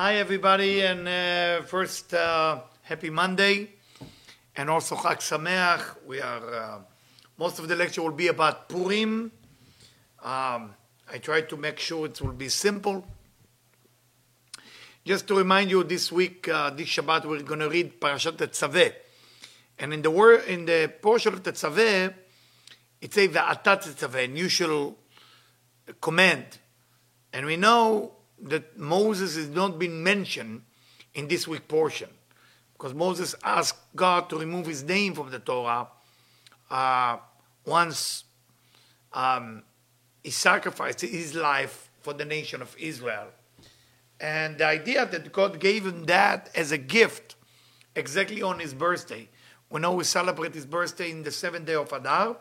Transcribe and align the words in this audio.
Hi, 0.00 0.14
everybody, 0.14 0.82
and 0.82 1.08
uh, 1.08 1.62
first, 1.62 2.14
uh, 2.14 2.60
happy 2.82 3.10
Monday, 3.10 3.68
and 4.54 4.70
also 4.70 4.94
Chag 4.94 5.16
Sameach. 5.16 6.06
We 6.06 6.20
are, 6.20 6.54
uh, 6.54 6.78
most 7.36 7.58
of 7.58 7.66
the 7.66 7.74
lecture 7.74 8.02
will 8.02 8.12
be 8.12 8.28
about 8.28 8.68
Purim. 8.68 9.32
Um, 10.22 10.72
I 11.12 11.18
try 11.20 11.40
to 11.40 11.56
make 11.56 11.80
sure 11.80 12.06
it 12.06 12.22
will 12.22 12.30
be 12.30 12.48
simple. 12.48 13.04
Just 15.04 15.26
to 15.26 15.34
remind 15.34 15.68
you, 15.70 15.82
this 15.82 16.12
week, 16.12 16.46
uh, 16.46 16.70
this 16.70 16.90
Shabbat, 16.90 17.24
we're 17.24 17.42
going 17.42 17.58
to 17.58 17.68
read 17.68 18.00
Parashat 18.00 18.36
Tetzaveh. 18.36 18.92
And 19.80 19.92
in 19.92 20.02
the 20.02 20.12
word, 20.12 20.44
in 20.46 20.64
the 20.64 20.92
portion 21.02 21.34
of 21.34 21.42
Tetzaveh, 21.42 22.14
it 23.00 23.12
says 23.12 23.30
Atat 23.30 23.82
Tetzaveh, 23.82 24.26
unusual 24.26 24.96
command. 26.00 26.58
And 27.32 27.46
we 27.46 27.56
know 27.56 28.12
that 28.42 28.78
Moses 28.78 29.36
has 29.36 29.48
not 29.48 29.78
been 29.78 30.02
mentioned 30.02 30.62
in 31.14 31.28
this 31.28 31.48
week 31.48 31.68
portion 31.68 32.08
because 32.72 32.94
Moses 32.94 33.34
asked 33.42 33.78
God 33.96 34.30
to 34.30 34.38
remove 34.38 34.66
his 34.66 34.84
name 34.84 35.14
from 35.14 35.30
the 35.30 35.40
Torah 35.40 35.88
uh, 36.70 37.18
once 37.66 38.24
um, 39.12 39.62
he 40.22 40.30
sacrificed 40.30 41.00
his 41.00 41.34
life 41.34 41.90
for 42.00 42.12
the 42.12 42.24
nation 42.24 42.62
of 42.62 42.74
Israel. 42.78 43.28
And 44.20 44.58
the 44.58 44.66
idea 44.66 45.06
that 45.06 45.32
God 45.32 45.60
gave 45.60 45.86
him 45.86 46.04
that 46.06 46.50
as 46.54 46.72
a 46.72 46.78
gift 46.78 47.36
exactly 47.94 48.42
on 48.42 48.58
his 48.58 48.74
birthday. 48.74 49.28
We 49.70 49.80
know 49.80 49.92
we 49.92 50.04
celebrate 50.04 50.54
his 50.54 50.64
birthday 50.64 51.10
in 51.10 51.22
the 51.22 51.30
seventh 51.30 51.66
day 51.66 51.74
of 51.74 51.92
Adar. 51.92 52.36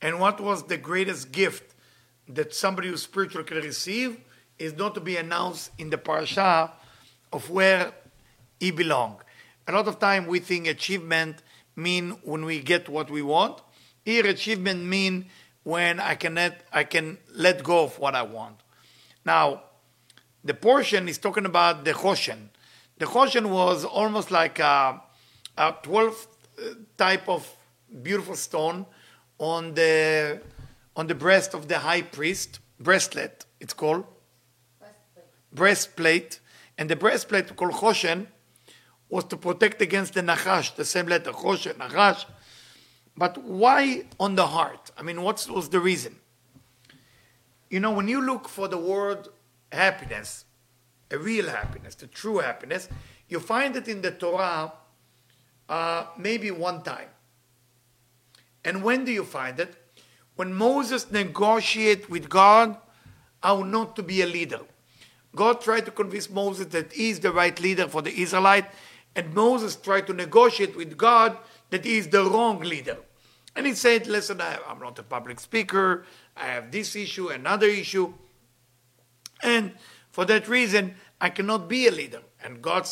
And 0.00 0.18
what 0.18 0.40
was 0.40 0.64
the 0.64 0.78
greatest 0.78 1.32
gift 1.32 1.69
that 2.34 2.54
somebody 2.54 2.88
who's 2.88 3.02
spiritual 3.02 3.44
can 3.44 3.58
receive 3.58 4.18
is 4.58 4.74
not 4.74 4.94
to 4.94 5.00
be 5.00 5.16
announced 5.16 5.70
in 5.78 5.90
the 5.90 5.98
parasha 5.98 6.72
of 7.32 7.48
where 7.50 7.92
he 8.58 8.70
belong. 8.70 9.20
A 9.66 9.72
lot 9.72 9.88
of 9.88 9.98
time 9.98 10.26
we 10.26 10.38
think 10.38 10.66
achievement 10.66 11.42
mean 11.76 12.10
when 12.22 12.44
we 12.44 12.60
get 12.60 12.88
what 12.88 13.10
we 13.10 13.22
want. 13.22 13.62
Here 14.04 14.26
achievement 14.26 14.84
mean 14.84 15.26
when 15.62 16.00
I 16.00 16.14
can 16.14 16.34
let, 16.34 16.64
I 16.72 16.84
can 16.84 17.18
let 17.34 17.62
go 17.62 17.84
of 17.84 17.98
what 17.98 18.14
I 18.14 18.22
want. 18.22 18.56
Now, 19.24 19.62
the 20.42 20.54
portion 20.54 21.08
is 21.08 21.18
talking 21.18 21.46
about 21.46 21.84
the 21.84 21.92
Choshen. 21.92 22.48
The 22.98 23.06
Choshen 23.06 23.50
was 23.50 23.84
almost 23.84 24.30
like 24.30 24.58
a, 24.58 25.00
a 25.56 25.74
12 25.82 26.26
uh, 26.58 26.62
type 26.96 27.28
of 27.28 27.48
beautiful 28.02 28.36
stone 28.36 28.86
on 29.38 29.74
the 29.74 30.40
on 31.00 31.06
the 31.06 31.14
breast 31.14 31.54
of 31.54 31.66
the 31.66 31.78
high 31.78 32.02
priest, 32.02 32.60
breastlet, 32.78 33.46
it's 33.58 33.72
called. 33.72 34.04
Breastplate. 34.78 35.26
breastplate. 35.50 36.40
And 36.76 36.90
the 36.90 36.96
breastplate 36.96 37.56
called 37.56 37.72
Choshen 37.72 38.26
was 39.08 39.24
to 39.24 39.38
protect 39.38 39.80
against 39.80 40.12
the 40.12 40.20
Nachash, 40.20 40.76
the 40.76 40.84
same 40.84 41.06
letter, 41.06 41.32
Choshen, 41.32 41.76
Nachash. 41.78 42.26
But 43.16 43.38
why 43.38 44.04
on 44.18 44.34
the 44.34 44.46
heart? 44.46 44.90
I 44.98 45.02
mean, 45.02 45.22
what 45.22 45.48
was 45.48 45.70
the 45.70 45.80
reason? 45.80 46.16
You 47.70 47.80
know, 47.80 47.92
when 47.92 48.06
you 48.06 48.20
look 48.20 48.46
for 48.46 48.68
the 48.68 48.76
word 48.76 49.26
happiness, 49.72 50.44
a 51.10 51.16
real 51.16 51.48
happiness, 51.48 51.94
the 51.94 52.08
true 52.08 52.40
happiness, 52.40 52.90
you 53.26 53.40
find 53.40 53.74
it 53.74 53.88
in 53.88 54.02
the 54.02 54.10
Torah 54.10 54.70
uh, 55.66 56.04
maybe 56.18 56.50
one 56.50 56.82
time. 56.82 57.08
And 58.66 58.84
when 58.84 59.06
do 59.06 59.12
you 59.12 59.24
find 59.24 59.58
it? 59.58 59.76
When 60.40 60.54
Moses 60.54 61.10
negotiated 61.10 62.08
with 62.08 62.30
God 62.30 62.74
how 63.42 63.62
not 63.62 63.94
to 63.96 64.02
be 64.02 64.22
a 64.22 64.26
leader. 64.26 64.60
God 65.36 65.60
tried 65.60 65.84
to 65.84 65.90
convince 65.90 66.30
Moses 66.30 66.64
that 66.68 66.94
he 66.94 67.10
is 67.10 67.20
the 67.20 67.30
right 67.30 67.60
leader 67.60 67.86
for 67.86 68.00
the 68.00 68.22
Israelite, 68.22 68.64
and 69.14 69.34
Moses 69.34 69.76
tried 69.76 70.06
to 70.06 70.14
negotiate 70.14 70.74
with 70.74 70.96
God 70.96 71.36
that 71.68 71.84
he 71.84 71.98
is 71.98 72.08
the 72.08 72.24
wrong 72.24 72.60
leader. 72.60 72.96
And 73.54 73.66
he 73.66 73.74
said, 73.74 74.06
Listen, 74.06 74.40
I, 74.40 74.56
am 74.66 74.78
not 74.80 74.98
a 74.98 75.02
public 75.02 75.40
speaker, 75.40 76.06
I 76.34 76.46
have 76.46 76.70
this 76.70 76.96
issue, 76.96 77.28
another 77.28 77.66
issue, 77.66 78.14
and 79.42 79.74
for 80.10 80.24
that 80.24 80.48
reason, 80.48 80.94
I 81.20 81.28
cannot 81.28 81.68
be 81.68 81.86
a 81.86 81.90
leader. 81.90 82.22
And 82.42 82.62
God 82.62 82.88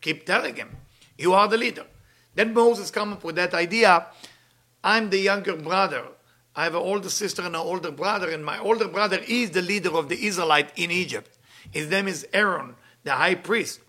keep 0.00 0.24
telling 0.24 0.56
him, 0.56 0.74
You 1.18 1.34
are 1.34 1.48
the 1.48 1.58
leader. 1.58 1.84
Then 2.34 2.54
Moses 2.54 2.90
come 2.90 3.12
up 3.12 3.24
with 3.24 3.36
that 3.36 3.52
idea 3.52 4.06
I'm 4.82 5.10
the 5.10 5.18
younger 5.18 5.56
brother. 5.56 6.04
I 6.56 6.64
have 6.64 6.74
an 6.74 6.80
older 6.80 7.10
sister 7.10 7.42
and 7.42 7.54
an 7.54 7.60
older 7.60 7.90
brother, 7.90 8.30
and 8.30 8.44
my 8.44 8.58
older 8.58 8.88
brother 8.88 9.20
is 9.28 9.50
the 9.50 9.62
leader 9.62 9.94
of 9.94 10.08
the 10.08 10.26
Israelite 10.26 10.72
in 10.76 10.90
Egypt. 10.90 11.38
His 11.70 11.90
name 11.90 12.08
is 12.08 12.26
Aaron, 12.32 12.74
the 13.04 13.12
high 13.12 13.34
priest. 13.34 13.80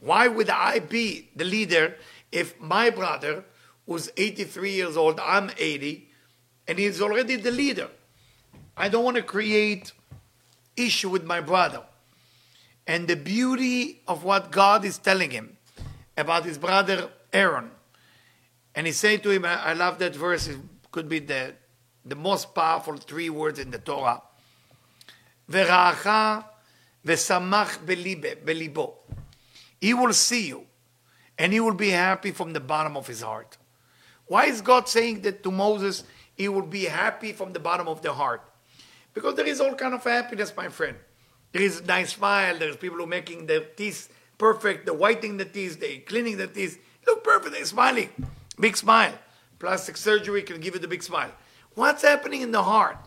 Why 0.00 0.28
would 0.28 0.50
I 0.50 0.80
be 0.80 1.30
the 1.34 1.44
leader 1.44 1.96
if 2.30 2.60
my 2.60 2.90
brother, 2.90 3.44
who's 3.86 4.10
83 4.16 4.70
years 4.70 4.96
old, 4.96 5.18
I'm 5.18 5.50
80, 5.58 6.08
and 6.68 6.78
he's 6.78 7.00
already 7.00 7.36
the 7.36 7.50
leader? 7.50 7.88
I 8.76 8.88
don't 8.88 9.04
want 9.04 9.16
to 9.16 9.22
create 9.22 9.92
issue 10.76 11.08
with 11.08 11.24
my 11.24 11.40
brother. 11.40 11.82
And 12.86 13.08
the 13.08 13.16
beauty 13.16 14.02
of 14.06 14.24
what 14.24 14.50
God 14.50 14.84
is 14.84 14.98
telling 14.98 15.30
him 15.30 15.56
about 16.16 16.44
his 16.44 16.58
brother 16.58 17.10
Aaron 17.32 17.70
and 18.74 18.86
he 18.86 18.92
said 18.92 19.22
to 19.24 19.30
him, 19.30 19.44
I 19.44 19.72
love 19.72 19.98
that 19.98 20.14
verse, 20.14 20.48
it 20.48 20.58
could 20.92 21.08
be 21.08 21.18
the, 21.18 21.54
the 22.04 22.16
most 22.16 22.54
powerful 22.54 22.96
three 22.96 23.30
words 23.30 23.58
in 23.58 23.70
the 23.70 23.78
Torah. 23.78 24.22
V'ra'acha 25.50 26.44
v'samach 27.04 27.78
belibo. 27.84 28.94
He 29.80 29.94
will 29.94 30.12
see 30.12 30.48
you, 30.48 30.66
and 31.38 31.52
he 31.52 31.60
will 31.60 31.74
be 31.74 31.90
happy 31.90 32.30
from 32.30 32.52
the 32.52 32.60
bottom 32.60 32.96
of 32.96 33.06
his 33.06 33.22
heart. 33.22 33.56
Why 34.26 34.44
is 34.46 34.60
God 34.60 34.88
saying 34.88 35.22
that 35.22 35.42
to 35.42 35.50
Moses, 35.50 36.04
he 36.36 36.48
will 36.48 36.66
be 36.66 36.84
happy 36.84 37.32
from 37.32 37.52
the 37.52 37.58
bottom 37.58 37.88
of 37.88 38.02
the 38.02 38.12
heart? 38.12 38.42
Because 39.12 39.34
there 39.34 39.46
is 39.46 39.60
all 39.60 39.74
kind 39.74 39.94
of 39.94 40.04
happiness, 40.04 40.52
my 40.56 40.68
friend. 40.68 40.96
There 41.52 41.62
is 41.62 41.80
a 41.80 41.84
nice 41.84 42.12
smile, 42.12 42.58
there's 42.58 42.76
people 42.76 42.98
who 42.98 43.04
are 43.04 43.08
making 43.08 43.46
their 43.46 43.60
teeth 43.60 44.08
perfect, 44.38 44.86
they're 44.86 44.94
whitening 44.94 45.36
the 45.36 45.44
teeth, 45.44 45.80
they're 45.80 45.98
cleaning 46.06 46.36
the 46.36 46.46
teeth, 46.46 46.80
look 47.06 47.24
perfect, 47.24 47.54
they're 47.54 47.64
smiling. 47.64 48.10
Big 48.58 48.76
smile. 48.76 49.14
Plastic 49.58 49.96
surgery 49.96 50.42
can 50.42 50.60
give 50.60 50.74
you 50.74 50.80
the 50.80 50.88
big 50.88 51.02
smile. 51.02 51.32
What's 51.74 52.02
happening 52.02 52.42
in 52.42 52.50
the 52.50 52.62
heart? 52.62 52.98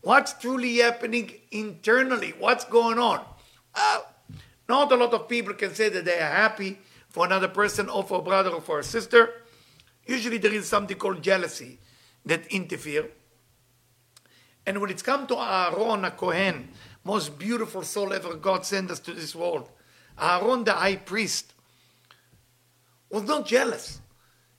What's 0.00 0.32
truly 0.34 0.78
happening 0.78 1.32
internally? 1.50 2.34
What's 2.38 2.64
going 2.64 2.98
on? 2.98 3.24
Well, 3.74 4.06
not 4.68 4.92
a 4.92 4.96
lot 4.96 5.14
of 5.14 5.28
people 5.28 5.54
can 5.54 5.74
say 5.74 5.88
that 5.88 6.04
they 6.04 6.18
are 6.18 6.30
happy 6.30 6.78
for 7.08 7.26
another 7.26 7.48
person 7.48 7.88
or 7.88 8.02
for 8.02 8.18
a 8.18 8.22
brother 8.22 8.50
or 8.50 8.60
for 8.60 8.78
a 8.78 8.84
sister. 8.84 9.30
Usually 10.06 10.38
there 10.38 10.52
is 10.52 10.68
something 10.68 10.96
called 10.96 11.22
jealousy 11.22 11.78
that 12.24 12.46
interfere. 12.46 13.10
And 14.66 14.80
when 14.80 14.90
it's 14.90 15.02
come 15.02 15.26
to 15.26 15.36
Aaron, 15.36 16.04
a 16.04 16.10
Kohen, 16.10 16.70
most 17.04 17.38
beautiful 17.38 17.82
soul 17.82 18.12
ever 18.12 18.34
God 18.34 18.64
sent 18.64 18.90
us 18.90 19.00
to 19.00 19.12
this 19.12 19.34
world, 19.34 19.68
Aaron 20.20 20.64
the 20.64 20.72
high 20.72 20.96
priest 20.96 21.54
was 23.10 23.24
not 23.24 23.46
jealous. 23.46 24.00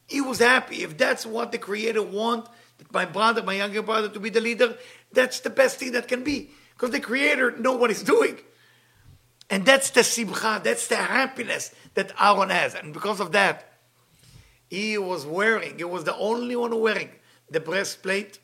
He 0.07 0.22
was 0.22 0.40
happy. 0.40 0.84
If 0.84 0.97
that's 0.97 1.25
what 1.25 1.51
the 1.51 1.57
Creator 1.57 2.03
want, 2.03 2.47
my 2.91 3.05
brother, 3.05 3.44
my 3.44 3.53
younger 3.53 3.81
brother, 3.81 4.09
to 4.09 4.19
be 4.19 4.29
the 4.29 4.41
leader, 4.41 4.77
that's 5.11 5.39
the 5.39 5.49
best 5.49 5.77
thing 5.77 5.91
that 5.94 6.07
can 6.07 6.23
be. 6.23 6.51
Because 6.73 6.91
the 6.91 6.99
Creator 6.99 7.57
know 7.57 7.73
what 7.73 7.89
He's 7.89 8.03
doing. 8.03 8.38
And 9.49 9.66
that's 9.66 9.91
the 9.91 10.03
simcha, 10.03 10.61
that's 10.63 10.88
the 10.88 10.95
happiness 10.95 11.73
that 11.94 12.11
Aaron 12.19 12.49
has. 12.49 12.75
And 12.75 12.94
because 12.94 13.19
of 13.19 13.33
that, 13.33 13.71
he 14.69 14.97
was 14.97 15.25
wearing, 15.25 15.77
he 15.77 15.83
was 15.83 16.03
the 16.03 16.16
only 16.16 16.55
one 16.55 16.79
wearing 16.79 17.09
the 17.49 17.59
breastplate 17.59 18.39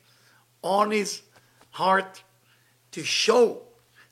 on 0.62 0.92
his 0.92 1.22
heart 1.70 2.22
to 2.92 3.02
show 3.02 3.62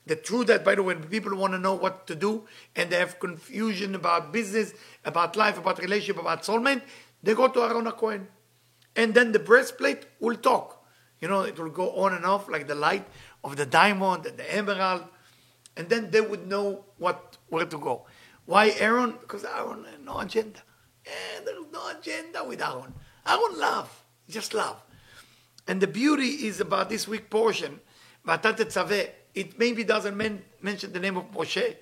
the 0.05 0.15
truth 0.15 0.47
that, 0.47 0.65
by 0.65 0.75
the 0.75 0.83
way, 0.83 0.95
people 0.95 1.35
want 1.37 1.53
to 1.53 1.59
know 1.59 1.75
what 1.75 2.07
to 2.07 2.15
do 2.15 2.43
and 2.75 2.89
they 2.89 2.97
have 2.97 3.19
confusion 3.19 3.95
about 3.95 4.33
business, 4.33 4.73
about 5.05 5.35
life, 5.35 5.57
about 5.57 5.79
relationship, 5.79 6.19
about 6.19 6.43
soulmate, 6.43 6.81
they 7.21 7.33
go 7.33 7.47
to 7.47 7.61
Aaron 7.61 7.89
Cohen. 7.91 8.27
And 8.99 9.13
then 9.13 9.31
the 9.31 9.39
breastplate 9.39 10.05
will 10.19 10.35
talk. 10.35 10.83
You 11.21 11.29
know, 11.29 11.43
it 11.43 11.57
will 11.57 11.69
go 11.69 11.91
on 12.03 12.13
and 12.13 12.25
off 12.25 12.49
like 12.49 12.67
the 12.67 12.75
light 12.75 13.07
of 13.45 13.55
the 13.55 13.65
diamond 13.65 14.25
and 14.25 14.37
the 14.37 14.53
emerald. 14.53 15.05
And 15.77 15.87
then 15.87 16.11
they 16.11 16.19
would 16.19 16.45
know 16.47 16.83
what 16.97 17.37
where 17.47 17.65
to 17.65 17.77
go. 17.77 18.05
Why 18.45 18.75
Aaron? 18.77 19.11
Because 19.21 19.45
Aaron 19.45 19.85
had 19.85 20.03
no 20.03 20.19
agenda. 20.19 20.59
And 21.05 21.47
there 21.47 21.57
is 21.61 21.71
no 21.71 21.83
agenda 21.97 22.43
with 22.43 22.61
Aaron. 22.61 22.93
Aaron 23.25 23.57
love. 23.57 24.03
Just 24.27 24.53
love. 24.53 24.75
And 25.65 25.79
the 25.79 25.87
beauty 25.87 26.31
is 26.49 26.59
about 26.59 26.89
this 26.89 27.07
week 27.07 27.29
portion, 27.29 27.79
it 28.25 29.57
maybe 29.57 29.83
doesn't 29.85 30.17
men- 30.17 30.43
mention 30.61 30.91
the 30.91 30.99
name 30.99 31.15
of 31.15 31.31
Moshe, 31.31 31.77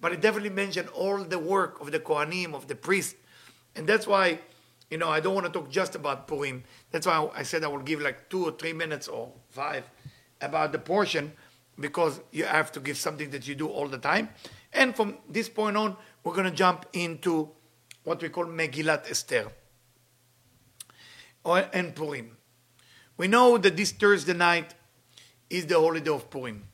but 0.00 0.12
it 0.12 0.20
definitely 0.20 0.50
mentioned 0.50 0.88
all 0.90 1.24
the 1.24 1.40
work 1.40 1.80
of 1.80 1.90
the 1.90 1.98
Kohanim, 1.98 2.54
of 2.54 2.68
the 2.68 2.76
priest. 2.76 3.16
And 3.74 3.86
that's 3.88 4.06
why 4.06 4.38
you 4.90 4.98
know, 4.98 5.08
I 5.08 5.20
don't 5.20 5.34
want 5.34 5.46
to 5.46 5.52
talk 5.52 5.70
just 5.70 5.94
about 5.94 6.28
Purim. 6.28 6.62
That's 6.90 7.06
why 7.06 7.28
I 7.34 7.42
said 7.42 7.64
I 7.64 7.68
will 7.68 7.80
give 7.80 8.00
like 8.00 8.28
two 8.28 8.44
or 8.44 8.52
three 8.52 8.72
minutes 8.72 9.08
or 9.08 9.32
five 9.50 9.84
about 10.40 10.72
the 10.72 10.78
portion 10.78 11.32
because 11.78 12.20
you 12.30 12.44
have 12.44 12.72
to 12.72 12.80
give 12.80 12.96
something 12.96 13.30
that 13.30 13.48
you 13.48 13.54
do 13.54 13.68
all 13.68 13.88
the 13.88 13.98
time. 13.98 14.28
And 14.72 14.94
from 14.94 15.18
this 15.28 15.48
point 15.48 15.76
on, 15.76 15.96
we're 16.22 16.34
going 16.34 16.50
to 16.50 16.56
jump 16.56 16.86
into 16.92 17.50
what 18.04 18.22
we 18.22 18.28
call 18.28 18.46
Megillat 18.46 19.10
Esther 19.10 19.50
and 21.44 21.94
Purim. 21.94 22.36
We 23.16 23.28
know 23.28 23.58
that 23.58 23.76
this 23.76 23.92
Thursday 23.92 24.34
night 24.34 24.74
is 25.48 25.66
the 25.66 25.78
holiday 25.80 26.10
of 26.10 26.30
Purim. 26.30 26.64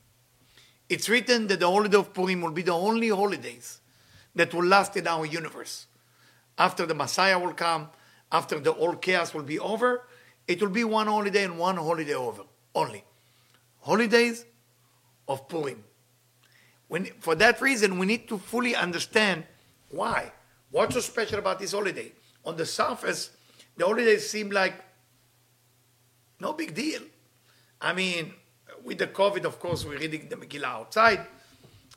It's 0.89 1.09
written 1.09 1.47
that 1.47 1.59
the 1.59 1.67
holiday 1.67 1.97
of 1.97 2.13
Purim 2.13 2.41
will 2.41 2.51
be 2.51 2.61
the 2.61 2.73
only 2.73 3.09
holidays 3.09 3.79
that 4.35 4.53
will 4.53 4.65
last 4.65 4.95
in 4.97 5.07
our 5.07 5.25
universe. 5.25 5.87
After 6.57 6.85
the 6.85 6.93
Messiah 6.93 7.39
will 7.39 7.53
come, 7.53 7.89
after 8.33 8.59
the 8.59 8.71
all 8.71 8.95
chaos 8.95 9.33
will 9.33 9.43
be 9.43 9.59
over, 9.59 10.01
it 10.47 10.59
will 10.59 10.69
be 10.69 10.83
one 10.83 11.07
holiday 11.07 11.43
and 11.43 11.57
one 11.57 11.77
holiday 11.77 12.15
over 12.15 12.41
only. 12.73 13.03
Holidays 13.81 14.45
of 15.27 15.47
Purim. 15.47 15.83
When, 16.87 17.05
for 17.19 17.35
that 17.35 17.61
reason, 17.61 17.99
we 17.99 18.07
need 18.07 18.27
to 18.27 18.37
fully 18.37 18.75
understand 18.75 19.45
why. 19.89 20.31
What's 20.71 20.95
so 20.95 21.01
special 21.01 21.39
about 21.39 21.59
this 21.59 21.71
holiday? 21.71 22.11
On 22.43 22.57
the 22.57 22.65
surface, 22.65 23.29
the 23.77 23.85
holidays 23.85 24.27
seem 24.29 24.49
like 24.49 24.73
no 26.39 26.53
big 26.53 26.73
deal. 26.73 27.01
I 27.79 27.93
mean, 27.93 28.33
with 28.83 28.97
the 28.97 29.07
COVID, 29.07 29.45
of 29.45 29.59
course, 29.59 29.85
we're 29.85 29.99
reading 29.99 30.27
the 30.27 30.35
Megillah 30.35 30.65
outside, 30.65 31.21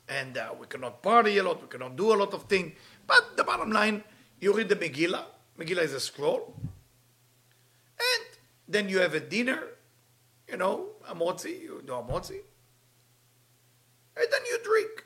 and 0.07 0.37
uh, 0.37 0.53
we 0.59 0.67
cannot 0.67 1.01
party 1.01 1.37
a 1.37 1.43
lot, 1.43 1.61
we 1.61 1.67
cannot 1.67 1.95
do 1.95 2.13
a 2.13 2.15
lot 2.15 2.33
of 2.33 2.43
things. 2.43 2.73
But 3.05 3.35
the 3.35 3.43
bottom 3.43 3.71
line, 3.71 4.03
you 4.39 4.53
read 4.53 4.69
the 4.69 4.75
Megillah. 4.75 5.25
Megillah 5.59 5.83
is 5.83 5.93
a 5.93 5.99
scroll, 5.99 6.53
and 7.99 8.25
then 8.67 8.89
you 8.89 8.99
have 8.99 9.15
a 9.15 9.19
dinner, 9.19 9.63
you 10.47 10.57
know, 10.57 10.89
a 11.07 11.15
motzi, 11.15 11.61
you 11.61 11.81
do 11.85 11.93
a 11.93 12.03
motzi, 12.03 12.41
and 14.15 14.27
then 14.31 14.41
you 14.49 14.59
drink. 14.63 15.05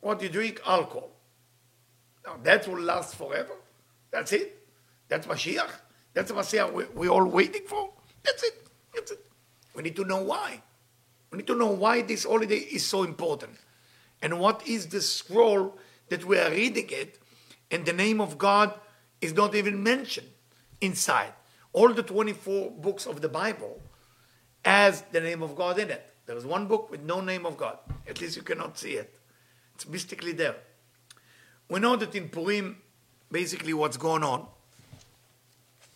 What 0.00 0.22
you 0.22 0.28
drink? 0.28 0.60
Alcohol. 0.66 1.10
Now 2.24 2.36
that 2.42 2.68
will 2.68 2.80
last 2.80 3.16
forever. 3.16 3.54
That's 4.10 4.32
it. 4.32 4.66
That's 5.08 5.26
Mashiach. 5.26 5.70
That's 6.14 6.30
Mashiach 6.30 6.72
we, 6.72 6.84
we're 6.94 7.10
all 7.10 7.26
waiting 7.26 7.62
for. 7.66 7.90
That's 8.22 8.42
it. 8.42 8.66
That's 8.94 9.10
it. 9.12 9.24
We 9.74 9.82
need 9.82 9.96
to 9.96 10.04
know 10.04 10.22
why. 10.22 10.62
We 11.30 11.38
need 11.38 11.46
to 11.46 11.56
know 11.56 11.70
why 11.70 12.02
this 12.02 12.24
holiday 12.24 12.58
is 12.58 12.84
so 12.84 13.02
important. 13.02 13.56
And 14.22 14.38
what 14.38 14.66
is 14.66 14.88
the 14.88 15.00
scroll 15.00 15.78
that 16.08 16.24
we 16.24 16.38
are 16.38 16.50
reading 16.50 16.88
it, 16.90 17.18
and 17.70 17.86
the 17.86 17.92
name 17.92 18.20
of 18.20 18.36
God 18.36 18.74
is 19.20 19.34
not 19.34 19.54
even 19.54 19.82
mentioned 19.82 20.28
inside. 20.80 21.32
All 21.72 21.92
the 21.92 22.02
24 22.02 22.70
books 22.72 23.06
of 23.06 23.20
the 23.20 23.28
Bible 23.28 23.80
as 24.64 25.02
the 25.12 25.20
name 25.20 25.42
of 25.42 25.54
God 25.54 25.78
in 25.78 25.90
it. 25.90 26.14
There 26.26 26.36
is 26.36 26.44
one 26.44 26.66
book 26.66 26.90
with 26.90 27.02
no 27.02 27.20
name 27.20 27.46
of 27.46 27.56
God. 27.56 27.78
At 28.08 28.20
least 28.20 28.36
you 28.36 28.42
cannot 28.42 28.78
see 28.78 28.92
it. 28.92 29.18
It's 29.74 29.88
mystically 29.88 30.32
there. 30.32 30.56
We 31.68 31.80
know 31.80 31.96
that 31.96 32.14
in 32.14 32.28
Purim, 32.28 32.76
basically 33.30 33.74
what's 33.74 33.96
going 33.96 34.22
on. 34.22 34.46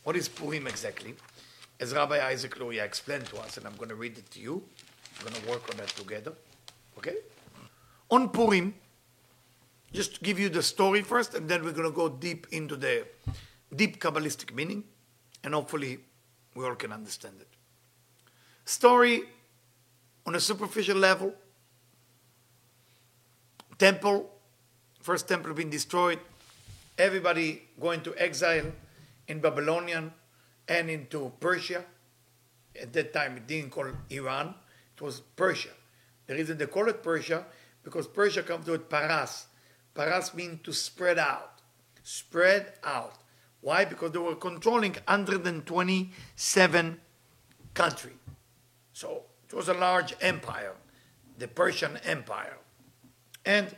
What 0.04 0.16
is 0.16 0.28
Purim 0.28 0.66
exactly? 0.66 1.14
As 1.80 1.92
Rabbi 1.92 2.24
Isaac 2.24 2.58
Luria 2.60 2.84
explained 2.84 3.26
to 3.26 3.38
us, 3.38 3.56
and 3.56 3.66
I'm 3.66 3.76
going 3.76 3.88
to 3.88 3.94
read 3.94 4.16
it 4.16 4.30
to 4.32 4.40
you. 4.40 4.62
We're 5.18 5.30
going 5.30 5.42
to 5.42 5.50
work 5.50 5.68
on 5.70 5.76
that 5.78 5.88
together. 5.88 6.32
Okay? 6.98 7.16
On 8.10 8.28
Purim, 8.28 8.74
just 9.94 10.16
to 10.16 10.20
give 10.20 10.38
you 10.40 10.48
the 10.48 10.62
story 10.62 11.02
first, 11.02 11.34
and 11.34 11.48
then 11.48 11.64
we're 11.64 11.72
going 11.72 11.88
to 11.88 11.94
go 11.94 12.08
deep 12.08 12.48
into 12.50 12.74
the 12.76 13.06
deep 13.74 14.00
Kabbalistic 14.00 14.52
meaning, 14.52 14.82
and 15.44 15.54
hopefully 15.54 16.00
we 16.54 16.64
all 16.64 16.74
can 16.74 16.92
understand 16.92 17.36
it. 17.40 17.48
Story 18.64 19.22
on 20.26 20.34
a 20.34 20.40
superficial 20.40 20.96
level 20.96 21.32
temple, 23.78 24.30
first 25.00 25.28
temple 25.28 25.54
being 25.54 25.70
destroyed, 25.70 26.18
everybody 26.98 27.62
going 27.80 28.00
to 28.02 28.14
exile 28.16 28.72
in 29.28 29.40
Babylonian 29.40 30.12
and 30.68 30.90
into 30.90 31.32
Persia. 31.40 31.84
At 32.80 32.92
that 32.92 33.12
time, 33.12 33.36
it 33.36 33.46
didn't 33.46 33.70
call 33.70 33.86
Iran, 34.10 34.54
it 34.96 35.02
was 35.02 35.20
Persia. 35.20 35.70
The 36.26 36.34
reason 36.34 36.58
they 36.58 36.66
call 36.66 36.88
it 36.88 37.02
Persia, 37.02 37.44
because 37.84 38.08
Persia 38.08 38.42
comes 38.42 38.66
to 38.66 38.74
it 38.74 38.88
paras. 38.88 39.46
Paras 39.94 40.34
means 40.34 40.60
to 40.64 40.72
spread 40.72 41.18
out. 41.18 41.60
Spread 42.02 42.74
out. 42.82 43.14
Why? 43.60 43.84
Because 43.84 44.12
they 44.12 44.18
were 44.18 44.34
controlling 44.34 44.92
127 44.92 47.00
country. 47.72 48.12
So 48.92 49.22
it 49.48 49.54
was 49.54 49.68
a 49.68 49.74
large 49.74 50.14
empire, 50.20 50.74
the 51.38 51.48
Persian 51.48 51.98
Empire. 52.04 52.58
And 53.44 53.74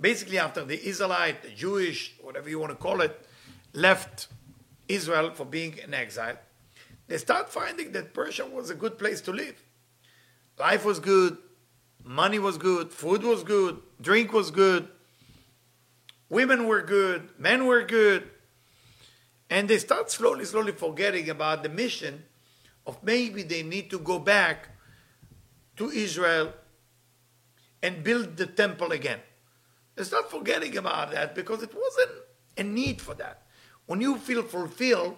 basically, 0.00 0.38
after 0.38 0.64
the 0.64 0.86
Israelite, 0.86 1.42
the 1.42 1.50
Jewish, 1.50 2.14
whatever 2.20 2.48
you 2.48 2.58
want 2.58 2.70
to 2.70 2.76
call 2.76 3.00
it, 3.00 3.26
left 3.72 4.28
Israel 4.88 5.32
for 5.32 5.44
being 5.44 5.78
in 5.78 5.94
exile, 5.94 6.36
they 7.08 7.18
start 7.18 7.50
finding 7.50 7.92
that 7.92 8.14
Persia 8.14 8.46
was 8.46 8.70
a 8.70 8.74
good 8.74 8.98
place 8.98 9.20
to 9.22 9.32
live. 9.32 9.60
Life 10.58 10.84
was 10.84 11.00
good, 11.00 11.38
money 12.04 12.38
was 12.38 12.58
good, 12.58 12.92
food 12.92 13.22
was 13.22 13.42
good, 13.42 13.80
drink 14.00 14.32
was 14.32 14.50
good, 14.50 14.88
women 16.28 16.66
were 16.66 16.82
good, 16.82 17.28
men 17.38 17.66
were 17.66 17.82
good. 17.82 18.28
And 19.48 19.68
they 19.68 19.78
start 19.78 20.10
slowly, 20.10 20.44
slowly 20.44 20.72
forgetting 20.72 21.28
about 21.28 21.62
the 21.62 21.68
mission 21.68 22.24
of 22.86 23.02
maybe 23.02 23.42
they 23.42 23.62
need 23.62 23.90
to 23.90 23.98
go 23.98 24.18
back 24.18 24.68
to 25.76 25.90
Israel 25.90 26.52
and 27.82 28.04
build 28.04 28.36
the 28.36 28.46
temple 28.46 28.92
again. 28.92 29.20
They 29.96 30.04
start 30.04 30.30
forgetting 30.30 30.76
about 30.76 31.10
that 31.12 31.34
because 31.34 31.62
it 31.62 31.74
wasn't 31.74 32.10
a 32.56 32.62
need 32.62 33.00
for 33.00 33.14
that. 33.14 33.42
When 33.86 34.00
you 34.00 34.18
feel 34.18 34.42
fulfilled, 34.42 35.16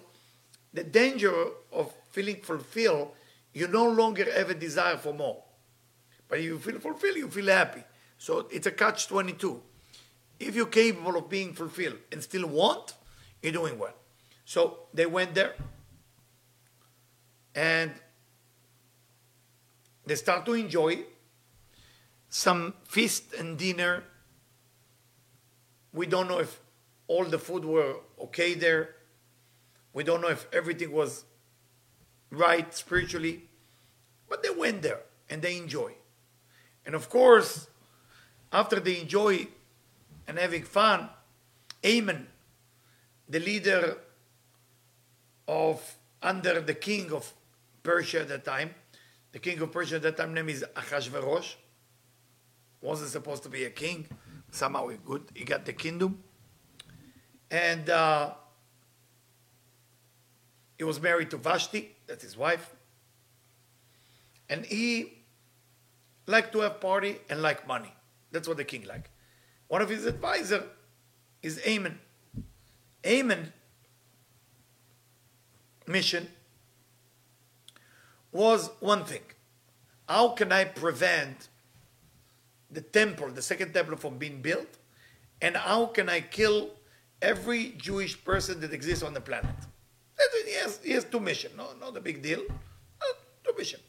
the 0.73 0.85
danger 0.85 1.33
of 1.71 1.93
feeling 2.11 2.37
fulfilled, 2.37 3.11
you 3.53 3.69
no 3.69 3.87
longer 3.89 4.25
have 4.33 4.51
a 4.51 4.55
desire 4.55 4.97
for 4.97 5.13
more. 5.13 5.43
But 6.33 6.41
you 6.41 6.59
feel 6.59 6.81
fulfilled, 6.81 7.17
you 7.19 7.29
feel 7.29 7.49
happy. 7.49 7.85
So 8.17 8.49
it's 8.51 8.67
a 8.67 8.71
catch 8.71 9.07
22. 9.07 9.61
If 10.41 10.55
you're 10.55 10.65
capable 10.65 11.19
of 11.19 11.29
being 11.29 11.53
fulfilled 11.53 11.99
and 12.11 12.23
still 12.23 12.47
want, 12.47 12.95
you're 13.43 13.53
doing 13.53 13.79
well. 13.79 13.93
So 14.47 14.79
they 14.95 15.05
went 15.05 15.35
there 15.35 15.55
and 17.55 17.93
they 20.07 20.15
start 20.15 20.47
to 20.47 20.55
enjoy 20.55 21.01
some 22.31 22.73
feast 22.85 23.35
and 23.35 23.59
dinner. 23.59 24.03
We 25.93 26.07
don't 26.07 26.29
know 26.29 26.39
if 26.39 26.61
all 27.09 27.27
the 27.27 27.39
food 27.39 27.67
were 27.67 27.97
okay 28.19 28.55
there. 28.55 28.95
We 29.93 30.03
don't 30.03 30.23
know 30.23 30.31
if 30.31 30.47
everything 30.51 30.93
was 30.93 31.27
right 32.31 32.73
spiritually. 32.73 33.51
But 34.31 34.43
they 34.43 34.49
went 34.49 34.81
there 34.81 35.01
and 35.29 35.43
they 35.43 35.59
enjoy. 35.59 35.97
And 36.85 36.95
of 36.95 37.09
course, 37.09 37.69
after 38.53 38.81
they 38.81 39.01
enjoy 39.01 39.47
and 40.27 40.39
having 40.39 40.65
fun, 40.65 41.09
Haman, 41.83 42.27
the 43.29 43.41
leader 43.41 43.99
of 45.49 45.97
under 46.23 46.61
the 46.61 46.75
king 46.75 47.13
of 47.13 47.33
Persia 47.83 48.21
at 48.21 48.29
that 48.29 48.45
time, 48.45 48.75
the 49.33 49.39
king 49.39 49.61
of 49.61 49.73
Persia 49.73 49.97
at 49.97 50.03
that 50.03 50.17
time 50.17 50.35
name 50.35 50.49
is 50.49 50.65
Achashverosh, 50.77 51.55
wasn't 52.81 53.11
supposed 53.11 53.43
to 53.45 53.49
be 53.49 53.65
a 53.65 53.71
king. 53.71 54.07
Somehow 54.51 54.89
he 54.89 54.99
good. 55.05 55.25
He 55.35 55.45
got 55.45 55.65
the 55.65 55.73
kingdom, 55.73 56.23
and 57.51 57.89
uh, 57.89 58.35
he 60.77 60.85
was 60.85 61.01
married 61.01 61.31
to 61.31 61.39
Vashti, 61.39 61.97
that's 62.07 62.23
his 62.23 62.37
wife, 62.37 62.75
and 64.51 64.67
he 64.67 65.22
liked 66.27 66.53
to 66.53 66.61
have 66.61 66.81
party 66.81 67.19
and 67.29 67.43
like 67.43 67.67
money. 67.67 67.93
That's 68.31 68.49
what 68.49 68.57
the 68.57 68.65
king 68.65 68.85
like. 68.85 69.11
One 69.69 69.83
of 69.83 69.89
his 69.89 70.07
advisor 70.07 70.65
is 71.43 71.61
Haman. 71.61 71.99
Haman 73.03 73.53
mission 75.87 76.29
was 78.31 78.71
one 78.81 79.05
thing. 79.05 79.23
How 80.09 80.29
can 80.29 80.53
I 80.53 80.65
prevent 80.65 81.49
the 82.71 82.81
temple, 82.81 83.31
the 83.31 83.43
second 83.43 83.73
temple, 83.73 83.97
from 83.97 84.19
being 84.19 84.41
built? 84.41 84.79
And 85.41 85.57
how 85.57 85.87
can 85.87 86.09
I 86.09 86.21
kill 86.21 86.71
every 87.21 87.75
Jewish 87.77 88.23
person 88.25 88.61
that 88.61 88.73
exists 88.73 89.03
on 89.03 89.15
the 89.15 89.21
planet? 89.21 89.55
He 90.47 90.55
has, 90.55 90.81
he 90.83 90.93
has 90.93 91.05
two 91.05 91.21
missions. 91.21 91.57
No, 91.57 91.69
not 91.81 91.97
a 91.97 92.01
big 92.01 92.23
deal. 92.23 92.43
Two 93.45 93.53
missions. 93.57 93.83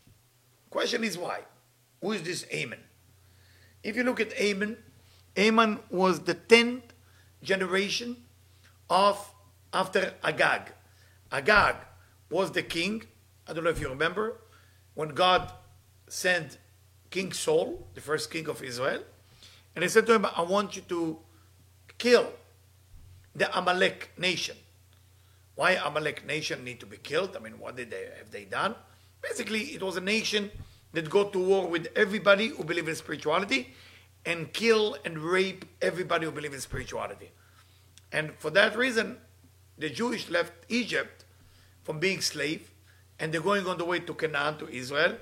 Question 0.69 1.03
is 1.03 1.17
why? 1.17 1.41
Who 2.03 2.11
is 2.11 2.23
this 2.23 2.43
Haman? 2.49 2.79
If 3.81 3.95
you 3.95 4.03
look 4.03 4.19
at 4.19 4.33
Haman, 4.33 4.75
Haman 5.37 5.79
was 5.89 6.19
the 6.19 6.33
tenth 6.33 6.83
generation 7.41 8.17
of 8.89 9.33
after 9.71 10.13
Agag. 10.21 10.73
Agag 11.31 11.77
was 12.29 12.51
the 12.51 12.61
king. 12.61 13.03
I 13.47 13.53
don't 13.53 13.63
know 13.63 13.69
if 13.69 13.79
you 13.79 13.87
remember 13.87 14.35
when 14.95 15.09
God 15.09 15.53
sent 16.09 16.57
King 17.09 17.31
Saul, 17.31 17.87
the 17.93 18.01
first 18.01 18.29
king 18.29 18.49
of 18.49 18.61
Israel, 18.61 19.01
and 19.73 19.81
he 19.81 19.87
said 19.87 20.05
to 20.07 20.15
him, 20.15 20.25
I 20.25 20.41
want 20.41 20.75
you 20.75 20.81
to 20.89 21.19
kill 21.97 22.33
the 23.33 23.47
Amalek 23.57 24.11
nation. 24.17 24.57
Why 25.55 25.79
Amalek 25.81 26.27
nation 26.27 26.65
need 26.65 26.81
to 26.81 26.85
be 26.85 26.97
killed? 26.97 27.37
I 27.37 27.39
mean, 27.39 27.59
what 27.59 27.77
did 27.77 27.91
they 27.91 28.09
have 28.17 28.29
they 28.29 28.43
done? 28.43 28.75
Basically, 29.21 29.73
it 29.73 29.81
was 29.81 29.95
a 29.95 30.01
nation 30.01 30.51
that 30.93 31.09
go 31.09 31.25
to 31.25 31.39
war 31.39 31.67
with 31.67 31.87
everybody 31.95 32.47
who 32.47 32.63
believe 32.63 32.87
in 32.87 32.95
spirituality 32.95 33.73
and 34.25 34.53
kill 34.53 34.95
and 35.03 35.17
rape 35.17 35.65
everybody 35.81 36.25
who 36.25 36.31
believe 36.31 36.53
in 36.53 36.61
spirituality. 36.61 37.31
And 38.11 38.31
for 38.37 38.51
that 38.51 38.77
reason, 38.77 39.17
the 39.77 39.89
Jewish 39.89 40.29
left 40.29 40.53
Egypt 40.69 41.25
from 41.83 41.99
being 41.99 42.21
slave 42.21 42.71
and 43.19 43.33
they're 43.33 43.41
going 43.41 43.65
on 43.67 43.77
the 43.77 43.85
way 43.85 43.99
to 43.99 44.13
Canaan, 44.13 44.57
to 44.59 44.69
Israel. 44.69 45.15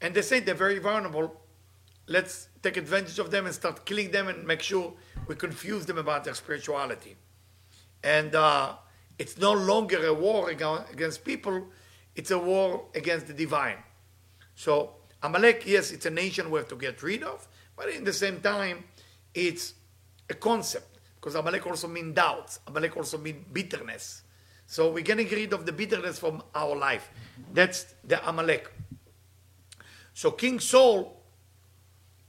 And 0.00 0.14
they 0.14 0.22
say 0.22 0.40
they're 0.40 0.54
very 0.54 0.78
vulnerable. 0.78 1.40
Let's 2.06 2.48
take 2.62 2.76
advantage 2.76 3.18
of 3.18 3.30
them 3.30 3.46
and 3.46 3.54
start 3.54 3.84
killing 3.84 4.10
them 4.10 4.28
and 4.28 4.46
make 4.46 4.62
sure 4.62 4.92
we 5.26 5.34
confuse 5.34 5.86
them 5.86 5.98
about 5.98 6.24
their 6.24 6.34
spirituality. 6.34 7.16
And 8.02 8.34
uh, 8.34 8.74
it's 9.18 9.38
no 9.38 9.52
longer 9.52 10.04
a 10.06 10.14
war 10.14 10.50
against 10.50 11.24
people, 11.24 11.68
it's 12.16 12.30
a 12.30 12.38
war 12.38 12.86
against 12.94 13.28
the 13.28 13.32
divine. 13.32 13.78
So, 14.54 14.94
Amalek, 15.22 15.64
yes, 15.66 15.90
it's 15.92 16.06
a 16.06 16.10
nation 16.10 16.50
we 16.50 16.58
have 16.58 16.68
to 16.68 16.76
get 16.76 17.02
rid 17.02 17.22
of, 17.22 17.46
but 17.76 17.88
in 17.88 18.04
the 18.04 18.12
same 18.12 18.40
time, 18.40 18.84
it's 19.34 19.74
a 20.28 20.34
concept, 20.34 20.98
because 21.16 21.34
Amalek 21.34 21.66
also 21.66 21.88
means 21.88 22.14
doubts, 22.14 22.60
Amalek 22.66 22.96
also 22.96 23.18
means 23.18 23.44
bitterness. 23.52 24.22
So, 24.66 24.90
we're 24.90 25.04
getting 25.04 25.28
rid 25.28 25.52
of 25.52 25.66
the 25.66 25.72
bitterness 25.72 26.18
from 26.18 26.42
our 26.54 26.74
life. 26.76 27.10
That's 27.52 27.94
the 28.04 28.26
Amalek. 28.28 28.72
So, 30.14 30.30
King 30.30 30.60
Saul 30.60 31.22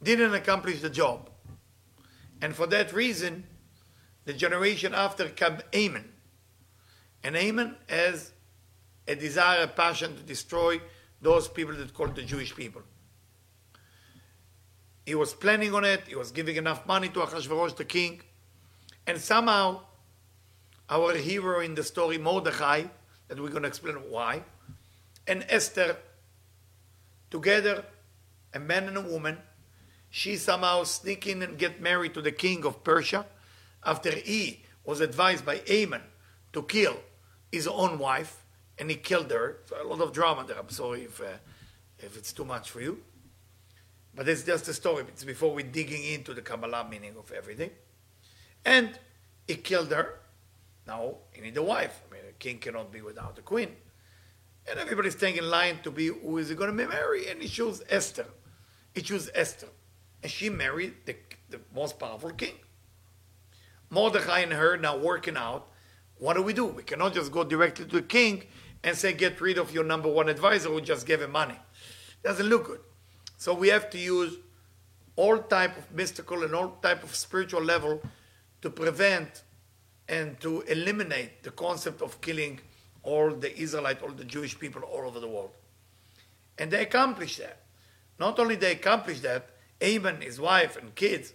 didn't 0.02 0.34
accomplish 0.34 0.82
the 0.82 0.90
job. 0.90 1.30
And 2.42 2.54
for 2.54 2.68
that 2.68 2.92
reason, 2.94 3.46
the 4.26 4.34
generation 4.34 4.94
after 4.94 5.30
came 5.30 5.60
Amon. 5.74 6.10
And 7.24 7.38
Amon 7.38 7.78
has 7.88 8.32
a 9.08 9.16
desire, 9.16 9.64
a 9.64 9.68
passion 9.68 10.16
to 10.16 10.24
destroy 10.24 10.82
those 11.24 11.48
people 11.48 11.74
that 11.76 11.94
called 11.94 12.16
the 12.16 12.22
Jewish 12.24 12.56
people. 12.56 12.82
He 15.06 15.16
was 15.16 15.34
planning 15.34 15.74
on 15.74 15.84
it, 15.84 16.04
he 16.08 16.16
was 16.16 16.32
giving 16.32 16.56
enough 16.56 16.86
money 16.86 17.10
to 17.10 17.20
Achashverosh, 17.20 17.76
the 17.76 17.86
king, 17.86 18.22
and 19.08 19.20
somehow 19.20 19.82
our 20.90 21.16
hero 21.16 21.60
in 21.60 21.76
the 21.76 21.84
story, 21.84 22.18
Mordechai, 22.18 22.84
that 23.28 23.40
we're 23.40 23.50
going 23.50 23.64
to 23.64 23.68
explain 23.68 23.96
why, 24.10 24.44
and 25.28 25.46
Esther, 25.50 25.98
together, 27.32 27.86
a 28.54 28.60
man 28.60 28.88
and 28.88 28.98
a 28.98 29.02
woman, 29.02 29.38
she 30.10 30.36
somehow 30.36 30.84
sneak 30.84 31.26
in 31.26 31.42
and 31.42 31.58
get 31.58 31.82
married 31.82 32.14
to 32.14 32.22
the 32.22 32.32
king 32.32 32.66
of 32.66 32.84
Persia 32.84 33.26
after 33.84 34.12
he 34.12 34.64
was 34.86 35.02
advised 35.02 35.46
by 35.46 35.62
Amon 35.70 36.02
to 36.52 36.62
kill 36.64 36.98
his 37.52 37.68
own 37.68 37.98
wife, 37.98 38.43
and 38.84 38.92
he 38.92 38.98
killed 38.98 39.32
her. 39.32 39.60
So 39.64 39.82
a 39.82 39.88
lot 39.88 40.02
of 40.02 40.12
drama 40.12 40.44
there. 40.46 40.60
I'm 40.60 40.68
sorry 40.68 41.04
if, 41.04 41.22
uh, 41.22 41.38
if 42.00 42.18
it's 42.18 42.34
too 42.34 42.44
much 42.44 42.70
for 42.70 42.82
you. 42.82 43.02
But 44.14 44.28
it's 44.28 44.44
just 44.44 44.68
a 44.68 44.74
story. 44.74 45.06
It's 45.08 45.24
before 45.24 45.56
we're 45.56 45.66
digging 45.66 46.04
into 46.04 46.34
the 46.34 46.42
Kabbalah 46.42 46.86
meaning 46.92 47.16
of 47.18 47.32
everything. 47.32 47.70
And 48.66 48.90
he 49.48 49.56
killed 49.56 49.90
her. 49.92 50.20
Now 50.86 51.16
he 51.32 51.40
need 51.40 51.56
a 51.56 51.64
wife. 51.64 52.02
I 52.06 52.14
mean, 52.14 52.24
a 52.30 52.34
king 52.34 52.58
cannot 52.58 52.92
be 52.92 53.02
without 53.02 53.40
a 53.40 53.42
queen. 53.42 53.70
And 54.70 54.78
everybody's 54.78 55.14
staying 55.14 55.38
in 55.38 55.50
line 55.50 55.80
to 55.84 55.90
be 55.90 56.08
who 56.08 56.38
is 56.38 56.50
he 56.50 56.56
going 56.56 56.76
to 56.76 56.88
married. 56.88 57.28
And 57.30 57.42
he 57.42 57.48
chose 57.48 57.82
Esther. 57.90 58.26
He 58.94 59.02
chose 59.02 59.30
Esther. 59.34 59.70
And 60.22 60.30
she 60.30 60.50
married 60.50 60.96
the, 61.06 61.16
the 61.50 61.62
most 61.74 61.98
powerful 61.98 62.32
king. 62.32 62.56
Mordechai 63.90 64.40
and 64.40 64.52
her 64.52 64.76
now 64.76 64.98
working 64.98 65.38
out. 65.38 65.70
What 66.18 66.34
do 66.34 66.44
we 66.44 66.52
do? 66.52 66.66
We 66.66 66.84
cannot 66.84 67.14
just 67.14 67.32
go 67.32 67.46
directly 67.46 67.86
to 67.86 67.96
the 67.96 68.02
king 68.02 68.44
and 68.84 68.98
say, 68.98 69.14
get 69.14 69.40
rid 69.40 69.58
of 69.58 69.74
your 69.74 69.84
number 69.84 70.10
one 70.10 70.30
advisor 70.30 70.70
who 70.70 70.82
just 70.82 71.06
gave 71.06 71.22
him 71.22 71.32
money. 71.32 71.58
Doesn't 72.24 72.48
look 72.48 72.68
good. 72.68 72.80
So 73.38 73.54
we 73.54 73.70
have 73.70 73.90
to 73.92 73.98
use 73.98 74.38
all 75.16 75.38
type 75.38 75.78
of 75.78 75.92
mystical 75.94 76.44
and 76.44 76.54
all 76.56 76.78
type 76.82 77.04
of 77.04 77.16
spiritual 77.16 77.62
level 77.62 78.02
to 78.62 78.70
prevent 78.70 79.44
and 80.08 80.40
to 80.42 80.62
eliminate 80.62 81.44
the 81.44 81.52
concept 81.52 82.02
of 82.02 82.20
killing 82.22 82.60
all 83.04 83.32
the 83.32 83.58
Israelite, 83.58 84.02
all 84.02 84.12
the 84.12 84.24
Jewish 84.24 84.58
people 84.58 84.82
all 84.84 85.08
over 85.08 85.20
the 85.20 85.28
world. 85.28 85.52
And 86.58 86.72
they 86.72 86.82
accomplished 86.82 87.40
that. 87.40 87.60
Not 88.20 88.40
only 88.40 88.56
they 88.56 88.72
accomplished 88.74 89.24
that, 89.24 89.50
Amon, 89.82 90.22
his 90.22 90.40
wife 90.40 90.78
and 90.78 90.94
kids, 90.96 91.34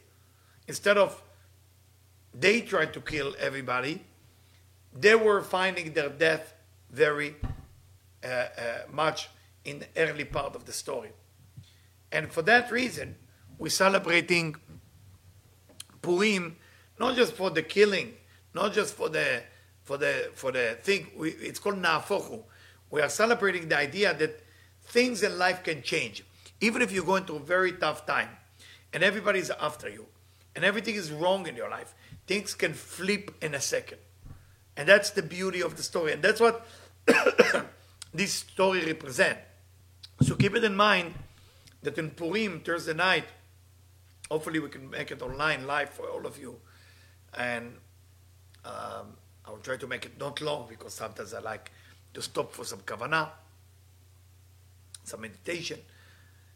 instead 0.67 0.97
of 0.97 1.23
they 2.33 2.61
tried 2.61 2.93
to 2.95 3.01
kill 3.01 3.35
everybody, 3.39 4.03
they 4.95 5.15
were 5.15 5.43
finding 5.43 5.93
their 5.93 6.09
death 6.09 6.55
very 6.91 7.37
uh, 8.25 8.27
uh, 8.27 8.47
much 8.93 9.29
in 9.65 9.81
the 9.81 9.87
early 9.97 10.25
part 10.25 10.55
of 10.55 10.65
the 10.65 10.73
story. 10.73 11.11
And 12.11 12.33
for 12.33 12.43
that 12.43 12.71
reason, 12.71 13.17
we're 13.59 13.71
celebrating 13.71 14.57
Purim 16.01 16.57
not 16.99 17.17
just 17.17 17.35
for 17.35 17.51
the 17.51 17.63
killing, 17.63 18.15
not 18.55 18.73
just 18.73 18.95
for 18.95 19.09
the 19.09 19.43
for 19.83 19.97
the 19.97 20.31
for 20.35 20.53
the 20.53 20.77
thing. 20.83 21.09
We, 21.17 21.31
it's 21.31 21.59
called 21.59 21.81
Nafochu. 21.81 22.43
We 22.91 23.01
are 23.01 23.09
celebrating 23.09 23.69
the 23.69 23.79
idea 23.79 24.15
that 24.15 24.43
things 24.85 25.23
in 25.23 25.39
life 25.39 25.63
can 25.63 25.83
change, 25.83 26.25
even 26.61 26.83
if 26.83 26.91
you're 26.91 27.05
going 27.05 27.25
through 27.25 27.37
a 27.37 27.41
very 27.41 27.73
tough 27.73 28.07
time, 28.07 28.31
and 28.93 29.03
everybody's 29.03 29.51
after 29.51 29.89
you, 29.89 30.07
and 30.57 30.65
everything 30.65 30.95
is 30.95 31.13
wrong 31.13 31.47
in 31.47 31.57
your 31.57 31.71
life. 31.71 31.95
Things 32.27 32.55
can 32.55 32.73
flip 32.73 33.35
in 33.43 33.55
a 33.55 33.61
second, 33.61 33.99
and 34.79 34.89
that's 34.89 35.11
the 35.11 35.23
beauty 35.23 35.61
of 35.61 35.77
the 35.77 35.83
story, 35.83 36.13
and 36.13 36.23
that's 36.23 36.41
what 36.41 36.65
this 38.15 38.33
story 38.33 38.85
represents. 38.87 39.41
So 40.23 40.37
keep 40.37 40.55
it 40.55 40.63
in 40.63 40.77
mind 40.77 41.15
that 41.83 41.99
in 41.99 42.11
Purim, 42.11 42.61
Thursday 42.61 42.95
night, 42.95 43.25
hopefully 44.31 44.61
we 44.61 44.69
can 44.69 44.89
make 44.89 45.11
it 45.11 45.21
online 45.21 45.67
live 45.67 45.91
for 45.91 46.09
all 46.09 46.25
of 46.27 46.39
you. 46.39 46.57
And 47.37 47.75
um, 48.65 49.17
I 49.45 49.51
will 49.51 49.59
try 49.59 49.77
to 49.77 49.87
make 49.89 50.07
it 50.07 50.19
not 50.19 50.41
long 50.41 50.67
because 50.69 50.95
sometimes 50.95 51.35
I 51.35 51.41
like 51.41 51.73
to 52.15 52.23
stop 52.23 52.53
for 52.53 52.65
some 52.65 52.79
kavanah, 52.81 53.31
some 55.03 55.23
meditation. 55.23 55.81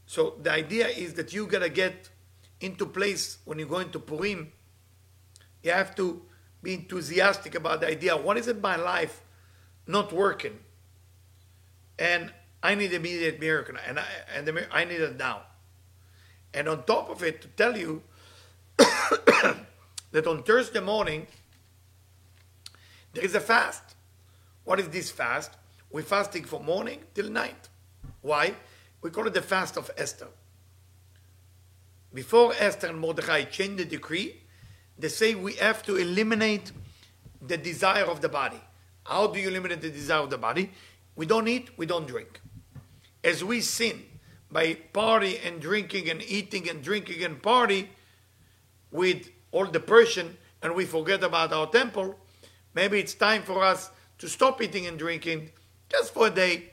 So 0.06 0.34
the 0.40 0.52
idea 0.52 0.86
is 0.86 1.14
that 1.14 1.32
you 1.32 1.48
gotta 1.48 1.68
get 1.68 2.08
into 2.60 2.86
place 2.86 3.38
when 3.44 3.58
you 3.58 3.66
go 3.66 3.78
into 3.78 3.98
Purim. 3.98 4.52
You 5.64 5.72
have 5.72 5.96
to 5.96 6.22
be 6.62 6.74
enthusiastic 6.74 7.54
about 7.54 7.80
the 7.80 7.88
idea. 7.88 8.16
What 8.16 8.36
is 8.38 8.48
in 8.48 8.60
my 8.60 8.76
life 8.76 9.22
not 9.86 10.12
working? 10.12 10.58
And 11.98 12.32
I 12.62 12.74
need 12.74 12.92
immediate 12.92 13.40
miracle, 13.40 13.74
and 13.86 13.98
I, 13.98 14.06
and 14.34 14.46
the, 14.46 14.66
I 14.74 14.84
need 14.84 15.00
it 15.00 15.16
now. 15.16 15.42
And 16.54 16.68
on 16.68 16.84
top 16.84 17.10
of 17.10 17.22
it, 17.22 17.42
to 17.42 17.48
tell 17.48 17.76
you 17.76 18.02
that 18.76 20.26
on 20.26 20.42
Thursday 20.42 20.80
morning, 20.80 21.26
there 23.14 23.24
is 23.24 23.34
a 23.34 23.40
fast. 23.40 23.82
What 24.64 24.78
is 24.78 24.88
this 24.88 25.10
fast? 25.10 25.50
We're 25.90 26.02
fasting 26.02 26.44
from 26.44 26.64
morning 26.64 27.00
till 27.14 27.28
night. 27.30 27.68
Why? 28.20 28.54
We 29.02 29.10
call 29.10 29.26
it 29.26 29.34
the 29.34 29.42
fast 29.42 29.76
of 29.76 29.90
Esther. 29.96 30.28
Before 32.14 32.52
Esther 32.58 32.88
and 32.88 32.98
Mordechai 32.98 33.44
changed 33.44 33.78
the 33.78 33.84
decree, 33.84 34.41
they 34.98 35.08
say 35.08 35.34
we 35.34 35.54
have 35.54 35.82
to 35.84 35.96
eliminate 35.96 36.72
the 37.40 37.56
desire 37.56 38.04
of 38.04 38.20
the 38.20 38.28
body. 38.28 38.60
How 39.04 39.26
do 39.26 39.40
you 39.40 39.48
eliminate 39.48 39.80
the 39.80 39.90
desire 39.90 40.20
of 40.20 40.30
the 40.30 40.38
body? 40.38 40.70
We 41.16 41.26
don't 41.26 41.48
eat, 41.48 41.70
we 41.76 41.86
don't 41.86 42.06
drink 42.06 42.40
as 43.24 43.44
we 43.44 43.60
sin 43.60 44.04
by 44.50 44.74
party 44.92 45.38
and 45.38 45.60
drinking 45.60 46.10
and 46.10 46.22
eating 46.22 46.68
and 46.68 46.82
drinking 46.82 47.24
and 47.24 47.42
party 47.42 47.88
with 48.90 49.30
all 49.50 49.66
the 49.66 49.80
Persian 49.80 50.36
and 50.62 50.74
we 50.74 50.84
forget 50.84 51.22
about 51.24 51.52
our 51.52 51.66
temple, 51.66 52.16
maybe 52.74 52.98
it's 53.00 53.14
time 53.14 53.42
for 53.42 53.64
us 53.64 53.90
to 54.18 54.28
stop 54.28 54.62
eating 54.62 54.86
and 54.86 54.98
drinking 54.98 55.50
just 55.90 56.12
for 56.14 56.28
a 56.28 56.30
day 56.30 56.70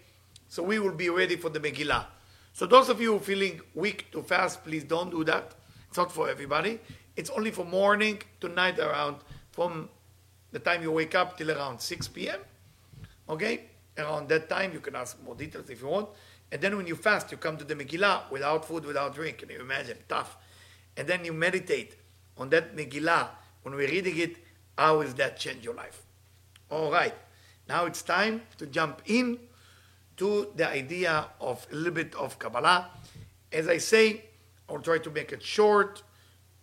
so 0.48 0.64
we 0.64 0.80
will 0.80 0.94
be 0.94 1.10
ready 1.10 1.36
for 1.36 1.50
the 1.50 1.60
Megillah. 1.60 2.06
So 2.54 2.66
those 2.66 2.90
of 2.90 3.00
you 3.00 3.20
feeling 3.20 3.62
weak 3.74 4.12
to 4.12 4.22
fast, 4.22 4.64
please 4.64 4.84
don't 4.84 5.12
do 5.12 5.24
that. 5.24 5.54
It's 5.88 5.98
not 5.98 6.12
for 6.12 6.30
everybody. 6.30 6.80
It's 7.16 7.30
only 7.30 7.52
for 7.52 7.66
morning 7.66 8.22
to 8.42 8.50
night 8.50 8.80
around 8.80 9.18
from 9.52 9.90
the 10.52 10.60
time 10.60 10.82
you 10.82 10.92
wake 10.92 11.16
up 11.16 11.38
till 11.38 11.52
around 11.52 11.80
6 11.80 12.08
p.m. 12.10 12.40
Okay? 13.28 13.66
Around 13.98 14.30
that 14.30 14.50
time, 14.50 14.74
you 14.74 14.80
can 14.80 14.96
ask 14.96 15.22
more 15.24 15.36
details 15.36 15.70
if 15.70 15.82
you 15.82 15.88
want. 15.88 16.10
And 16.52 16.62
then 16.62 16.78
when 16.78 16.88
you 16.88 16.96
fast, 16.96 17.32
you 17.32 17.38
come 17.38 17.58
to 17.58 17.64
the 17.64 17.76
Megillah 17.76 18.32
without 18.32 18.66
food, 18.66 18.86
without 18.86 19.14
drink. 19.14 19.40
Can 19.40 19.50
you 19.50 19.60
imagine? 19.60 19.98
Tough. 20.08 20.38
And 20.98 21.08
then 21.08 21.24
you 21.24 21.34
meditate 21.34 21.96
on 22.38 22.50
that 22.50 22.76
Megillah. 22.76 23.30
When 23.62 23.76
we're 23.76 23.90
reading 23.90 24.18
it, 24.18 24.38
how 24.78 25.04
does 25.04 25.14
that 25.16 25.38
change 25.38 25.64
your 25.64 25.76
life? 25.76 26.02
All 26.72 26.92
right. 26.92 27.14
Now 27.68 27.86
it's 27.86 28.02
time 28.02 28.42
to 28.58 28.66
jump 28.66 29.02
in 29.06 29.40
to 30.18 30.52
the 30.56 30.68
idea 30.68 31.28
of 31.40 31.68
a 31.72 31.76
little 31.76 31.94
bit 31.94 32.16
of 32.16 32.40
Kabbalah. 32.40 32.90
As 33.52 33.68
I 33.68 33.78
say, 33.78 34.26
I'll 34.68 34.80
try 34.80 34.98
to 35.00 35.10
make 35.10 35.32
it 35.32 35.44
short, 35.44 36.04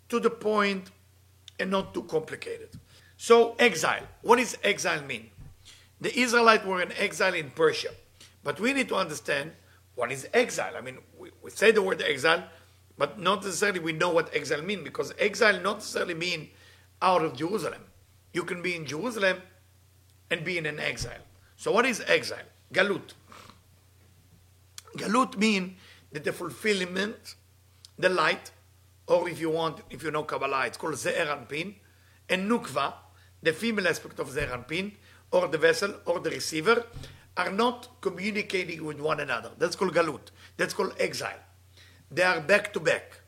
to 0.09 0.21
the 0.21 0.31
point, 0.31 0.91
and 1.59 1.71
not 1.71 1.95
too 1.95 2.03
complicated. 2.03 2.69
So, 3.17 3.55
exile. 3.59 4.03
What 4.23 4.37
does 4.37 4.57
exile 4.63 5.03
mean? 5.03 5.31
The 6.01 6.17
Israelites 6.19 6.65
were 6.65 6.83
in 6.83 6.93
exile 6.93 7.35
in 7.35 7.51
Persia. 7.51 7.91
But 8.45 8.61
we 8.61 8.73
need 8.73 8.89
to 8.89 8.97
understand 8.97 9.53
what 9.95 10.13
is 10.13 10.29
exile. 10.33 10.75
I 10.77 10.81
mean, 10.81 10.99
we, 11.19 11.31
we 11.43 11.51
say 11.51 11.71
the 11.73 11.83
word 11.83 12.03
exile, 12.03 12.45
but 12.99 13.19
not 13.19 13.43
necessarily 13.43 13.81
we 13.81 13.93
know 13.93 14.11
what 14.11 14.35
exile 14.35 14.63
means 14.63 14.85
because 14.85 15.13
exile 15.19 15.61
not 15.61 15.79
necessarily 15.79 16.15
mean 16.15 16.51
out 17.03 17.25
of 17.25 17.37
Jerusalem. 17.37 17.83
You 18.33 18.45
can 18.45 18.63
be 18.63 18.77
in 18.77 18.87
Jerusalem 18.87 19.43
and 20.31 20.45
be 20.45 20.59
in 20.59 20.67
an 20.67 20.79
exile. 20.79 21.23
So 21.57 21.73
what 21.73 21.87
is 21.87 22.03
exile? 22.07 22.45
Galut. 22.73 23.15
Galut 24.97 25.37
mean 25.37 25.77
that 26.13 26.25
the 26.25 26.33
fulfillment, 26.33 27.35
the 27.99 28.09
light, 28.09 28.51
or 29.07 29.29
if 29.29 29.41
you 29.41 29.51
want, 29.51 29.81
if 29.91 30.03
you 30.03 30.11
know 30.11 30.25
Kabbalah, 30.25 30.67
it's 30.67 30.77
called 30.77 30.95
Ze'er 30.95 31.27
Anpin, 31.27 31.75
and 32.29 32.51
Nukva, 32.51 32.95
the 33.43 33.53
female 33.53 33.89
aspect 33.89 34.19
of 34.19 34.29
Ze'er 34.29 34.49
Anpin, 34.49 34.93
or 35.31 35.49
the 35.49 35.59
vessel, 35.59 35.95
or 36.07 36.21
the 36.21 36.31
receiver, 36.31 36.85
are 37.37 37.51
not 37.51 38.01
communicating 38.01 38.85
with 38.85 39.01
one 39.01 39.21
another. 39.21 39.51
That's 39.59 39.77
called 39.77 39.95
Galut. 39.95 40.31
That's 40.57 40.73
called 40.75 40.95
exile. 40.99 41.39
They 42.11 42.23
are 42.23 42.41
back 42.41 42.73
to 42.73 42.81
back. 42.81 43.21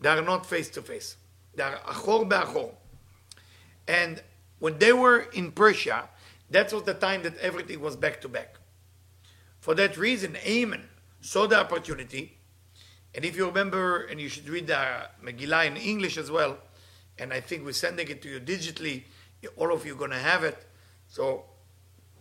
They 0.00 0.08
are 0.08 0.22
not 0.22 0.46
face 0.46 0.70
to 0.70 0.82
face. 0.82 1.16
They 1.54 1.62
are 1.62 1.78
achor 1.88 2.24
be'achor. 2.24 2.70
And 3.86 4.22
when 4.58 4.78
they 4.78 4.92
were 4.92 5.20
in 5.32 5.52
Persia, 5.52 6.08
that 6.50 6.72
was 6.72 6.84
the 6.84 6.94
time 6.94 7.22
that 7.24 7.36
everything 7.38 7.80
was 7.80 7.96
back 7.96 8.20
to 8.22 8.28
back. 8.28 8.56
For 9.60 9.74
that 9.74 9.96
reason, 9.96 10.36
Amen 10.46 10.84
saw 11.20 11.46
the 11.46 11.58
opportunity. 11.58 12.38
And 13.14 13.24
if 13.24 13.36
you 13.36 13.46
remember, 13.46 14.04
and 14.04 14.20
you 14.20 14.28
should 14.28 14.48
read 14.48 14.66
the 14.66 15.08
Megillah 15.22 15.66
in 15.66 15.76
English 15.76 16.16
as 16.16 16.30
well, 16.30 16.58
and 17.18 17.32
I 17.32 17.40
think 17.40 17.64
we're 17.64 17.72
sending 17.72 18.08
it 18.08 18.22
to 18.22 18.28
you 18.28 18.40
digitally, 18.40 19.04
all 19.56 19.72
of 19.72 19.84
you 19.84 19.94
are 19.94 19.98
going 19.98 20.10
to 20.10 20.18
have 20.18 20.44
it. 20.44 20.64
So 21.08 21.44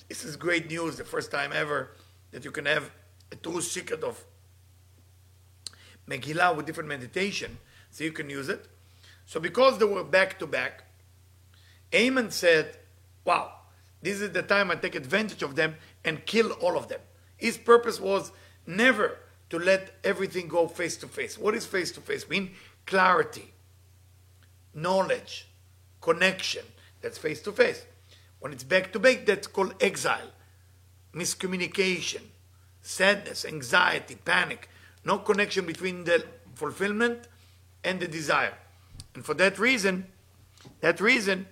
this 0.07 0.25
is 0.25 0.35
great 0.35 0.69
news, 0.69 0.97
the 0.97 1.03
first 1.03 1.31
time 1.31 1.51
ever 1.53 1.91
that 2.31 2.43
you 2.43 2.51
can 2.51 2.65
have 2.65 2.89
a 3.31 3.35
true 3.35 3.61
secret 3.61 4.03
of 4.03 4.23
Megillah 6.07 6.55
with 6.55 6.65
different 6.65 6.89
meditation, 6.89 7.57
so 7.91 8.03
you 8.03 8.11
can 8.11 8.29
use 8.29 8.49
it. 8.49 8.67
So 9.25 9.39
because 9.39 9.77
they 9.77 9.85
were 9.85 10.03
back 10.03 10.39
to 10.39 10.47
back, 10.47 10.85
Amen 11.93 12.31
said, 12.31 12.77
Wow, 13.25 13.51
this 14.01 14.21
is 14.21 14.31
the 14.31 14.41
time 14.41 14.71
I 14.71 14.75
take 14.75 14.95
advantage 14.95 15.43
of 15.43 15.55
them 15.55 15.75
and 16.03 16.25
kill 16.25 16.51
all 16.53 16.77
of 16.77 16.87
them. 16.87 16.99
His 17.37 17.57
purpose 17.57 17.99
was 17.99 18.31
never 18.65 19.17
to 19.49 19.59
let 19.59 19.95
everything 20.03 20.47
go 20.47 20.67
face 20.67 20.97
to 20.97 21.07
face. 21.07 21.37
What 21.37 21.55
is 21.55 21.65
face 21.65 21.91
to 21.93 22.01
face 22.01 22.29
mean? 22.29 22.51
Clarity, 22.85 23.53
knowledge, 24.73 25.47
connection. 26.01 26.63
That's 27.01 27.17
face 27.17 27.41
to 27.43 27.51
face. 27.51 27.85
When 28.39 28.53
it's 28.53 28.63
back 28.63 28.93
to 28.93 28.99
back, 28.99 29.25
that's 29.25 29.47
called 29.47 29.75
exile, 29.81 30.31
miscommunication, 31.13 32.21
sadness, 32.81 33.45
anxiety, 33.45 34.15
panic. 34.23 34.69
No 35.03 35.19
connection 35.19 35.65
between 35.65 36.03
the 36.03 36.25
fulfillment 36.55 37.27
and 37.83 37.99
the 37.99 38.07
desire. 38.07 38.53
And 39.15 39.25
for 39.25 39.33
that 39.35 39.57
reason, 39.59 40.07
that 40.81 41.01
reason, 41.01 41.47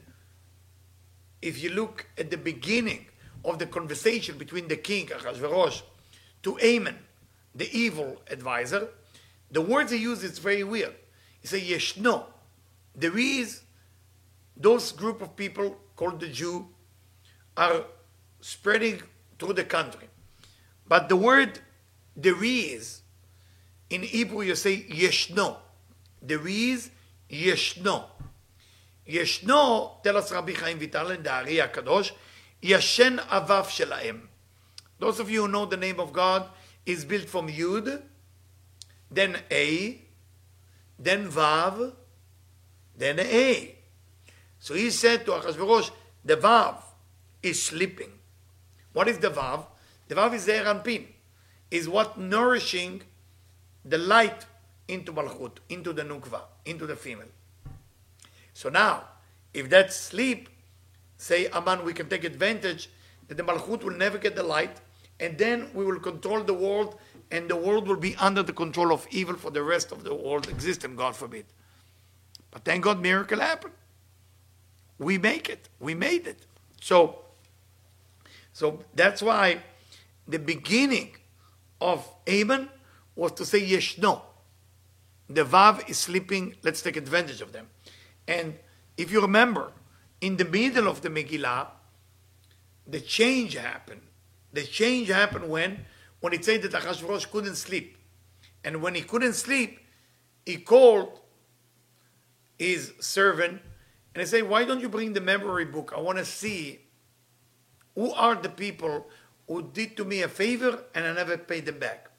if 1.42 1.62
you 1.62 1.70
look 1.70 2.08
at 2.18 2.30
the 2.30 2.38
beginning 2.38 3.08
of 3.44 3.60
the 3.60 3.66
conversation 3.66 4.38
between 4.38 4.68
the 4.68 4.78
king, 4.78 5.08
Achashverosh, 5.08 5.82
to 6.44 6.58
Amen, 6.60 6.98
the 7.58 7.70
evil 7.78 8.22
advisor, 8.30 8.88
the 9.52 9.62
words 9.62 9.92
he 9.92 9.98
uses 9.98 10.32
is 10.32 10.40
very 10.40 10.64
weird. 10.64 10.94
He 11.42 11.48
says, 11.48 11.62
Yeshno. 11.62 12.26
There 12.96 13.18
is 13.18 13.62
those 14.56 14.92
group 14.92 15.22
of 15.22 15.36
people 15.36 15.78
called 15.96 16.20
the 16.20 16.28
Jew 16.28 16.68
are 17.56 17.84
spreading 18.42 19.02
through 19.38 19.54
the 19.54 19.64
country. 19.64 20.08
But 20.88 21.10
the 21.10 21.16
word 21.16 21.60
there 22.16 22.44
is, 22.44 23.02
in 23.90 24.04
Hebrew 24.04 24.42
you 24.42 24.56
say 24.56 24.82
yeshno. 24.84 25.58
There 26.22 26.48
is 26.48 26.90
yeshno. 27.30 28.06
Yeshno, 29.08 30.04
tell 30.04 30.18
us 30.18 30.32
Vital 30.32 31.12
in 31.12 31.24
the 31.24 31.32
Ari 31.32 31.56
HaKadosh, 31.56 32.12
Yashen 32.62 33.20
Avav 33.28 33.66
Shelaim. 33.66 34.22
Those 35.00 35.20
of 35.20 35.30
you 35.30 35.44
who 35.44 35.48
know 35.48 35.66
the 35.66 35.78
name 35.78 36.00
of 36.00 36.12
God 36.12 36.50
is 36.88 37.04
built 37.04 37.26
from 37.26 37.50
Yud, 37.50 38.02
then 39.12 39.38
A, 39.52 40.02
then 40.98 41.30
Vav, 41.30 41.94
then 42.98 43.20
A. 43.20 43.76
So 44.60 44.74
he 44.74 44.90
said 44.90 45.26
to 45.26 45.32
Achashverosh, 45.34 45.92
the 46.24 46.38
Vav 46.38 46.78
is 47.44 47.62
sleeping. 47.62 48.12
What 48.94 49.10
is 49.10 49.20
the 49.20 49.30
Vav? 49.30 49.66
The 50.08 50.16
Vav 50.16 50.34
is 50.34 50.48
Ze'er 50.48 50.64
Anpin, 50.64 51.06
is 51.70 51.90
what 51.90 52.18
nourishing 52.18 53.02
the 53.84 53.98
light 53.98 54.46
into 54.88 55.12
Malchut, 55.12 55.58
into 55.68 55.92
the 55.92 56.04
Nukva, 56.04 56.42
into 56.66 56.88
the 56.88 56.96
female. 56.96 57.28
So 58.54 58.70
now, 58.70 59.04
if 59.54 59.70
that's 59.70 59.96
sleep, 59.98 60.48
say 61.18 61.48
Aman, 61.50 61.84
we 61.84 61.94
can 61.94 62.08
take 62.08 62.24
advantage 62.24 62.90
that 63.28 63.36
the 63.36 63.44
Malchut 63.44 63.84
will 63.84 63.98
never 63.98 64.18
get 64.18 64.38
the 64.38 64.44
light, 64.44 64.80
and 65.20 65.38
then 65.38 65.70
we 65.74 65.86
will 65.86 66.00
control 66.00 66.44
the 66.44 66.54
world, 66.54 66.98
and 67.32 67.50
the 67.50 67.56
world 67.56 67.88
will 67.88 67.98
be 67.98 68.16
under 68.18 68.44
the 68.44 68.54
control 68.54 68.94
of 68.94 69.08
evil 69.10 69.36
for 69.36 69.52
the 69.52 69.64
rest 69.64 69.92
of 69.92 70.04
the 70.04 70.14
world 70.14 70.48
existence, 70.48 70.96
God 70.98 71.16
forbid. 71.16 71.46
But 72.52 72.64
thank 72.64 72.84
God, 72.84 73.02
miracle 73.02 73.40
happened. 73.40 73.74
We 74.98 75.18
make 75.18 75.50
it. 75.50 75.70
We 75.80 75.94
made 75.94 76.28
it. 76.28 76.46
So, 76.82 77.20
so 78.54 78.84
that's 78.96 79.22
why 79.22 79.62
the 80.28 80.40
beginning 80.40 81.12
of 81.82 82.08
Amen 82.28 82.70
was 83.16 83.32
to 83.34 83.46
say 83.46 83.62
Yeshno. 83.62 84.22
The 85.30 85.44
Vav 85.44 85.90
is 85.90 85.98
sleeping, 85.98 86.56
let's 86.64 86.82
take 86.82 86.96
advantage 86.96 87.42
of 87.42 87.52
them. 87.52 87.68
And 88.28 88.58
if 88.96 89.12
you 89.12 89.22
remember, 89.22 89.72
in 90.22 90.38
the 90.38 90.46
middle 90.46 90.88
of 90.88 91.02
the 91.02 91.10
Megillah, 91.10 91.68
the 92.88 93.02
change 93.02 93.56
happened. 93.56 94.02
The 94.58 94.64
change 94.64 95.10
happened 95.10 95.50
when? 95.50 95.86
When 96.20 96.34
it 96.34 96.44
said 96.44 96.64
that 96.64 96.72
Achashverosh 96.72 97.30
couldn't 97.30 97.58
sleep. 97.58 97.96
And 98.64 98.82
when 98.82 98.96
he 98.96 99.02
couldn't 99.02 99.34
sleep, 99.34 99.78
he 100.48 100.58
called 100.58 101.20
his 102.58 102.92
servant 103.00 103.62
and 104.16 104.22
he 104.22 104.26
said, 104.26 104.50
Why 104.50 104.66
don't 104.66 104.80
you 104.80 104.90
bring 104.90 105.14
the 105.14 105.22
memory 105.22 105.66
book? 105.66 105.94
I 105.96 106.00
want 106.00 106.18
to 106.18 106.26
see 106.26 106.80
who 107.94 108.12
are 108.14 108.34
the 108.34 108.50
people 108.50 109.06
who 109.48 109.62
did 109.62 109.96
to 109.98 110.04
me 110.04 110.24
a 110.24 110.28
favor 110.28 110.86
and 110.96 111.06
I 111.06 111.14
never 111.14 111.38
paid 111.38 111.68
them 111.68 111.78
back. 111.78 112.10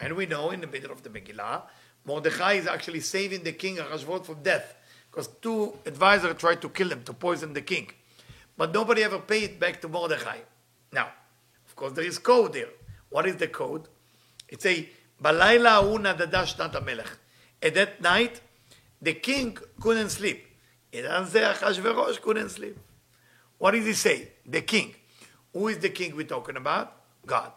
And 0.00 0.16
we 0.16 0.26
know 0.26 0.50
in 0.50 0.60
the 0.62 0.66
middle 0.66 0.90
of 0.90 1.04
the 1.04 1.10
Megillah, 1.10 1.62
Mordechai 2.04 2.54
is 2.54 2.66
actually 2.66 3.02
saving 3.02 3.44
the 3.44 3.52
king 3.52 3.78
Ahasuerus 3.78 4.26
from 4.26 4.42
death 4.42 4.74
because 5.08 5.28
two 5.28 5.74
advisors 5.86 6.34
tried 6.38 6.60
to 6.62 6.68
kill 6.70 6.90
him, 6.90 7.04
to 7.04 7.12
poison 7.12 7.52
the 7.52 7.62
king. 7.62 7.92
But 8.56 8.74
nobody 8.74 9.04
ever 9.04 9.20
paid 9.20 9.60
back 9.60 9.80
to 9.82 9.88
Mordechai. 9.88 10.38
Now, 10.90 11.10
course, 11.76 11.92
there 11.92 12.04
is 12.04 12.18
code 12.18 12.54
there. 12.54 12.68
What 13.10 13.26
is 13.26 13.36
the 13.36 13.48
code? 13.48 13.88
It's 14.48 14.66
a 14.66 14.88
Balayla 15.22 15.82
una 15.92 16.14
dadash 16.14 16.84
melech. 16.84 17.10
At 17.62 17.74
that 17.74 18.00
night, 18.00 18.40
the 19.00 19.14
king 19.14 19.56
couldn't 19.80 20.10
sleep. 20.10 20.46
It 20.92 21.02
doesn't 21.02 22.22
couldn't 22.22 22.48
sleep. 22.50 22.78
What 23.58 23.72
does 23.72 23.86
he 23.86 23.92
say? 23.92 24.28
The 24.46 24.60
king. 24.62 24.94
Who 25.52 25.68
is 25.68 25.78
the 25.78 25.88
king 25.88 26.16
we're 26.16 26.26
talking 26.26 26.56
about? 26.56 26.94
God. 27.24 27.52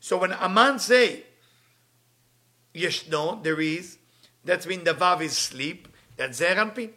So 0.00 0.18
when 0.18 0.32
Aman 0.32 0.78
say, 0.78 1.24
Yeshno, 2.74 3.42
there 3.42 3.60
is, 3.60 3.98
that's 4.44 4.66
when 4.66 4.84
the 4.84 4.94
Vav 4.94 5.22
is 5.22 5.36
sleep, 5.36 5.88
that's 6.16 6.40
Ze'er 6.40 6.56
Anpin. 6.56 6.90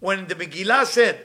When 0.00 0.26
the 0.26 0.34
Megillah 0.34 0.84
said, 0.84 1.24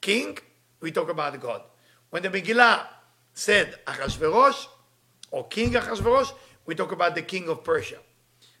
king, 0.00 0.38
we 0.80 0.92
talk 0.92 1.08
about 1.08 1.40
God. 1.40 1.62
When 2.10 2.22
the 2.22 2.30
Megillah 2.30 2.86
said 3.34 3.74
Achashverosh, 3.86 4.66
or 5.30 5.46
King 5.48 5.72
Achashverosh, 5.72 6.32
we 6.66 6.74
talk 6.74 6.92
about 6.92 7.14
the 7.14 7.22
king 7.22 7.48
of 7.48 7.62
Persia. 7.62 7.98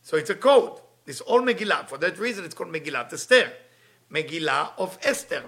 So 0.02 0.16
it's 0.16 0.30
a 0.30 0.34
code. 0.34 0.80
It's 1.06 1.20
all 1.22 1.40
Megillah. 1.40 1.88
For 1.88 1.98
that 1.98 2.18
reason, 2.18 2.44
it's 2.44 2.54
called 2.54 2.72
Megillah 2.72 3.12
Esther. 3.12 3.52
Megillah 4.12 4.72
of 4.78 4.98
Esther. 5.02 5.44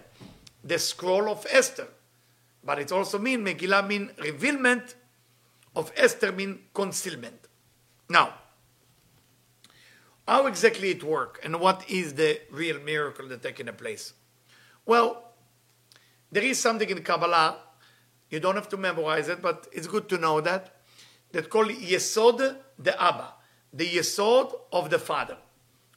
The 0.64 0.78
scroll 0.78 1.30
of 1.30 1.46
Esther. 1.50 1.88
But 2.64 2.78
it 2.78 2.92
also 2.92 3.18
means, 3.18 3.46
Megillah 3.46 3.86
mean 3.86 4.10
revealment 4.18 4.94
of 5.74 5.92
Esther 5.96 6.32
mean 6.32 6.60
concealment. 6.74 7.48
Now, 8.08 8.34
how 10.26 10.46
exactly 10.46 10.90
it 10.90 11.02
work 11.02 11.40
and 11.42 11.58
what 11.60 11.88
is 11.88 12.14
the 12.14 12.40
real 12.50 12.80
miracle 12.80 13.28
that 13.28 13.42
taking 13.42 13.66
place? 13.66 14.12
Well, 14.84 15.32
there 16.30 16.42
is 16.42 16.58
something 16.58 16.88
in 16.88 17.02
Kabbalah. 17.02 17.56
You 18.30 18.40
don't 18.40 18.54
have 18.54 18.68
to 18.70 18.76
memorize 18.76 19.28
it, 19.28 19.42
but 19.42 19.66
it's 19.72 19.86
good 19.86 20.08
to 20.08 20.18
know 20.18 20.40
that 20.40 20.76
that 21.32 21.50
called 21.50 21.68
Yesod 21.68 22.56
the 22.78 23.02
Abba, 23.02 23.34
the 23.72 23.88
Yesod 23.88 24.52
of 24.72 24.90
the 24.90 24.98
Father, 24.98 25.36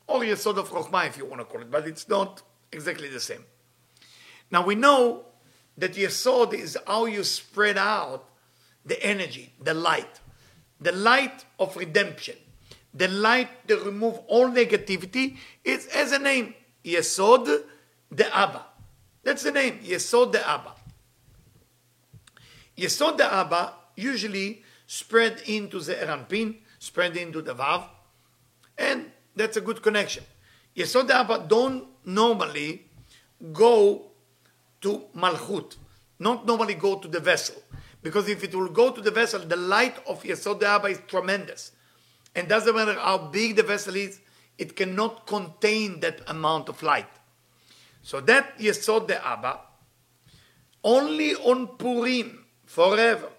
or 0.07 0.21
Yesod 0.21 0.57
of 0.57 0.69
Chokhmah 0.69 1.07
if 1.07 1.17
you 1.17 1.25
want 1.25 1.41
to 1.41 1.45
call 1.45 1.61
it, 1.61 1.71
but 1.71 1.87
it's 1.87 2.07
not 2.07 2.41
exactly 2.71 3.07
the 3.07 3.19
same. 3.19 3.43
Now 4.51 4.65
we 4.65 4.75
know 4.75 5.25
that 5.77 5.93
Yesod 5.93 6.53
is 6.53 6.77
how 6.85 7.05
you 7.05 7.23
spread 7.23 7.77
out 7.77 8.29
the 8.85 9.01
energy, 9.03 9.53
the 9.61 9.73
light, 9.73 10.19
the 10.79 10.91
light 10.91 11.45
of 11.59 11.75
redemption, 11.75 12.35
the 12.93 13.07
light 13.07 13.67
that 13.67 13.83
remove 13.83 14.19
all 14.27 14.49
negativity. 14.49 15.37
It 15.63 15.87
as 15.93 16.11
a 16.11 16.19
name, 16.19 16.53
Yesod 16.83 17.63
the 18.11 18.35
Abba. 18.35 18.65
That's 19.23 19.43
the 19.43 19.51
name, 19.51 19.79
Yesod 19.79 20.31
the 20.33 20.47
Abba. 20.47 20.75
Yesod 22.77 23.19
Abba 23.19 23.73
usually 23.95 24.63
spread 24.87 25.41
into 25.45 25.77
Ze'er 25.79 26.07
Anpin, 26.07 26.57
spread 26.79 27.15
into 27.17 27.41
the 27.41 27.53
Vav, 27.53 27.85
and 28.77 29.11
that's 29.35 29.57
a 29.57 29.61
good 29.61 29.81
connection. 29.81 30.23
Yesod 30.75 31.09
Abba 31.09 31.45
don't 31.47 31.87
normally 32.05 32.85
go 33.51 34.11
to 34.81 35.03
Malchut, 35.15 35.75
not 36.19 36.45
normally 36.45 36.73
go 36.73 36.97
to 36.97 37.07
the 37.07 37.19
vessel. 37.19 37.61
Because 38.01 38.27
if 38.27 38.43
it 38.43 38.53
will 38.53 38.69
go 38.69 38.91
to 38.91 38.99
the 38.99 39.11
vessel, 39.11 39.39
the 39.39 39.55
light 39.55 39.95
of 40.07 40.23
Yesod 40.23 40.61
Abba 40.61 40.87
is 40.87 40.99
tremendous. 41.07 41.71
And 42.35 42.49
doesn't 42.49 42.75
matter 42.75 42.95
how 42.95 43.17
big 43.17 43.55
the 43.55 43.63
vessel 43.63 43.95
is, 43.95 44.19
it 44.57 44.75
cannot 44.75 45.25
contain 45.25 45.99
that 46.01 46.21
amount 46.27 46.69
of 46.69 46.83
light. 46.83 47.07
So 48.01 48.19
that 48.21 48.57
Yesod 48.59 49.09
Abba, 49.11 49.59
only 50.83 51.35
on 51.35 51.67
Purim, 51.77 52.42
forever. 52.73 53.29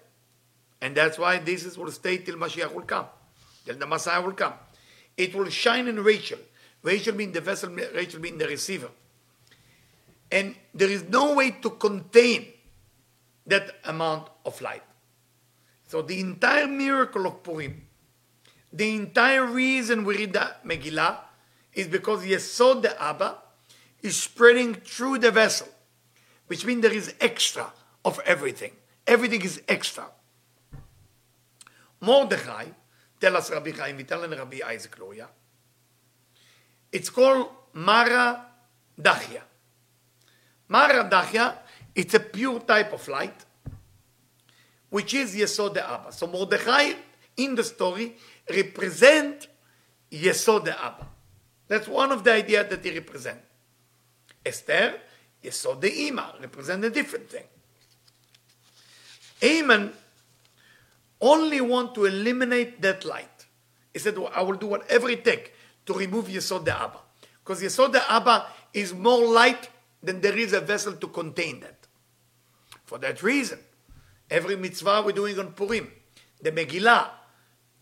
And 0.81 0.95
that's 0.95 1.19
why 1.19 1.39
this 1.39 1.65
is 1.65 1.77
will 1.77 1.91
stay 1.91 2.19
till 2.19 2.35
Mashiach 2.35 2.73
will 2.73 2.83
come, 2.83 3.07
till 3.65 3.75
the 3.75 3.85
Messiah 3.85 4.21
will 4.21 4.33
come. 4.33 4.53
It 5.17 5.35
will 5.35 5.49
shine 5.49 5.87
in 5.87 6.01
Rachel. 6.01 6.39
Rachel 6.81 7.15
being 7.15 7.31
the 7.31 7.41
vessel, 7.41 7.69
Rachel 7.69 8.21
being 8.21 8.37
the 8.37 8.47
receiver. 8.47 8.89
And 10.31 10.55
there 10.73 10.89
is 10.89 11.03
no 11.09 11.33
way 11.33 11.51
to 11.51 11.69
contain 11.71 12.47
that 13.47 13.75
amount 13.83 14.29
of 14.45 14.61
light. 14.61 14.83
So 15.87 16.01
the 16.01 16.19
entire 16.19 16.67
miracle 16.67 17.27
of 17.27 17.43
Purim, 17.43 17.87
the 18.71 18.95
entire 18.95 19.45
reason 19.45 20.05
we 20.05 20.17
read 20.17 20.33
the 20.33 20.55
Megillah 20.65 21.17
is 21.73 21.87
because 21.87 22.25
Yesod 22.25 22.83
the 22.83 23.01
Abba 23.01 23.37
is 24.01 24.15
spreading 24.15 24.75
through 24.75 25.19
the 25.19 25.31
vessel, 25.31 25.67
which 26.47 26.65
means 26.65 26.81
there 26.81 26.93
is 26.93 27.13
extra 27.19 27.71
of 28.03 28.19
everything. 28.25 28.71
Everything 29.07 29.41
is 29.41 29.61
extra. 29.67 30.05
Mordechai, 32.01 32.65
tell 33.19 33.37
us 33.37 33.51
Rabbi 33.51 33.71
Chaim 33.71 33.97
Vital 33.97 34.23
and 34.23 34.33
Rabbi 34.33 34.59
Isaac 34.65 34.97
Luria, 34.99 35.27
it's 36.91 37.09
called 37.09 37.49
Mara 37.73 38.45
Dachya. 38.99 39.41
Mara 40.67 41.09
Dachya, 41.09 41.55
it's 41.93 42.13
a 42.13 42.19
pure 42.19 42.59
type 42.59 42.93
of 42.93 43.07
light, 43.07 43.45
which 44.89 45.13
is 45.13 45.35
Yesod 45.35 45.77
Abba. 45.77 46.11
So 46.11 46.27
Mordechai 46.27 46.93
in 47.37 47.55
the 47.55 47.63
story 47.63 48.15
represent 48.49 49.47
Yesod 50.11 50.67
Abba. 50.67 51.07
That's 51.67 51.87
one 51.87 52.11
of 52.11 52.23
the 52.23 52.33
ideas 52.33 52.67
that 52.69 52.83
he 52.83 52.91
represents. 52.91 53.43
Esther, 54.45 54.95
Yesod 55.43 55.83
Ima, 55.83 56.35
represent 56.39 56.85
a 56.85 56.89
different 56.89 57.29
thing. 57.29 57.43
Haman 59.45 59.93
only 61.21 61.61
want 61.61 61.93
to 61.95 62.05
eliminate 62.05 62.81
that 62.81 63.05
light. 63.05 63.45
He 63.93 63.99
said, 63.99 64.17
I 64.33 64.41
will 64.41 64.55
do 64.55 64.67
whatever 64.67 65.07
it 65.09 65.23
takes 65.23 65.51
to 65.85 65.93
remove 65.93 66.25
Yesod 66.25 66.65
the 66.65 66.75
Abba. 66.75 66.99
Because 67.43 67.61
Yesod 67.61 67.91
the 67.91 68.11
Abba 68.11 68.47
is 68.73 68.93
more 68.93 69.23
light 69.23 69.69
than 70.01 70.19
there 70.21 70.37
is 70.37 70.53
a 70.53 70.61
vessel 70.61 70.93
to 70.93 71.07
contain 71.07 71.59
that. 71.59 71.87
For 72.85 72.97
that 72.99 73.21
reason, 73.21 73.59
every 74.29 74.55
mitzvah 74.55 75.03
we're 75.05 75.11
doing 75.11 75.37
on 75.39 75.53
Purim, 75.53 75.91
the 76.41 76.51
Megillah, 76.51 77.09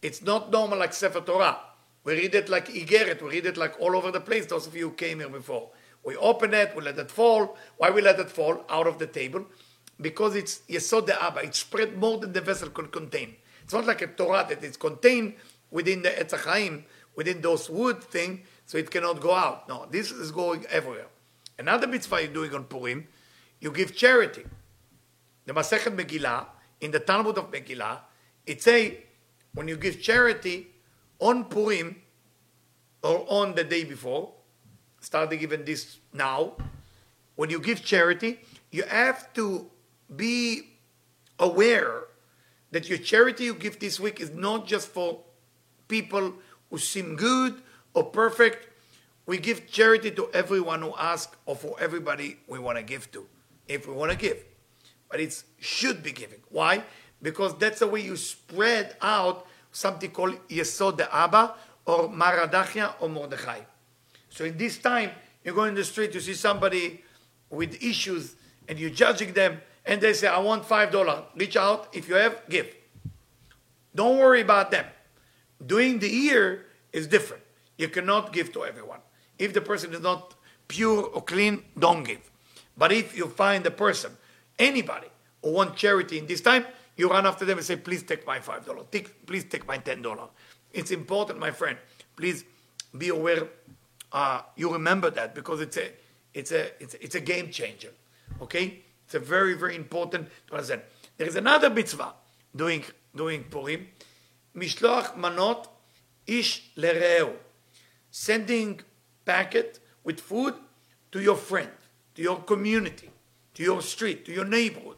it's 0.02 0.22
not 0.22 0.52
normal 0.52 0.80
like 0.80 0.94
Sefer 0.94 1.22
Torah. 1.22 1.58
We 2.04 2.14
read 2.14 2.36
it 2.36 2.50
like 2.50 2.68
Igeret, 2.68 3.22
we 3.22 3.30
read 3.30 3.46
it 3.46 3.58
like 3.58 3.80
all 3.80 3.96
over 3.96 4.12
the 4.12 4.20
place, 4.20 4.46
those 4.46 4.68
of 4.68 4.76
you 4.76 4.90
who 4.90 4.96
came 4.96 5.20
here 5.20 5.30
before. 5.30 5.70
We 6.04 6.18
open 6.18 6.54
it, 6.54 6.76
we 6.76 6.84
let 6.84 7.00
it 7.00 7.10
fall. 7.10 7.58
Why 7.78 7.90
we 7.90 8.02
let 8.02 8.20
it 8.20 8.30
fall? 8.30 8.66
Out 8.70 8.88
of 8.88 9.00
the 9.00 9.08
table. 9.08 9.46
Because 10.00 10.36
it's 10.36 10.60
Yesod 10.70 11.06
the 11.06 11.22
Abba, 11.22 11.42
it's 11.42 11.60
spread 11.60 11.98
more 11.98 12.18
than 12.18 12.34
the 12.34 12.42
vessel 12.42 12.70
can 12.70 12.88
contain. 12.88 13.36
It's 13.64 13.74
not 13.74 13.86
like 13.86 14.02
a 14.02 14.08
Torah 14.08 14.46
that 14.50 14.64
is 14.64 14.78
contained 14.78 15.36
within 15.72 16.02
the 16.02 16.10
Etz 16.10 16.32
HaChaim, 16.32 16.84
within 17.16 17.42
those 17.42 17.70
wood 17.70 18.04
thing, 18.04 18.44
so 18.66 18.78
it 18.78 18.90
cannot 18.90 19.22
go 19.22 19.34
out. 19.34 19.70
No, 19.70 19.88
this 19.90 20.12
is 20.12 20.32
going 20.32 20.66
everywhere. 20.70 21.08
Another 21.58 21.88
mitzvah 21.88 22.24
you're 22.24 22.34
doing 22.34 22.54
on 22.54 22.66
Purim, 22.66 23.08
you 23.60 23.72
give 23.72 23.96
charity. 23.96 24.44
The 25.46 25.54
Masechet 25.54 25.96
Megillah, 25.96 26.48
in 26.82 26.92
the 26.92 27.00
Talmud 27.00 27.38
of 27.38 27.52
Megillah, 27.52 28.00
it 28.46 28.62
say 28.62 29.04
when 29.54 29.68
you 29.68 29.78
give 29.78 30.02
charity 30.02 30.68
on 31.20 31.46
Purim 31.46 32.02
or 33.04 33.26
on 33.30 33.56
the 33.56 33.64
day 33.64 33.84
before, 33.84 34.32
starting 35.00 35.40
even 35.42 35.64
this 35.66 35.98
now, 36.14 36.54
when 37.36 37.50
you 37.50 37.60
give 37.60 37.84
charity, 37.84 38.40
you 38.72 38.84
have 38.84 39.32
to 39.34 39.70
be 40.16 40.70
aware 41.40 42.04
that 42.72 42.90
your 42.90 42.98
charity 42.98 43.46
you 43.46 43.54
give 43.54 43.80
this 43.80 44.00
week 44.00 44.20
is 44.20 44.32
not 44.32 44.68
just 44.68 44.88
for 44.88 45.20
people 45.88 46.34
who 46.70 46.78
seem 46.78 47.16
good 47.16 47.62
or 47.94 48.04
perfect. 48.04 48.68
We 49.26 49.38
give 49.38 49.70
charity 49.70 50.12
to 50.12 50.30
everyone 50.34 50.82
who 50.82 50.94
asks 50.98 51.36
or 51.46 51.56
for 51.56 51.76
everybody 51.80 52.38
we 52.48 52.60
want 52.60 52.78
to 52.78 52.84
give 52.84 53.12
to, 53.12 53.26
if 53.68 53.88
we 53.88 53.94
want 53.94 54.12
to 54.12 54.18
give. 54.18 54.44
But 55.10 55.20
it 55.20 55.44
should 55.60 56.02
be 56.02 56.12
giving. 56.12 56.40
Why? 56.50 56.84
Because 57.22 57.56
that's 57.58 57.80
the 57.80 57.88
way 57.88 58.02
you 58.02 58.18
spread 58.18 58.98
out 59.02 59.48
something 59.72 60.12
called 60.12 60.36
Yesod 60.50 60.98
the 60.98 61.14
Abba 61.14 61.56
or 61.86 62.10
Maradachia 62.10 62.96
or 63.00 63.10
Mordechai. 63.10 63.60
So 64.30 64.46
in 64.46 64.58
this 64.58 64.78
time, 64.78 65.12
you 65.44 65.54
go 65.54 65.66
in 65.66 65.76
the 65.76 65.84
street, 65.84 66.14
you 66.14 66.20
see 66.20 66.34
somebody 66.34 67.04
with 67.50 67.84
issues, 67.84 68.36
and 68.68 68.80
you're 68.80 68.90
judging 68.90 69.34
them, 69.34 69.62
and 69.86 70.02
they 70.02 70.14
say, 70.14 70.28
I 70.28 70.40
want 70.40 70.64
$5. 70.64 71.26
Reach 71.36 71.58
out. 71.58 71.90
If 71.94 72.08
you 72.08 72.16
have, 72.16 72.42
give. 72.50 72.74
Don't 73.94 74.18
worry 74.18 74.42
about 74.42 74.72
them. 74.72 74.86
Doing 75.66 76.00
the 76.00 76.10
year 76.10 76.66
is 76.92 77.08
different. 77.08 77.44
You 77.78 77.90
cannot 77.90 78.34
give 78.34 78.52
to 78.54 78.66
everyone. 78.66 79.00
If 79.38 79.54
the 79.54 79.62
person 79.62 79.94
is 79.94 80.02
not 80.02 80.36
pure 80.68 81.04
or 81.04 81.22
clean, 81.22 81.64
don't 81.78 82.04
give. 82.04 82.32
But 82.78 82.92
if 82.92 83.16
you 83.16 83.28
find 83.28 83.66
a 83.66 83.72
person, 83.72 84.18
anybody, 84.58 85.08
who 85.44 85.52
want 85.52 85.76
charity 85.76 86.18
in 86.18 86.26
this 86.26 86.42
time, 86.42 86.66
you 86.96 87.10
run 87.10 87.26
after 87.26 87.46
them 87.46 87.58
and 87.58 87.66
say, 87.66 87.76
please 87.76 88.04
take 88.04 88.26
my 88.26 88.40
$5. 88.40 88.90
Take, 88.92 89.26
please 89.26 89.44
take 89.46 89.68
my 89.68 89.78
$10. 89.78 90.30
It's 90.72 90.92
important, 90.92 91.40
my 91.40 91.52
friend. 91.52 91.78
Please 92.16 92.46
be 92.98 93.10
aware. 93.10 93.48
Uh, 94.12 94.42
you 94.56 94.72
remember 94.72 95.10
that 95.10 95.36
because 95.36 95.60
it's 95.60 95.78
a, 95.78 95.92
it's, 96.34 96.52
a, 96.52 96.82
it's, 96.82 96.94
a, 96.94 97.04
it's 97.04 97.16
a 97.16 97.20
game 97.20 97.50
changer. 97.50 97.92
Okay? 98.42 98.84
It's 99.14 99.24
a 99.24 99.30
very, 99.30 99.54
very 99.54 99.76
important 99.76 100.28
to 100.48 100.54
understand. 100.54 100.82
There 101.18 101.28
is 101.28 101.36
another 101.36 101.70
mitzvah 101.70 102.16
doing, 102.56 102.84
doing 103.16 103.44
Purim. 103.44 103.90
Mishloach 104.58 105.16
manot 105.16 105.68
ish 106.26 106.72
lereu. 106.76 107.34
Sending 108.10 108.82
packet 109.24 109.80
with 110.04 110.20
food 110.20 110.56
to 111.12 111.22
your 111.22 111.36
friend, 111.36 111.70
to 112.16 112.24
your 112.24 112.38
community, 112.38 113.12
to 113.54 113.62
your 113.62 113.84
street, 113.84 114.26
to 114.26 114.32
your 114.32 114.46
neighborhood. 114.46 114.98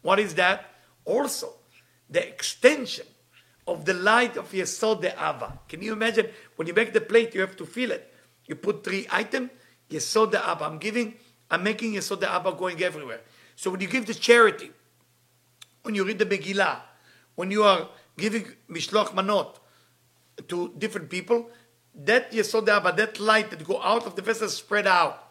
What 0.00 0.18
is 0.18 0.34
that? 0.36 0.70
Also, 1.04 1.56
the 2.08 2.26
extension 2.26 3.04
of 3.66 3.84
the 3.84 3.92
light 3.92 4.38
of 4.38 4.50
Yesod 4.50 5.04
Abba. 5.14 5.58
Can 5.68 5.82
you 5.82 5.92
imagine? 5.92 6.28
When 6.56 6.66
you 6.66 6.72
make 6.72 6.94
the 6.94 7.02
plate, 7.02 7.34
you 7.34 7.42
have 7.42 7.56
to 7.56 7.66
feel 7.66 7.90
it. 7.90 8.14
You 8.46 8.54
put 8.54 8.82
three 8.82 9.06
items, 9.10 9.50
Yesod 9.90 10.34
Abba. 10.34 10.64
I'm 10.64 10.78
giving, 10.78 11.16
I'm 11.50 11.62
making 11.62 11.94
Yesod 11.94 12.20
the 12.20 12.30
Abba 12.30 12.52
going 12.52 12.82
everywhere. 12.82 13.20
So 13.54 13.70
when 13.70 13.80
you 13.80 13.88
give 13.88 14.06
the 14.06 14.14
charity, 14.14 14.70
when 15.82 15.94
you 15.94 16.04
read 16.04 16.18
the 16.18 16.26
Megillah, 16.26 16.80
when 17.34 17.50
you 17.50 17.62
are 17.62 17.88
giving 18.16 18.46
Mishloach 18.70 19.08
Manot 19.08 19.56
to 20.48 20.72
different 20.78 21.08
people, 21.08 21.50
that 21.94 22.32
Yesod 22.32 22.68
Abba, 22.68 22.92
that 22.92 23.20
light 23.20 23.50
that 23.50 23.64
go 23.64 23.80
out 23.82 24.06
of 24.06 24.16
the 24.16 24.22
vessel 24.22 24.48
spread 24.48 24.86
out. 24.86 25.22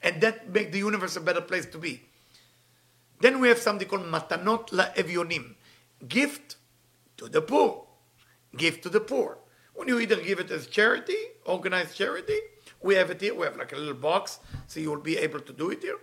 And 0.00 0.20
that 0.20 0.48
make 0.50 0.70
the 0.70 0.78
universe 0.78 1.16
a 1.16 1.20
better 1.20 1.40
place 1.40 1.66
to 1.66 1.78
be. 1.78 2.02
Then 3.20 3.40
we 3.40 3.48
have 3.48 3.58
something 3.58 3.88
called 3.88 4.02
Matanot 4.02 4.68
LaEvionim. 4.68 5.56
Gift 6.06 6.54
to 7.16 7.28
the 7.28 7.42
poor. 7.42 7.84
Give 8.56 8.80
to 8.82 8.88
the 8.88 9.00
poor. 9.00 9.38
When 9.74 9.88
you 9.88 9.98
either 9.98 10.16
give 10.16 10.38
it 10.38 10.52
as 10.52 10.68
charity, 10.68 11.16
organized 11.44 11.96
charity, 11.96 12.38
we 12.82 12.94
have 12.94 13.10
it 13.10 13.20
here, 13.20 13.34
we 13.34 13.44
have 13.44 13.56
like 13.56 13.72
a 13.72 13.76
little 13.76 13.94
box, 13.94 14.38
so 14.66 14.80
you 14.80 14.90
will 14.90 15.00
be 15.00 15.16
able 15.16 15.40
to 15.40 15.52
do 15.52 15.70
it 15.70 15.82
here. 15.82 15.98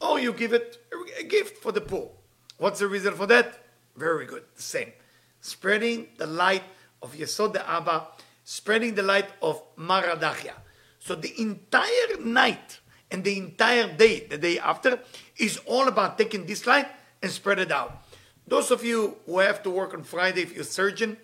Or 0.00 0.18
you 0.18 0.32
give 0.32 0.52
it 0.52 0.78
a 1.18 1.24
gift 1.24 1.58
for 1.62 1.72
the 1.72 1.80
poor. 1.80 2.10
What's 2.58 2.80
the 2.80 2.88
reason 2.88 3.14
for 3.14 3.26
that? 3.26 3.58
Very 3.96 4.26
good, 4.26 4.44
the 4.56 4.62
same. 4.62 4.92
spreading 5.40 6.08
the 6.18 6.26
light 6.26 6.62
of 7.02 7.14
Yesod 7.14 7.56
Abba, 7.56 8.08
spreading 8.44 8.94
the 8.94 9.02
light 9.02 9.28
of 9.42 9.62
Maradachia. 9.76 10.54
So 10.98 11.14
the 11.14 11.32
entire 11.40 12.18
night 12.20 12.80
and 13.10 13.24
the 13.24 13.36
entire 13.38 13.92
day, 13.92 14.26
the 14.26 14.38
day 14.38 14.58
after, 14.58 15.00
is 15.38 15.58
all 15.66 15.88
about 15.88 16.18
taking 16.18 16.46
this 16.46 16.66
light 16.66 16.86
and 17.22 17.30
spread 17.30 17.58
it 17.58 17.72
out. 17.72 18.04
Those 18.46 18.70
of 18.70 18.84
you 18.84 19.16
who 19.26 19.38
have 19.38 19.62
to 19.62 19.70
work 19.70 19.94
on 19.94 20.02
Friday, 20.02 20.42
if 20.42 20.52
you're 20.52 20.62
a 20.62 20.64
surgeon, 20.64 21.16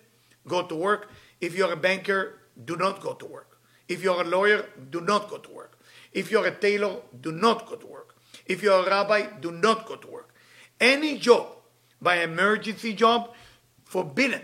go 0.47 0.63
to 0.63 0.75
work. 0.75 1.11
If 1.39 1.55
you're 1.55 1.73
a 1.73 1.77
banker, 1.77 2.39
do 2.63 2.75
not 2.75 3.01
go 3.01 3.13
to 3.13 3.25
work. 3.25 3.56
If 3.87 4.03
you're 4.03 4.21
a 4.21 4.25
lawyer, 4.25 4.65
do 4.89 5.01
not 5.01 5.29
go 5.29 5.37
to 5.37 5.49
work. 5.51 5.79
If 6.11 6.31
you're 6.31 6.45
a 6.45 6.51
tailor, 6.51 6.97
do 7.21 7.31
not 7.31 7.67
go 7.67 7.75
to 7.75 7.87
work. 7.87 8.15
If 8.45 8.63
you're 8.63 8.85
a 8.85 8.89
rabbi, 8.89 9.27
do 9.39 9.51
not 9.51 9.85
go 9.85 9.95
to 9.95 10.07
work. 10.07 10.33
Any 10.79 11.17
job, 11.17 11.47
by 12.01 12.21
emergency 12.21 12.93
job, 12.93 13.33
forbidden 13.83 14.41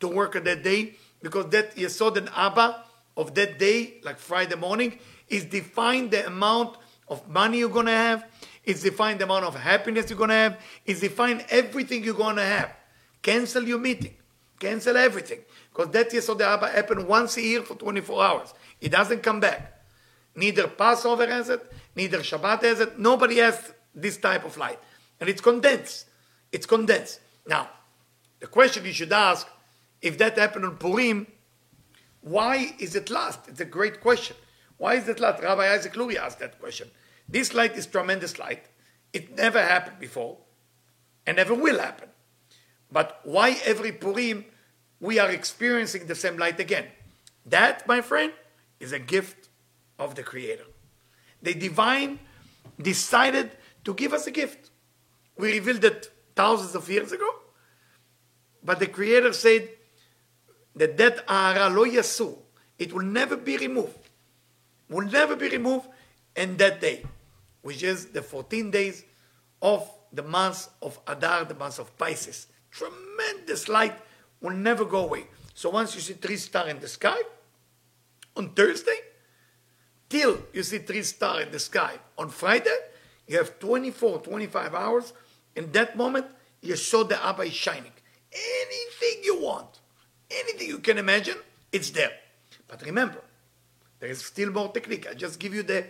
to 0.00 0.08
work 0.08 0.36
on 0.36 0.44
that 0.44 0.62
day 0.62 0.94
because 1.22 1.46
that 1.50 1.76
Yesod 1.76 2.16
and 2.16 2.28
Abba 2.36 2.84
of 3.16 3.34
that 3.34 3.58
day, 3.58 3.94
like 4.02 4.18
Friday 4.18 4.56
morning, 4.56 4.98
is 5.28 5.44
define 5.44 6.10
the 6.10 6.26
amount 6.26 6.76
of 7.08 7.28
money 7.28 7.58
you're 7.58 7.68
going 7.68 7.86
to 7.86 7.92
have, 7.92 8.26
it's 8.64 8.82
define 8.82 9.18
the 9.18 9.24
amount 9.24 9.44
of 9.44 9.54
happiness 9.54 10.10
you're 10.10 10.18
going 10.18 10.30
to 10.30 10.34
have, 10.34 10.60
it's 10.84 11.00
define 11.00 11.42
everything 11.48 12.04
you're 12.04 12.14
going 12.14 12.36
to 12.36 12.44
have. 12.44 12.74
Cancel 13.22 13.64
your 13.64 13.78
meeting. 13.78 14.14
Cancel 14.58 14.96
everything. 14.96 15.40
Because 15.76 15.92
that 15.92 16.10
Yesod 16.10 16.40
Abba 16.40 16.68
happened 16.68 17.06
once 17.06 17.36
a 17.36 17.42
year 17.42 17.60
for 17.60 17.74
24 17.74 18.24
hours. 18.24 18.54
It 18.80 18.92
doesn't 18.92 19.22
come 19.22 19.40
back. 19.40 19.82
Neither 20.34 20.68
Passover 20.68 21.26
has 21.26 21.50
it, 21.50 21.70
neither 21.94 22.20
Shabbat 22.20 22.62
has 22.62 22.80
it. 22.80 22.98
Nobody 22.98 23.36
has 23.38 23.74
this 23.94 24.16
type 24.16 24.46
of 24.46 24.56
light. 24.56 24.78
And 25.20 25.28
it's 25.28 25.42
condensed. 25.42 26.06
It's 26.50 26.64
condensed. 26.64 27.20
Now, 27.46 27.68
the 28.40 28.46
question 28.46 28.86
you 28.86 28.92
should 28.94 29.12
ask, 29.12 29.46
if 30.00 30.16
that 30.16 30.38
happened 30.38 30.64
on 30.64 30.76
Purim, 30.76 31.26
why 32.22 32.74
is 32.78 32.96
it 32.96 33.10
last? 33.10 33.40
It's 33.46 33.60
a 33.60 33.66
great 33.66 34.00
question. 34.00 34.36
Why 34.78 34.94
is 34.94 35.06
it 35.08 35.20
last? 35.20 35.42
Rabbi 35.42 35.74
Isaac 35.74 35.94
Luria 35.94 36.22
asked 36.22 36.38
that 36.38 36.58
question. 36.58 36.90
This 37.28 37.52
light 37.52 37.76
is 37.76 37.86
tremendous 37.86 38.38
light. 38.38 38.64
It 39.12 39.36
never 39.36 39.60
happened 39.60 39.98
before 39.98 40.38
and 41.26 41.36
never 41.36 41.54
will 41.54 41.78
happen. 41.78 42.08
But 42.90 43.20
why 43.24 43.58
every 43.64 43.92
Purim 43.92 44.46
we 45.00 45.18
are 45.18 45.30
experiencing 45.30 46.06
the 46.06 46.14
same 46.14 46.36
light 46.36 46.60
again? 46.60 46.86
That, 47.44 47.86
my 47.86 48.00
friend, 48.00 48.32
is 48.80 48.92
a 48.92 48.98
gift 48.98 49.48
of 49.98 50.14
the 50.14 50.22
Creator. 50.22 50.64
The 51.42 51.54
divine 51.54 52.18
decided 52.80 53.50
to 53.84 53.94
give 53.94 54.12
us 54.12 54.26
a 54.26 54.30
gift. 54.30 54.70
We 55.36 55.52
revealed 55.52 55.84
it 55.84 56.10
thousands 56.34 56.74
of 56.74 56.88
years 56.88 57.12
ago, 57.12 57.28
but 58.62 58.78
the 58.78 58.86
Creator 58.86 59.32
said 59.32 59.68
that 60.74 60.96
that 60.98 61.24
ara 61.28 61.68
lo 61.70 61.84
yasu, 61.84 62.36
it 62.78 62.92
will 62.92 63.04
never 63.04 63.36
be 63.36 63.56
removed, 63.56 63.98
will 64.88 65.06
never 65.06 65.36
be 65.36 65.48
removed 65.48 65.88
in 66.34 66.56
that 66.58 66.80
day, 66.80 67.04
which 67.62 67.82
is 67.82 68.06
the 68.06 68.22
14 68.22 68.70
days 68.70 69.04
of 69.62 69.90
the 70.12 70.22
month 70.22 70.68
of 70.82 70.98
Adar, 71.06 71.44
the 71.44 71.54
month 71.54 71.78
of 71.78 71.96
Pisces. 71.96 72.46
Tremendous 72.70 73.68
light 73.68 73.96
will 74.46 74.56
never 74.56 74.84
go 74.84 75.00
away. 75.04 75.24
So 75.54 75.70
once 75.70 75.94
you 75.96 76.00
see 76.00 76.14
three 76.14 76.36
stars 76.36 76.70
in 76.70 76.78
the 76.78 76.88
sky, 76.88 77.18
on 78.36 78.50
Thursday, 78.50 78.98
till 80.08 80.38
you 80.52 80.62
see 80.62 80.78
three 80.78 81.02
stars 81.02 81.46
in 81.46 81.52
the 81.52 81.58
sky 81.58 81.94
on 82.16 82.28
Friday, 82.28 82.78
you 83.26 83.38
have 83.38 83.58
24, 83.58 84.20
25 84.20 84.74
hours. 84.74 85.12
In 85.56 85.72
that 85.72 85.96
moment, 85.96 86.26
you 86.62 86.76
saw 86.76 87.02
the 87.02 87.22
Abba 87.24 87.42
is 87.42 87.54
shining. 87.54 87.92
Anything 88.32 89.24
you 89.24 89.40
want, 89.40 89.80
anything 90.30 90.68
you 90.68 90.78
can 90.78 90.98
imagine, 90.98 91.36
it's 91.72 91.90
there. 91.90 92.12
But 92.68 92.82
remember, 92.82 93.22
there 93.98 94.10
is 94.10 94.24
still 94.24 94.50
more 94.52 94.70
technique. 94.70 95.08
I 95.10 95.14
just 95.14 95.40
give 95.40 95.54
you 95.54 95.64
the 95.64 95.86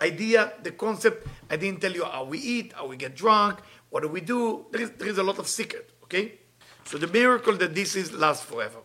idea, 0.00 0.52
the 0.62 0.70
concept. 0.70 1.26
I 1.50 1.56
didn't 1.56 1.80
tell 1.80 1.92
you 1.92 2.04
how 2.04 2.24
we 2.24 2.38
eat, 2.38 2.74
how 2.74 2.86
we 2.86 2.96
get 2.96 3.16
drunk, 3.16 3.58
what 3.90 4.02
do 4.02 4.08
we 4.08 4.20
do. 4.20 4.66
There 4.70 4.82
is, 4.82 4.90
there 4.90 5.08
is 5.08 5.18
a 5.18 5.22
lot 5.24 5.38
of 5.38 5.48
secret, 5.48 5.90
okay? 6.04 6.38
So 6.87 6.97
the 6.97 7.07
miracle 7.07 7.55
that 7.57 7.73
this 7.73 7.95
is 7.95 8.11
lasts 8.11 8.45
forever. 8.45 8.79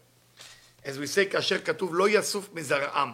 As 0.84 0.98
we 0.98 1.06
say, 1.06 1.26
כאשר 1.26 1.58
כתוב 1.64 1.94
לא 1.94 2.08
יסוף 2.08 2.48
מזרעם. 2.54 3.12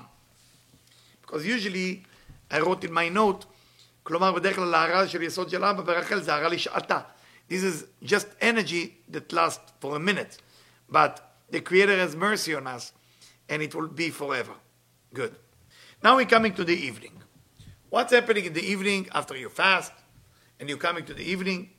Because 1.23 1.45
usually, 1.47 2.05
I 2.51 2.61
wrote 2.61 2.85
in 2.85 2.93
my 2.93 3.09
note, 3.09 3.47
כלומר 4.03 4.33
בדרך 4.33 4.57
כלל 4.57 4.75
ההערה 4.75 5.09
של 5.09 5.23
יסוד 5.23 5.51
של 5.51 5.65
אבא 5.65 5.83
ברחל 5.83 6.23
זה 6.23 6.35
הערה 6.35 6.49
לשעתה. 6.49 7.01
This 7.49 7.63
is 7.63 7.85
just 8.03 8.27
energy 8.41 8.95
that 9.11 9.33
lasts 9.33 9.73
for 9.81 9.97
a 9.97 10.01
minute. 10.01 10.39
But 10.89 11.21
the 11.51 11.61
Creator 11.61 11.97
has 11.97 12.15
mercy 12.17 12.55
on 12.55 12.67
us, 12.67 12.93
and 13.49 13.63
it 13.63 13.75
will 13.75 13.89
be 13.89 14.11
forever. 14.11 14.55
Good. 15.13 15.35
Now 16.03 16.17
we're 16.17 16.27
coming 16.27 16.55
to 16.55 16.65
the 16.65 16.75
evening. 16.75 17.23
What's 17.91 18.13
happening 18.13 18.45
in 18.47 18.53
the 18.53 18.67
evening 18.73 19.09
after 19.15 19.37
you 19.37 19.49
fast 19.49 19.93
and 20.59 20.69
you're 20.69 20.79
coming 20.79 21.05
to 21.07 21.15
the 21.15 21.23
evening? 21.23 21.71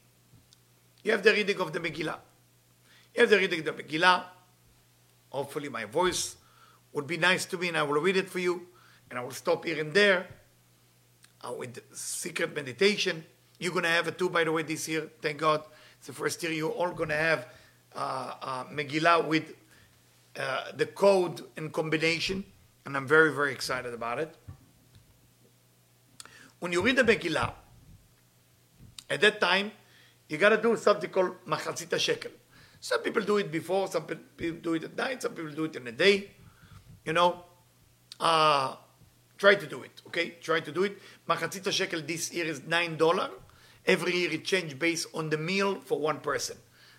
You 1.04 1.12
have 1.12 1.24
the 1.24 1.34
reading 1.34 1.60
of 1.60 1.74
the 1.74 1.80
Megillah. 1.80 2.20
Have 3.17 3.31
the 3.31 3.39
reading 3.39 3.65
the 3.65 3.73
Megillah. 3.73 4.25
Hopefully, 5.31 5.69
my 5.69 5.85
voice 5.85 6.37
would 6.93 7.07
be 7.07 7.17
nice 7.17 7.45
to 7.47 7.59
me 7.59 7.69
and 7.69 7.77
I 7.77 7.83
will 7.83 8.01
read 8.01 8.17
it 8.17 8.29
for 8.29 8.39
you 8.39 8.67
and 9.11 9.19
I 9.19 9.23
will 9.23 9.31
stop 9.33 9.65
here 9.65 9.81
and 9.81 9.93
there 9.93 10.27
uh, 11.43 11.53
with 11.53 11.81
secret 11.95 12.55
meditation. 12.55 13.25
You're 13.59 13.73
going 13.73 13.85
to 13.85 13.91
have 13.91 14.09
it 14.09 14.19
too, 14.19 14.31
by 14.31 14.45
the 14.45 14.53
way, 14.53 14.63
this 14.63 14.89
year. 14.89 15.09
Thank 15.21 15.39
God. 15.39 15.63
It's 15.99 16.07
the 16.07 16.13
first 16.13 16.43
year 16.43 16.53
you're 16.53 16.71
all 16.71 16.93
going 16.93 17.11
to 17.11 17.17
have 17.17 17.47
uh, 17.95 18.35
uh, 18.41 18.65
Megillah 18.65 19.27
with 19.27 19.55
uh, 20.39 20.73
the 20.77 20.87
code 20.87 21.43
and 21.57 21.73
combination. 21.73 22.45
And 22.87 22.97
I'm 22.97 23.07
very, 23.07 23.33
very 23.33 23.53
excited 23.53 23.93
about 23.93 24.19
it. 24.19 24.35
When 26.59 26.73
you 26.73 26.83
read 26.83 26.97
the 26.97 27.03
Megillah, 27.03 27.53
at 29.09 29.21
that 29.21 29.41
time, 29.41 29.73
you 30.29 30.39
got 30.39 30.51
to 30.51 30.63
do 30.63 30.77
something 30.77 31.11
called 31.11 31.45
Machatzit 31.47 31.89
HaShekel. 31.89 32.31
Some 32.81 33.03
people 33.03 33.23
do 33.23 33.37
it 33.37 33.53
before, 33.53 33.89
some 33.89 34.05
people 34.05 34.61
do 34.61 34.75
it 34.75 34.85
at 34.85 34.97
night, 34.97 35.23
some 35.23 35.35
people 35.35 35.53
do 35.53 35.65
it 35.65 35.77
in 35.77 35.87
a 35.87 35.93
day. 35.93 36.31
You 37.05 37.13
know, 37.13 37.45
uh, 38.19 38.77
try 39.37 39.55
to 39.55 39.67
do 39.67 39.83
it, 39.83 40.03
okay? 40.07 40.31
Try 40.41 40.61
to 40.61 40.73
do 40.73 40.85
it. 40.85 40.99
Machatzit 41.29 41.63
HaShekel 41.63 42.07
this 42.07 42.33
year 42.33 42.47
is 42.47 42.61
$9. 42.61 43.31
Every 43.87 44.17
year 44.17 44.33
it 44.33 44.45
changes 44.45 44.75
based 44.75 45.09
on 45.15 45.31
the 45.31 45.39
meal 45.39 45.81
for 45.81 46.01
one 46.01 46.21
person. 46.21 46.57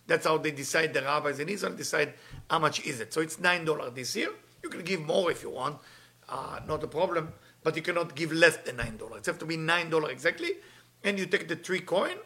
That's 0.07 0.25
how 0.25 0.37
they 0.37 0.51
decide, 0.51 0.93
the 0.93 1.01
rabbis 1.01 1.39
in 1.39 1.49
Israel 1.49 1.73
decide 1.73 2.13
how 2.49 2.59
much 2.59 2.85
is 2.85 2.99
it. 2.99 3.13
So 3.13 3.21
it's 3.21 3.37
$9 3.37 3.95
this 3.95 4.15
year. 4.15 4.29
You 4.63 4.69
can 4.69 4.83
give 4.83 5.01
more 5.01 5.31
if 5.31 5.41
you 5.41 5.49
want, 5.49 5.77
uh, 6.29 6.59
not 6.67 6.83
a 6.83 6.87
problem, 6.87 7.33
but 7.63 7.75
you 7.75 7.81
cannot 7.81 8.15
give 8.15 8.31
less 8.31 8.57
than 8.57 8.77
$9. 8.77 9.17
It 9.17 9.25
has 9.25 9.37
to 9.37 9.45
be 9.45 9.57
$9 9.57 10.09
exactly. 10.09 10.51
And 11.03 11.17
you 11.17 11.25
take 11.25 11.47
the 11.47 11.55
three 11.55 11.79
coin, 11.79 12.17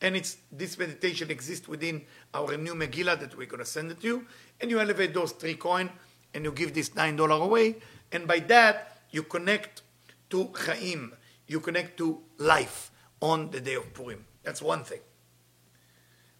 and 0.00 0.16
it's 0.16 0.36
this 0.52 0.78
meditation 0.78 1.30
exists 1.30 1.66
within 1.66 2.02
our 2.32 2.56
new 2.56 2.74
Megillah 2.74 3.18
that 3.20 3.36
we're 3.36 3.46
going 3.46 3.58
to 3.58 3.66
send 3.66 3.90
it 3.90 4.00
to 4.00 4.06
you. 4.06 4.26
And 4.60 4.70
you 4.70 4.80
elevate 4.80 5.12
those 5.12 5.32
three 5.32 5.54
coin, 5.54 5.90
and 6.34 6.44
you 6.44 6.52
give 6.52 6.74
this 6.74 6.90
$9 6.90 7.42
away. 7.42 7.76
And 8.12 8.26
by 8.28 8.38
that, 8.40 9.00
you 9.10 9.22
connect 9.24 9.82
to 10.30 10.50
Chaim. 10.54 11.14
You 11.46 11.60
connect 11.60 11.96
to 11.98 12.20
life 12.38 12.90
on 13.20 13.50
the 13.50 13.60
day 13.60 13.74
of 13.74 13.92
Purim. 13.94 14.24
That's 14.44 14.62
one 14.62 14.84
thing. 14.84 15.00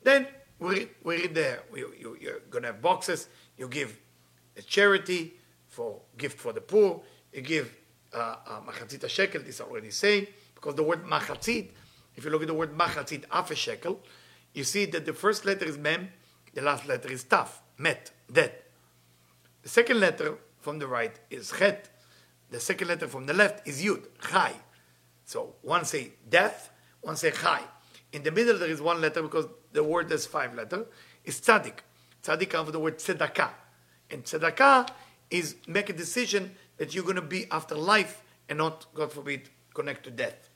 Then 0.02 0.28
we, 0.58 0.88
we 1.02 1.16
read 1.22 1.34
there, 1.34 1.62
we, 1.72 1.80
you, 1.80 2.16
you're 2.20 2.40
going 2.50 2.62
to 2.62 2.68
have 2.68 2.82
boxes. 2.82 3.28
You 3.56 3.68
give 3.68 3.98
a 4.56 4.62
charity 4.62 5.34
for 5.66 6.00
gift 6.16 6.38
for 6.38 6.52
the 6.52 6.60
poor. 6.60 7.02
You 7.32 7.42
give 7.42 7.74
uh, 8.14 8.36
uh, 8.46 8.60
machatzit 8.60 9.08
shekel, 9.08 9.42
this 9.42 9.60
I 9.60 9.64
already 9.64 9.90
say, 9.90 10.28
because 10.54 10.74
the 10.74 10.82
word 10.82 11.04
machatzit, 11.04 11.70
if 12.18 12.24
you 12.24 12.30
look 12.30 12.42
at 12.42 12.48
the 12.48 12.54
word 12.54 12.76
machatzit, 12.76 13.22
half 13.30 13.52
a 13.52 13.54
shekel, 13.54 14.00
you 14.52 14.64
see 14.64 14.86
that 14.86 15.06
the 15.06 15.12
first 15.12 15.44
letter 15.44 15.64
is 15.64 15.78
mem, 15.78 16.08
the 16.52 16.60
last 16.60 16.84
letter 16.84 17.08
is 17.08 17.22
taf, 17.22 17.48
met, 17.78 18.10
dead. 18.30 18.52
The 19.62 19.68
second 19.68 20.00
letter 20.00 20.36
from 20.58 20.80
the 20.80 20.88
right 20.88 21.16
is 21.30 21.52
chet, 21.56 21.88
the 22.50 22.58
second 22.58 22.88
letter 22.88 23.06
from 23.06 23.26
the 23.26 23.34
left 23.34 23.68
is 23.68 23.84
yud, 23.84 24.02
chai. 24.20 24.52
So 25.26 25.54
one 25.62 25.84
say 25.84 26.14
death, 26.28 26.70
one 27.02 27.14
say 27.16 27.30
chai. 27.30 27.62
In 28.12 28.24
the 28.24 28.32
middle 28.32 28.58
there 28.58 28.68
is 28.68 28.82
one 28.82 29.00
letter 29.00 29.22
because 29.22 29.46
the 29.72 29.84
word 29.84 30.10
has 30.10 30.26
five 30.26 30.54
letters. 30.56 30.86
It's 31.24 31.38
tzaddik. 31.40 31.78
Tzaddik 32.24 32.50
comes 32.50 32.64
from 32.64 32.72
the 32.72 32.80
word 32.80 32.98
tzedakah. 32.98 33.50
And 34.10 34.24
tzedakah 34.24 34.88
is 35.30 35.54
make 35.68 35.88
a 35.88 35.92
decision 35.92 36.56
that 36.78 36.96
you're 36.96 37.04
going 37.04 37.14
to 37.14 37.22
be 37.22 37.46
after 37.52 37.76
life 37.76 38.22
and 38.48 38.58
not, 38.58 38.86
God 38.92 39.12
forbid, 39.12 39.50
connect 39.72 40.02
to 40.04 40.10
death. 40.10 40.47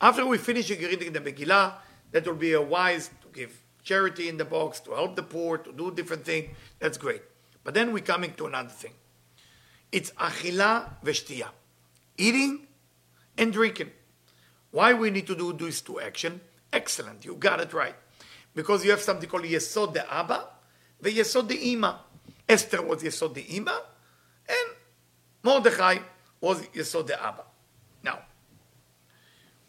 After 0.00 0.26
we 0.26 0.38
finish 0.38 0.70
reading 0.70 1.12
the 1.12 1.20
Megillah, 1.20 1.74
that 2.12 2.26
will 2.26 2.34
be 2.34 2.52
a 2.52 2.62
wise 2.62 3.10
to 3.22 3.28
give 3.32 3.62
charity 3.82 4.28
in 4.28 4.36
the 4.36 4.44
box, 4.44 4.80
to 4.80 4.92
help 4.92 5.16
the 5.16 5.22
poor, 5.22 5.58
to 5.58 5.72
do 5.72 5.90
different 5.90 6.24
things. 6.24 6.48
That's 6.78 6.98
great. 6.98 7.22
But 7.64 7.74
then 7.74 7.92
we're 7.92 8.02
coming 8.02 8.32
to 8.34 8.46
another 8.46 8.68
thing. 8.68 8.92
It's 9.90 10.10
achila 10.12 11.02
veshtia, 11.04 11.48
eating 12.16 12.66
and 13.36 13.52
drinking. 13.52 13.90
Why 14.70 14.92
we 14.94 15.10
need 15.10 15.26
to 15.26 15.34
do 15.34 15.52
these 15.52 15.80
two 15.80 16.00
action? 16.00 16.40
Excellent, 16.72 17.24
you 17.24 17.34
got 17.34 17.60
it 17.60 17.72
right. 17.72 17.94
because 18.58 18.84
you 18.84 18.90
have 18.90 19.00
something 19.00 19.28
called 19.28 19.44
Yesod 19.44 19.94
de 19.94 20.12
Abba, 20.12 20.48
the 21.00 21.10
Yesod 21.10 21.46
de 21.46 21.72
Ima. 21.72 22.00
Esther 22.48 22.82
was 22.82 23.04
Yesod 23.04 23.32
de 23.32 23.56
Ima, 23.56 23.80
and 24.48 24.74
Mordechai 25.44 25.98
was 26.40 26.62
Yesod 26.74 27.06
de 27.06 27.22
Abba. 27.22 27.44
Now, 28.02 28.18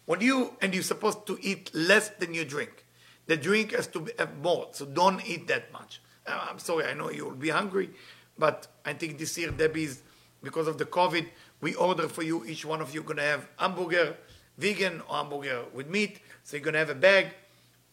when 0.09 0.21
you, 0.21 0.53
and 0.59 0.73
you're 0.73 0.81
supposed 0.81 1.27
to 1.27 1.37
eat 1.39 1.69
less 1.71 2.09
than 2.09 2.33
you 2.33 2.43
drink. 2.43 2.83
The 3.27 3.37
drink 3.37 3.73
has 3.73 3.85
to 3.89 4.07
have 4.17 4.39
more, 4.39 4.69
so 4.71 4.87
don't 4.87 5.23
eat 5.23 5.47
that 5.49 5.71
much. 5.71 6.01
Uh, 6.25 6.47
I'm 6.49 6.57
sorry, 6.57 6.85
I 6.85 6.95
know 6.95 7.11
you'll 7.11 7.35
be 7.35 7.49
hungry, 7.49 7.91
but 8.35 8.65
I 8.83 8.93
think 8.93 9.19
this 9.19 9.37
year, 9.37 9.51
Debbie's, 9.51 10.01
because 10.41 10.67
of 10.67 10.79
the 10.79 10.85
COVID, 10.85 11.27
we 11.61 11.75
order 11.75 12.07
for 12.07 12.23
you, 12.23 12.43
each 12.45 12.65
one 12.65 12.81
of 12.81 12.91
you 12.91 13.03
to 13.03 13.21
have 13.21 13.47
hamburger, 13.57 14.17
vegan 14.57 15.03
or 15.07 15.17
hamburger 15.17 15.65
with 15.75 15.87
meat. 15.87 16.21
So 16.43 16.57
you're 16.57 16.71
to 16.71 16.79
have 16.79 16.89
a 16.89 16.95
bag, 16.95 17.27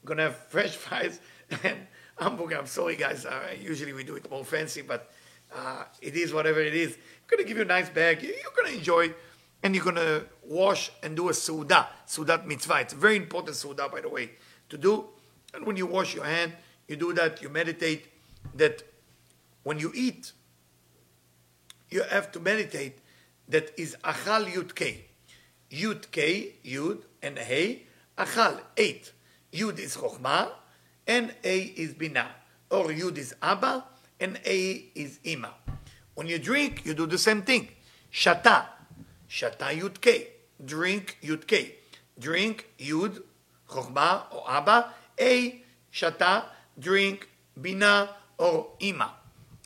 you're 0.03 0.15
to 0.15 0.23
have 0.23 0.37
fresh 0.49 0.75
fries 0.75 1.21
and 1.65 1.81
hamburger. 2.19 2.57
I'm 2.57 2.67
sorry, 2.67 2.97
guys. 2.97 3.27
Uh, 3.27 3.55
usually 3.61 3.93
we 3.93 4.05
do 4.05 4.17
it 4.17 4.31
more 4.31 4.43
fancy, 4.43 4.81
but 4.81 5.13
uh, 5.55 5.85
it 6.01 6.17
is 6.17 6.33
whatever 6.33 6.61
it 6.61 6.75
is. 6.75 6.97
Going 7.27 7.43
to 7.43 7.47
give 7.47 7.59
you 7.59 7.65
a 7.65 7.67
nice 7.67 7.91
bag. 7.91 8.23
You're 8.23 8.33
to 8.65 8.73
enjoy 8.73 9.13
and 9.67 9.75
you're 9.75 9.83
going 9.83 9.97
to 9.97 10.25
wash 10.45 10.93
and 11.03 11.17
do 11.17 11.29
a 11.29 11.35
suda, 11.35 11.89
sudat 12.07 12.47
mitzvah. 12.47 12.83
It's 12.83 12.93
a 12.93 12.97
very 12.97 13.17
important 13.17 13.57
suda, 13.57 13.89
by 13.89 14.01
the 14.01 14.09
way, 14.09 14.31
to 14.69 14.79
do. 14.79 15.07
And 15.53 15.67
when 15.67 15.77
you 15.77 15.87
wash 15.87 16.15
your 16.15 16.25
hand, 16.25 16.53
you 16.87 16.95
do 16.95 17.13
that, 17.15 17.43
you 17.43 17.49
meditate 17.49 18.07
that 18.55 18.85
when 19.65 19.81
you 19.81 19.91
eat, 19.93 20.31
you 21.91 22.05
have 22.05 22.31
to 22.31 22.39
meditate 22.39 22.99
that 23.49 23.73
is 23.77 23.97
achal 24.05 24.47
yud 24.47 24.77
k. 24.77 25.07
Yud 25.73 26.13
k, 26.13 26.55
yud, 26.65 27.03
and 27.21 27.37
hey, 27.37 27.87
achal, 28.17 28.61
eight. 28.77 29.11
Yud 29.53 29.81
is 29.81 29.97
chokhmah, 29.97 30.49
and 31.09 31.35
a 31.43 31.59
is 31.59 31.93
bina. 31.95 32.29
Or 32.71 32.85
yud 32.85 33.19
is 33.19 33.35
abba, 33.43 33.85
and 34.21 34.39
a 34.47 34.85
is 34.95 35.19
ima. 35.25 35.55
When 36.15 36.29
you 36.29 36.39
drink, 36.39 36.87
you 36.87 36.95
do 36.95 37.07
the 37.07 37.19
same 37.19 37.43
thing. 37.43 37.71
Shata, 38.13 38.67
yud 39.29 40.01
k. 40.01 40.29
Drink 40.65 41.19
k. 41.47 41.75
Drink 42.19 42.67
yud, 42.79 43.23
chokhmah, 43.69 44.23
or 44.33 44.45
abba, 44.49 44.93
a, 45.19 45.63
shata, 45.93 46.45
drink, 46.79 47.29
bina, 47.61 48.11
or 48.39 48.69
ima. 48.81 49.13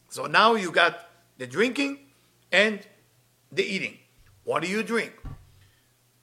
So 0.08 0.26
now 0.26 0.54
you 0.54 0.72
got 0.72 1.08
the 1.38 1.46
drinking 1.46 1.98
and 2.50 2.80
the 3.52 3.62
eating. 3.62 3.98
What 4.44 4.62
do 4.62 4.68
you 4.68 4.82
drink? 4.82 5.12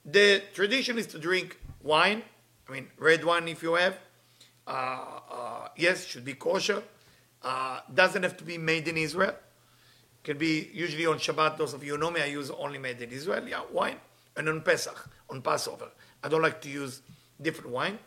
The 0.04 0.42
tradition 0.54 0.98
is 0.98 1.06
to 1.08 1.18
drink 1.18 1.58
wine. 1.82 2.22
I 2.68 2.72
mean, 2.72 2.88
red 2.98 3.24
wine 3.24 3.48
if 3.48 3.62
you 3.62 3.74
have. 3.74 3.98
Uh, 4.66 5.20
uh, 5.30 5.68
yes, 5.76 6.04
should 6.04 6.24
be 6.24 6.34
kosher. 6.34 6.82
Uh, 7.42 7.80
doesn't 7.94 8.22
have 8.22 8.36
to 8.36 8.44
be 8.44 8.58
made 8.58 8.88
in 8.88 8.96
Israel. 8.96 9.34
Can 10.28 10.36
be 10.36 10.68
usually 10.74 11.06
on 11.06 11.16
Shabbat. 11.16 11.56
Those 11.56 11.72
of 11.72 11.82
you 11.82 11.96
know 11.96 12.10
me, 12.10 12.20
I 12.20 12.26
use 12.26 12.50
only 12.50 12.76
made 12.76 13.00
in 13.00 13.10
Israel. 13.10 13.48
Yeah, 13.48 13.62
wine. 13.72 13.96
And 14.36 14.46
on 14.46 14.60
Pesach, 14.60 15.08
on 15.30 15.40
Passover, 15.40 15.88
I 16.22 16.28
don't 16.28 16.42
like 16.42 16.60
to 16.60 16.68
use 16.68 17.00
different 17.40 17.70
wine. 17.70 17.98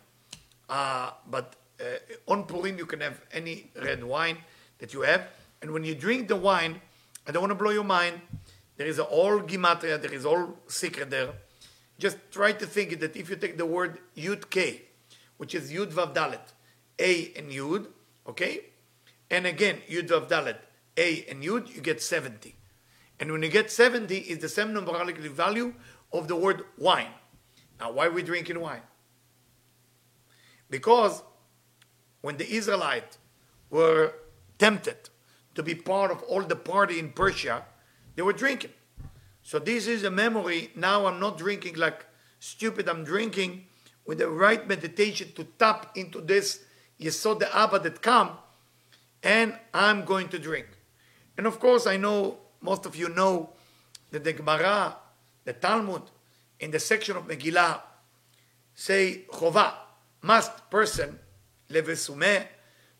Uh, 0.69 1.09
but 1.27 1.55
uh, 1.79 1.85
on 2.31 2.43
Purim, 2.43 2.77
you 2.77 2.85
can 2.85 3.01
have 3.01 3.19
any 3.33 3.71
red 3.75 4.03
wine 4.03 4.37
that 4.77 4.93
you 4.93 5.01
have. 5.01 5.29
And 5.63 5.71
when 5.71 5.83
you 5.83 5.95
drink 5.95 6.27
the 6.27 6.35
wine, 6.35 6.79
I 7.25 7.31
don't 7.31 7.41
want 7.41 7.53
to 7.53 7.55
blow 7.55 7.71
your 7.71 7.83
mind. 7.83 8.21
There 8.77 8.85
is 8.85 8.99
all 8.99 9.39
gematria, 9.39 9.99
there 9.99 10.13
is 10.13 10.23
all 10.23 10.59
secret 10.67 11.09
there. 11.09 11.29
Just 11.97 12.17
try 12.29 12.51
to 12.51 12.67
think 12.67 12.99
that 12.99 13.15
if 13.15 13.31
you 13.31 13.35
take 13.35 13.57
the 13.57 13.65
word 13.65 13.97
Yud 14.15 14.51
K, 14.51 14.83
which 15.37 15.55
is 15.55 15.71
Yud 15.71 15.91
Vav 15.91 16.13
Dalet, 16.13 16.45
A 16.99 17.33
and 17.35 17.49
Yud, 17.49 17.87
okay? 18.27 18.65
And 19.27 19.47
again, 19.47 19.79
Yud 19.89 20.07
Vav 20.07 20.29
Dalet, 20.29 20.57
A 20.97 21.25
and 21.29 21.43
Yud, 21.43 21.73
you 21.73 21.81
get 21.81 22.01
70. 22.01 22.55
And 23.19 23.31
when 23.31 23.43
you 23.43 23.49
get 23.49 23.71
70, 23.71 24.17
it's 24.17 24.41
the 24.41 24.49
same 24.49 24.69
numerological 24.69 25.29
value 25.29 25.73
of 26.11 26.27
the 26.27 26.35
word 26.35 26.63
wine. 26.77 27.13
Now, 27.79 27.91
why 27.91 28.07
are 28.07 28.11
we 28.11 28.23
drinking 28.23 28.59
wine? 28.59 28.81
Because 30.69 31.23
when 32.21 32.37
the 32.37 32.49
Israelites 32.49 33.17
were 33.69 34.13
tempted 34.57 35.09
to 35.55 35.63
be 35.63 35.75
part 35.75 36.11
of 36.11 36.23
all 36.23 36.41
the 36.41 36.55
party 36.55 36.99
in 36.99 37.11
Persia, 37.11 37.65
they 38.15 38.21
were 38.21 38.33
drinking. 38.33 38.71
So 39.43 39.59
this 39.59 39.87
is 39.87 40.03
a 40.03 40.11
memory. 40.11 40.71
Now 40.75 41.07
I'm 41.07 41.19
not 41.19 41.37
drinking 41.37 41.75
like 41.75 42.05
stupid. 42.39 42.87
I'm 42.87 43.03
drinking 43.03 43.65
with 44.05 44.19
the 44.19 44.29
right 44.29 44.67
meditation 44.67 45.31
to 45.35 45.43
tap 45.57 45.95
into 45.95 46.21
this 46.21 46.63
Yesod 46.99 47.39
the 47.39 47.55
Abba 47.55 47.79
that 47.79 48.01
come, 48.01 48.31
and 49.23 49.57
I'm 49.73 50.05
going 50.05 50.29
to 50.29 50.39
drink. 50.39 50.67
And 51.37 51.47
of 51.47 51.59
course, 51.59 51.87
I 51.87 51.97
know 51.97 52.37
most 52.61 52.85
of 52.85 52.95
you 52.95 53.09
know 53.09 53.49
that 54.11 54.23
the 54.23 54.33
Gemara, 54.33 54.95
the 55.43 55.53
Talmud, 55.53 56.03
in 56.59 56.71
the 56.71 56.79
section 56.79 57.17
of 57.17 57.27
Megillah, 57.27 57.81
say 58.75 59.25
chova, 59.31 59.73
must 60.21 60.69
person 60.69 61.17
levesumeh 61.69 62.45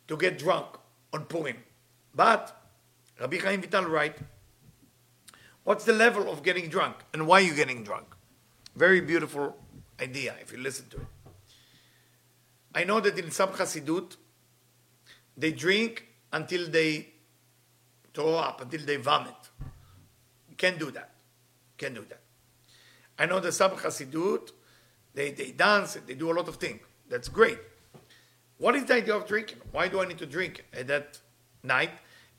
to 0.08 0.17
get 0.17 0.39
drunk 0.39 0.65
on 1.13 1.26
Purim. 1.26 1.58
But 2.13 2.58
Rabbi 3.20 3.38
Chaim 3.38 3.62
Vital 3.62 3.86
write, 3.86 4.17
what's 5.63 5.86
the 5.86 5.94
level 5.94 6.32
of 6.32 6.41
getting 6.41 6.70
drunk 6.70 6.96
and 7.13 7.28
why 7.28 7.41
are 7.41 7.46
you 7.46 7.54
getting 7.54 7.84
drunk? 7.84 8.08
Very 8.76 9.02
beautiful 9.02 9.56
idea 10.02 10.36
if 10.41 10.52
you 10.52 10.58
listen 10.58 10.88
to 10.89 10.98
it. 10.98 11.08
I 12.74 12.84
know 12.84 13.00
that 13.02 13.20
in 13.20 13.30
some 13.32 13.50
Hasidut, 13.50 14.15
they 15.38 15.52
drink 15.52 16.08
until 16.32 16.67
they 16.70 17.11
throw 18.13 18.36
up, 18.36 18.62
until 18.62 18.82
they 18.82 18.97
vomit. 18.97 19.34
You 20.50 20.56
can't 20.56 20.78
do 20.78 20.91
that. 20.91 21.12
You 21.71 21.78
can't 21.78 21.95
do 21.95 22.06
that. 22.10 22.21
I 23.17 23.26
know 23.26 23.39
the 23.39 23.52
some 23.52 23.71
Hasidut, 23.71 24.52
they, 25.13 25.32
they 25.32 25.52
dance, 25.52 25.97
they 26.06 26.13
do 26.13 26.32
a 26.32 26.34
lot 26.34 26.47
of 26.47 26.56
things. 26.56 26.82
That's 27.10 27.30
great. 27.30 27.60
What 28.58 28.76
is 28.76 28.86
the 28.86 28.95
idea 28.95 29.15
of 29.15 29.28
drinking? 29.28 29.60
Why 29.71 29.88
do 29.88 30.02
I 30.02 30.08
need 30.08 30.19
to 30.19 30.26
drink 30.26 30.65
at 30.74 30.88
that 30.88 31.19
night? 31.63 31.91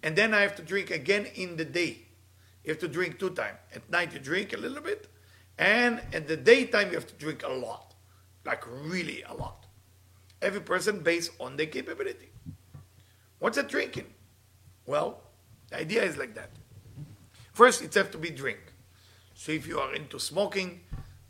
And 0.02 0.16
then 0.16 0.34
I 0.34 0.40
have 0.40 0.56
to 0.56 0.62
drink 0.62 0.90
again 0.90 1.26
in 1.34 1.56
the 1.56 1.64
day. 1.64 1.98
You 2.64 2.70
have 2.70 2.78
to 2.80 2.88
drink 2.88 3.18
two 3.18 3.30
times. 3.30 3.58
At 3.74 3.88
night 3.90 4.12
you 4.12 4.18
drink 4.18 4.52
a 4.52 4.56
little 4.56 4.80
bit, 4.80 5.08
and 5.58 6.00
at 6.12 6.28
the 6.28 6.36
daytime 6.36 6.88
you 6.88 6.94
have 6.94 7.06
to 7.08 7.14
drink 7.14 7.42
a 7.44 7.48
lot. 7.48 7.94
Like 8.44 8.64
really 8.66 9.22
a 9.22 9.34
lot. 9.34 9.66
Every 10.40 10.60
person 10.60 11.00
based 11.00 11.32
on 11.38 11.56
their 11.56 11.66
capability. 11.66 12.30
What's 13.38 13.56
that 13.56 13.68
drinking? 13.68 14.06
Well, 14.86 15.22
the 15.72 15.80
idea 15.80 16.02
is 16.02 16.18
like 16.18 16.34
that. 16.34 16.50
First, 17.54 17.82
it 17.82 17.94
has 17.94 18.10
to 18.10 18.18
be 18.18 18.30
drink. 18.30 18.60
So 19.34 19.52
if 19.52 19.66
you 19.66 19.78
are 19.78 19.94
into 19.94 20.18
smoking, 20.20 20.80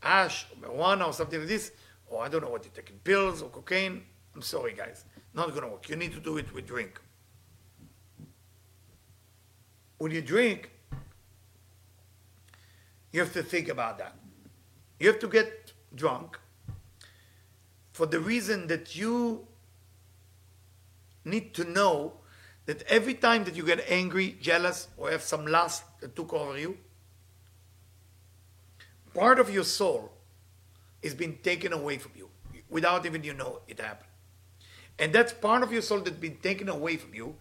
ash, 0.02 0.46
or 0.50 0.68
marijuana, 0.68 1.06
or 1.06 1.12
something 1.12 1.38
like 1.38 1.48
this, 1.48 1.70
or 2.06 2.24
I 2.24 2.28
don't 2.28 2.42
know 2.42 2.50
what 2.50 2.64
you're 2.64 2.74
taking, 2.74 2.96
pills 3.04 3.40
or 3.40 3.48
cocaine, 3.50 4.02
I'm 4.34 4.42
sorry, 4.42 4.74
guys. 4.74 5.04
Not 5.32 5.50
going 5.50 5.62
to 5.62 5.68
work. 5.68 5.88
You 5.88 5.96
need 5.96 6.12
to 6.12 6.20
do 6.20 6.38
it 6.38 6.52
with 6.52 6.66
drink. 6.66 7.00
When 9.98 10.10
you 10.10 10.20
drink, 10.20 10.70
you 13.12 13.20
have 13.20 13.32
to 13.34 13.42
think 13.44 13.68
about 13.68 13.98
that. 13.98 14.16
You 14.98 15.06
have 15.06 15.20
to 15.20 15.28
get 15.28 15.72
drunk 15.94 16.36
for 17.92 18.06
the 18.06 18.18
reason 18.18 18.66
that 18.66 18.96
you 18.96 19.46
need 21.24 21.54
to 21.54 21.64
know 21.64 22.14
that 22.66 22.82
every 22.82 23.14
time 23.14 23.44
that 23.44 23.56
you 23.56 23.64
get 23.64 23.84
angry, 23.88 24.36
jealous, 24.40 24.88
or 24.96 25.10
have 25.10 25.22
some 25.22 25.46
lust 25.46 25.84
that 26.00 26.14
took 26.14 26.32
over 26.32 26.58
you, 26.58 26.78
part 29.14 29.38
of 29.38 29.50
your 29.50 29.64
soul 29.64 30.12
is 31.02 31.14
being 31.14 31.38
taken 31.42 31.72
away 31.72 31.98
from 31.98 32.12
you 32.14 32.28
without 32.68 33.04
even 33.04 33.22
you 33.24 33.34
know 33.34 33.60
it 33.68 33.80
happened. 33.80 34.08
And 34.98 35.12
that's 35.12 35.32
part 35.32 35.62
of 35.62 35.72
your 35.72 35.82
soul 35.82 36.00
that's 36.00 36.16
been 36.16 36.36
taken 36.36 36.68
away 36.68 36.96
from 36.96 37.14
you 37.14 37.36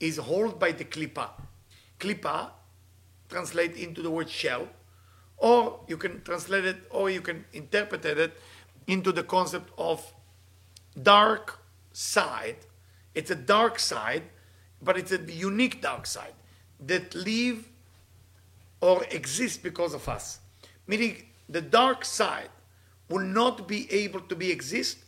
is 0.00 0.16
held 0.16 0.58
by 0.58 0.72
the 0.72 0.84
klipa. 0.84 1.28
Klipa 2.00 2.50
translate 3.28 3.76
into 3.76 4.02
the 4.02 4.10
word 4.10 4.28
shell, 4.28 4.68
or 5.36 5.80
you 5.88 5.96
can 5.96 6.22
translate 6.22 6.64
it, 6.64 6.76
or 6.90 7.10
you 7.10 7.20
can 7.20 7.44
interpret 7.52 8.04
it 8.04 8.38
into 8.86 9.12
the 9.12 9.22
concept 9.22 9.70
of 9.78 10.12
dark 11.00 11.60
side. 11.92 12.56
It's 13.14 13.30
a 13.30 13.34
dark 13.34 13.78
side, 13.78 14.22
but 14.82 14.96
it's 14.96 15.12
a 15.12 15.20
unique 15.32 15.80
dark 15.80 16.06
side 16.06 16.34
that 16.86 17.14
live 17.14 17.68
or 18.80 19.04
exist 19.10 19.62
because 19.62 19.94
of 19.94 20.08
us. 20.08 20.40
Meaning 20.86 21.24
the 21.48 21.60
dark 21.60 22.04
side 22.04 22.50
will 23.08 23.24
not 23.24 23.66
be 23.66 23.90
able 23.92 24.20
to 24.20 24.36
be 24.36 24.50
exist 24.50 24.98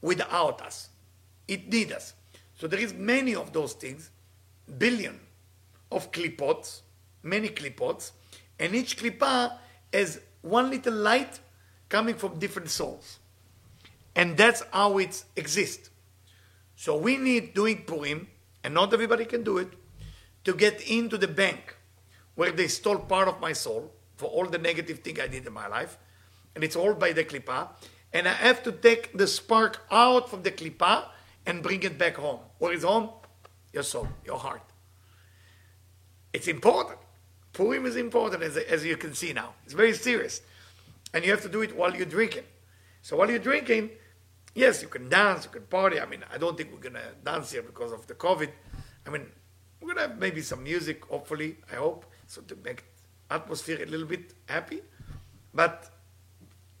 without 0.00 0.62
us. 0.62 0.88
It 1.46 1.68
needs 1.70 1.92
us. 1.92 2.14
So 2.56 2.66
there 2.66 2.80
is 2.80 2.94
many 2.94 3.34
of 3.34 3.52
those 3.52 3.72
things, 3.72 4.10
billion 4.78 5.20
of 5.90 6.10
klipots, 6.10 6.80
many 7.22 7.48
klipots, 7.48 8.12
and 8.58 8.74
each 8.74 8.98
klipa 8.98 9.58
has 9.92 10.20
one 10.42 10.70
little 10.70 10.94
light 10.94 11.40
coming 11.88 12.14
from 12.14 12.38
different 12.38 12.70
souls. 12.70 13.18
And 14.14 14.36
that's 14.36 14.62
how 14.72 14.98
it 14.98 15.22
exists. 15.36 15.90
So 16.76 16.96
we 16.96 17.16
need 17.16 17.54
doing 17.54 17.84
Purim, 17.86 18.28
and 18.68 18.74
not 18.74 18.92
everybody 18.92 19.24
can 19.24 19.42
do 19.42 19.56
it, 19.56 19.68
to 20.44 20.52
get 20.52 20.82
into 20.90 21.16
the 21.16 21.26
bank 21.26 21.78
where 22.34 22.52
they 22.52 22.68
stole 22.68 22.98
part 22.98 23.26
of 23.26 23.40
my 23.40 23.54
soul 23.54 23.90
for 24.16 24.26
all 24.26 24.44
the 24.44 24.58
negative 24.58 24.98
thing 24.98 25.18
I 25.18 25.26
did 25.26 25.46
in 25.46 25.54
my 25.54 25.68
life, 25.68 25.96
and 26.54 26.62
it's 26.62 26.76
all 26.76 26.92
by 26.92 27.12
the 27.12 27.24
klipa, 27.24 27.70
and 28.12 28.28
I 28.28 28.34
have 28.34 28.62
to 28.64 28.72
take 28.72 29.16
the 29.16 29.26
spark 29.26 29.86
out 29.90 30.28
from 30.28 30.42
the 30.42 30.50
klipa 30.50 31.06
and 31.46 31.62
bring 31.62 31.82
it 31.82 31.96
back 31.96 32.16
home. 32.16 32.40
Where 32.58 32.74
is 32.74 32.82
home? 32.82 33.08
Your 33.72 33.84
soul, 33.84 34.06
your 34.26 34.38
heart. 34.38 34.60
It's 36.34 36.46
important. 36.46 36.98
Purim 37.54 37.86
is 37.86 37.96
important, 37.96 38.42
as, 38.42 38.58
as 38.58 38.84
you 38.84 38.98
can 38.98 39.14
see 39.14 39.32
now. 39.32 39.54
It's 39.64 39.72
very 39.72 39.94
serious. 39.94 40.42
And 41.14 41.24
you 41.24 41.30
have 41.30 41.40
to 41.40 41.48
do 41.48 41.62
it 41.62 41.74
while 41.74 41.96
you're 41.96 42.04
drinking. 42.18 42.44
So 43.00 43.16
while 43.16 43.30
you're 43.30 43.38
drinking, 43.38 43.92
yes, 44.54 44.82
you 44.82 44.88
can 44.88 45.08
dance, 45.08 45.44
you 45.44 45.50
can 45.50 45.62
party. 45.62 46.00
I 46.00 46.06
mean, 46.06 46.24
I 46.32 46.38
don't 46.38 46.56
think 46.56 46.70
we're 46.72 46.90
to 46.90 47.00
dance 47.24 47.52
here 47.52 47.62
because 47.62 47.92
of 47.92 48.06
the 48.06 48.14
COVID. 48.14 48.50
I 49.06 49.10
mean, 49.10 49.26
we're 49.80 49.94
to 49.94 50.00
have 50.00 50.18
maybe 50.18 50.42
some 50.42 50.62
music, 50.62 51.04
hopefully, 51.04 51.56
I 51.72 51.76
hope, 51.76 52.06
so 52.26 52.42
to 52.42 52.56
make 52.64 52.84
atmosphere 53.30 53.82
a 53.82 53.86
little 53.86 54.06
bit 54.06 54.34
happy. 54.46 54.80
But 55.54 55.90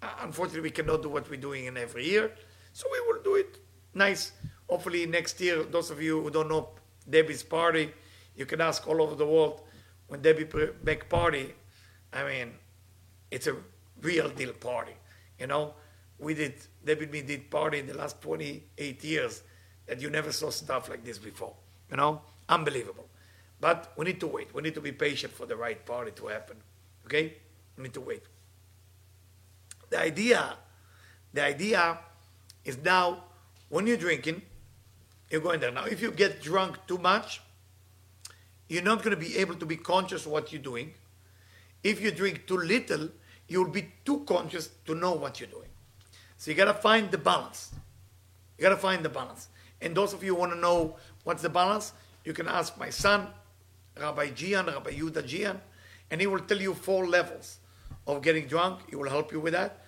uh, 0.02 0.08
unfortunately, 0.20 0.62
we 0.62 0.70
cannot 0.70 1.02
do 1.02 1.08
what 1.08 1.28
we're 1.30 1.40
doing 1.40 1.66
in 1.66 1.76
every 1.76 2.06
year. 2.06 2.32
So 2.72 2.86
we 2.92 3.00
will 3.06 3.22
do 3.22 3.36
it 3.36 3.58
nice. 3.94 4.32
Hopefully, 4.68 5.06
next 5.06 5.40
year, 5.40 5.62
those 5.62 5.90
of 5.90 6.02
you 6.02 6.22
who 6.22 6.30
don't 6.30 6.48
know 6.48 6.70
Debbie's 7.08 7.42
party, 7.42 7.92
you 8.36 8.46
can 8.46 8.60
ask 8.60 8.86
all 8.86 9.02
over 9.02 9.14
the 9.14 9.26
world 9.26 9.62
when 10.08 10.20
Debbie 10.22 10.46
back 10.84 11.08
party. 11.08 11.54
I 12.12 12.24
mean, 12.24 12.52
it's 13.30 13.46
a 13.46 13.56
real 14.02 14.28
deal 14.28 14.52
party. 14.52 14.92
You 15.38 15.46
know, 15.46 15.74
we 16.18 16.34
did 16.34 16.54
and 16.86 17.10
me 17.10 17.22
did 17.22 17.50
party 17.50 17.78
in 17.78 17.86
the 17.86 17.94
last 17.94 18.20
28 18.22 19.04
years 19.04 19.42
that 19.86 20.00
you 20.00 20.10
never 20.10 20.32
saw 20.32 20.50
stuff 20.50 20.88
like 20.88 21.04
this 21.04 21.18
before. 21.18 21.54
You 21.90 21.96
know, 21.96 22.20
unbelievable. 22.48 23.08
But 23.60 23.92
we 23.96 24.04
need 24.06 24.20
to 24.20 24.26
wait. 24.26 24.54
We 24.54 24.62
need 24.62 24.74
to 24.74 24.80
be 24.80 24.92
patient 24.92 25.32
for 25.32 25.46
the 25.46 25.56
right 25.56 25.84
party 25.84 26.12
to 26.12 26.26
happen. 26.26 26.56
Okay, 27.06 27.34
we 27.76 27.84
need 27.84 27.94
to 27.94 28.00
wait. 28.00 28.22
The 29.90 30.00
idea, 30.00 30.56
the 31.32 31.44
idea 31.44 31.98
is 32.64 32.78
now 32.78 33.24
when 33.68 33.86
you're 33.86 33.96
drinking, 33.96 34.42
you're 35.30 35.40
going 35.40 35.60
there. 35.60 35.70
Now, 35.70 35.84
if 35.84 36.00
you 36.00 36.10
get 36.10 36.42
drunk 36.42 36.78
too 36.86 36.98
much, 36.98 37.40
you're 38.68 38.82
not 38.82 39.02
going 39.02 39.16
to 39.16 39.20
be 39.20 39.38
able 39.38 39.54
to 39.54 39.66
be 39.66 39.76
conscious 39.76 40.26
of 40.26 40.32
what 40.32 40.52
you're 40.52 40.62
doing. 40.62 40.92
If 41.82 42.00
you 42.00 42.10
drink 42.10 42.46
too 42.46 42.58
little, 42.58 43.08
you'll 43.46 43.70
be 43.70 43.92
too 44.04 44.24
conscious 44.26 44.68
to 44.86 44.94
know 44.94 45.12
what 45.12 45.40
you're 45.40 45.48
doing. 45.48 45.68
So 46.38 46.50
you 46.50 46.56
got 46.56 46.66
to 46.66 46.74
find 46.74 47.10
the 47.10 47.18
balance. 47.18 47.72
You 48.56 48.62
got 48.62 48.70
to 48.70 48.76
find 48.76 49.04
the 49.04 49.08
balance. 49.08 49.48
And 49.80 49.94
those 49.94 50.14
of 50.14 50.22
you 50.24 50.34
who 50.34 50.40
want 50.40 50.52
to 50.52 50.58
know 50.58 50.96
what's 51.24 51.42
the 51.42 51.48
balance, 51.48 51.92
you 52.24 52.32
can 52.32 52.48
ask 52.48 52.78
my 52.78 52.90
son, 52.90 53.26
Rabbi 54.00 54.30
Gian, 54.30 54.66
Rabbi 54.66 54.92
Yuda 54.92 55.26
Gian, 55.26 55.60
and 56.10 56.20
he 56.20 56.26
will 56.26 56.40
tell 56.40 56.60
you 56.60 56.74
four 56.74 57.06
levels 57.06 57.58
of 58.06 58.22
getting 58.22 58.46
drunk. 58.46 58.80
He 58.88 58.96
will 58.96 59.10
help 59.10 59.32
you 59.32 59.40
with 59.40 59.52
that. 59.52 59.84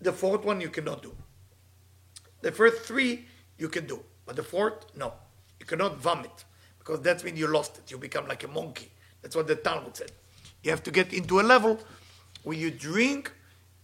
The 0.00 0.12
fourth 0.12 0.44
one 0.44 0.60
you 0.60 0.70
cannot 0.70 1.02
do. 1.02 1.14
The 2.40 2.50
first 2.50 2.82
three 2.82 3.26
you 3.58 3.68
can 3.68 3.86
do, 3.86 4.02
but 4.24 4.36
the 4.36 4.42
fourth, 4.42 4.86
no. 4.96 5.12
You 5.58 5.66
cannot 5.66 5.98
vomit 5.98 6.44
because 6.78 7.02
that's 7.02 7.22
when 7.22 7.36
you 7.36 7.46
lost 7.46 7.76
it. 7.76 7.90
You 7.90 7.98
become 7.98 8.26
like 8.26 8.44
a 8.44 8.48
monkey. 8.48 8.90
That's 9.20 9.36
what 9.36 9.46
the 9.46 9.56
Talmud 9.56 9.94
said. 9.94 10.10
You 10.62 10.70
have 10.70 10.82
to 10.84 10.90
get 10.90 11.12
into 11.12 11.40
a 11.40 11.42
level 11.42 11.78
where 12.42 12.56
you 12.56 12.70
drink, 12.70 13.30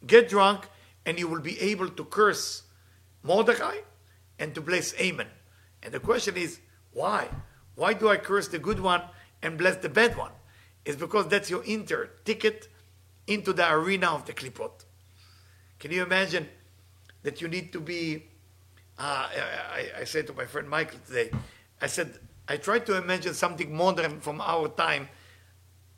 get 0.06 0.30
drunk, 0.30 0.66
and 1.06 1.18
you 1.18 1.28
will 1.28 1.40
be 1.40 1.58
able 1.60 1.88
to 1.88 2.04
curse 2.04 2.62
Mordechai 3.22 3.76
and 4.38 4.54
to 4.54 4.60
bless 4.60 4.92
Amen. 5.00 5.28
And 5.82 5.94
the 5.94 6.00
question 6.00 6.36
is, 6.36 6.58
why? 6.92 7.28
Why 7.76 7.94
do 7.94 8.08
I 8.08 8.16
curse 8.16 8.48
the 8.48 8.58
good 8.58 8.80
one 8.80 9.02
and 9.40 9.56
bless 9.56 9.76
the 9.76 9.88
bad 9.88 10.16
one? 10.16 10.32
It's 10.84 10.96
because 10.96 11.28
that's 11.28 11.48
your 11.48 11.64
inter 11.64 12.10
ticket 12.24 12.68
into 13.26 13.52
the 13.52 13.72
arena 13.72 14.08
of 14.08 14.26
the 14.26 14.32
klipot. 14.32 14.84
Can 15.78 15.92
you 15.92 16.02
imagine 16.02 16.48
that 17.22 17.40
you 17.40 17.48
need 17.48 17.72
to 17.72 17.80
be? 17.80 18.24
Uh, 18.98 19.28
I, 19.28 19.90
I 20.00 20.04
said 20.04 20.26
to 20.28 20.32
my 20.32 20.46
friend 20.46 20.68
Michael 20.68 20.98
today, 21.06 21.30
I 21.80 21.86
said, 21.86 22.18
I 22.48 22.56
tried 22.56 22.86
to 22.86 22.96
imagine 22.96 23.34
something 23.34 23.74
modern 23.74 24.20
from 24.20 24.40
our 24.40 24.68
time. 24.68 25.08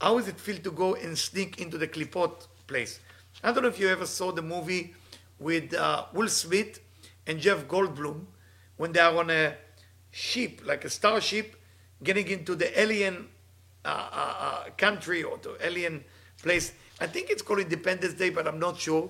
How 0.00 0.18
does 0.18 0.28
it 0.28 0.40
feel 0.40 0.58
to 0.58 0.70
go 0.72 0.94
and 0.94 1.16
sneak 1.16 1.60
into 1.60 1.78
the 1.78 1.86
klipot 1.86 2.48
place? 2.66 2.98
I 3.42 3.52
don't 3.52 3.62
know 3.62 3.68
if 3.68 3.78
you 3.78 3.88
ever 3.88 4.06
saw 4.06 4.32
the 4.32 4.42
movie 4.42 4.94
with 5.38 5.72
uh, 5.72 6.06
Will 6.12 6.28
Smith 6.28 6.80
and 7.24 7.38
Jeff 7.38 7.68
Goldblum 7.68 8.24
when 8.76 8.90
they 8.90 8.98
are 8.98 9.16
on 9.16 9.30
a 9.30 9.54
ship, 10.10 10.62
like 10.64 10.84
a 10.84 10.90
starship, 10.90 11.54
getting 12.02 12.26
into 12.26 12.56
the 12.56 12.80
alien 12.80 13.28
uh, 13.84 13.88
uh, 13.88 14.34
uh 14.40 14.70
country 14.76 15.22
or 15.22 15.38
the 15.38 15.56
alien 15.64 16.02
place. 16.42 16.72
I 17.00 17.06
think 17.06 17.30
it's 17.30 17.42
called 17.42 17.60
Independence 17.60 18.14
Day, 18.14 18.30
but 18.30 18.48
I'm 18.48 18.58
not 18.58 18.76
sure. 18.76 19.08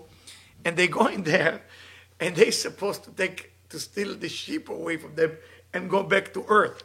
And 0.63 0.77
they 0.77 0.89
go 0.89 1.07
in 1.07 1.23
there, 1.23 1.63
and 2.21 2.37
they're 2.37 2.53
supposed 2.53 3.05
to 3.05 3.11
take 3.13 3.53
to 3.71 3.79
steal 3.79 4.15
the 4.15 4.29
ship 4.29 4.69
away 4.69 4.99
from 4.99 5.15
them 5.15 5.39
and 5.73 5.89
go 5.89 6.03
back 6.03 6.35
to 6.35 6.45
Earth. 6.49 6.83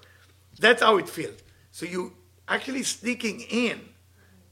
That's 0.59 0.81
how 0.81 0.97
it 0.97 1.09
feels. 1.09 1.41
So 1.71 1.85
you 1.85 2.13
actually 2.47 2.83
sneaking 2.83 3.41
in 3.41 3.81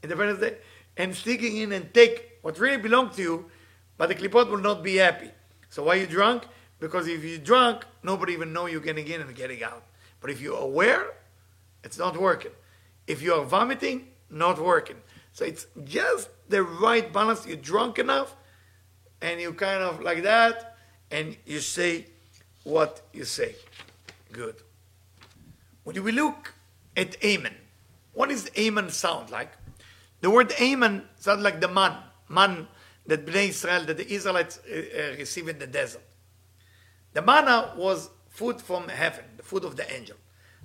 Independence 0.02 0.40
Day 0.40 0.56
and 0.98 1.14
sneaking 1.14 1.56
in 1.56 1.72
and 1.72 1.92
take 1.94 2.31
what 2.42 2.58
really 2.58 2.76
belongs 2.76 3.16
to 3.16 3.22
you, 3.22 3.50
but 3.96 4.08
the 4.08 4.14
klipot 4.14 4.50
will 4.50 4.58
not 4.58 4.82
be 4.82 4.96
happy. 4.96 5.30
So 5.70 5.84
why 5.84 5.94
you 5.94 6.06
drunk? 6.06 6.44
Because 6.78 7.06
if 7.08 7.24
you're 7.24 7.38
drunk, 7.38 7.84
nobody 8.02 8.32
even 8.34 8.52
know 8.52 8.66
you're 8.66 8.80
getting 8.80 9.06
in 9.06 9.20
and 9.20 9.34
getting 9.34 9.62
out. 9.62 9.84
But 10.20 10.30
if 10.30 10.40
you're 10.40 10.58
aware, 10.58 11.06
it's 11.84 11.98
not 11.98 12.16
working. 12.16 12.52
If 13.06 13.22
you 13.22 13.34
are 13.34 13.44
vomiting, 13.44 14.08
not 14.28 14.58
working. 14.58 14.96
So 15.32 15.44
it's 15.44 15.66
just 15.84 16.28
the 16.48 16.62
right 16.62 17.10
balance. 17.12 17.46
You're 17.46 17.56
drunk 17.56 17.98
enough, 17.98 18.34
and 19.20 19.40
you 19.40 19.52
kind 19.54 19.82
of 19.82 20.00
like 20.00 20.22
that, 20.24 20.76
and 21.10 21.36
you 21.46 21.60
say 21.60 22.06
what 22.64 23.02
you 23.12 23.24
say. 23.24 23.56
Good. 24.30 24.56
When 25.84 26.02
we 26.02 26.12
look 26.12 26.54
at 26.96 27.22
Amen, 27.24 27.54
what 28.12 28.28
does 28.28 28.50
Amen 28.58 28.90
sound 28.90 29.30
like? 29.30 29.52
The 30.20 30.30
word 30.30 30.52
Amen 30.60 31.04
sounds 31.18 31.42
like 31.42 31.60
the 31.60 31.68
man, 31.68 31.96
man 32.32 32.68
that 33.06 33.26
Bnei 33.26 33.48
Israel, 33.48 33.84
that 33.84 33.96
the 33.96 34.12
Israelites 34.12 34.58
uh, 34.58 34.74
uh, 34.74 35.16
received 35.18 35.48
in 35.48 35.58
the 35.58 35.66
desert. 35.66 36.02
The 37.12 37.22
manna 37.22 37.74
was 37.76 38.10
food 38.30 38.60
from 38.60 38.88
heaven, 38.88 39.24
the 39.36 39.42
food 39.42 39.64
of 39.64 39.76
the 39.76 39.92
angel. 39.92 40.16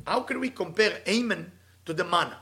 How 0.06 0.22
can 0.22 0.40
we 0.40 0.50
compare 0.50 1.02
Amen 1.08 1.52
to 1.86 1.94
the 1.94 2.04
manna? 2.04 2.38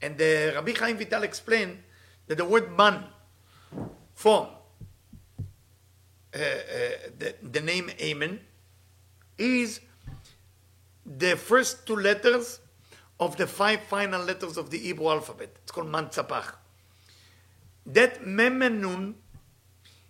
And 0.00 0.16
the 0.16 0.52
Rabbi 0.54 0.72
Chaim 0.78 0.96
Vital 0.96 1.24
explained 1.24 1.78
that 2.28 2.36
the 2.36 2.44
word 2.44 2.76
man 2.76 3.04
from 4.14 4.46
uh, 6.34 6.38
uh, 6.38 6.40
the, 7.18 7.34
the 7.42 7.60
name 7.60 7.90
Amen 8.00 8.38
is 9.38 9.80
the 11.04 11.36
first 11.36 11.86
two 11.86 11.96
letters 11.96 12.60
of 13.18 13.36
the 13.36 13.46
five 13.46 13.82
final 13.84 14.22
letters 14.22 14.56
of 14.56 14.70
the 14.70 14.78
Hebrew 14.78 15.08
alphabet. 15.08 15.56
It's 15.62 15.72
called 15.72 15.88
Mantzapach. 15.88 16.54
That 17.88 18.22
Memenun 18.22 19.14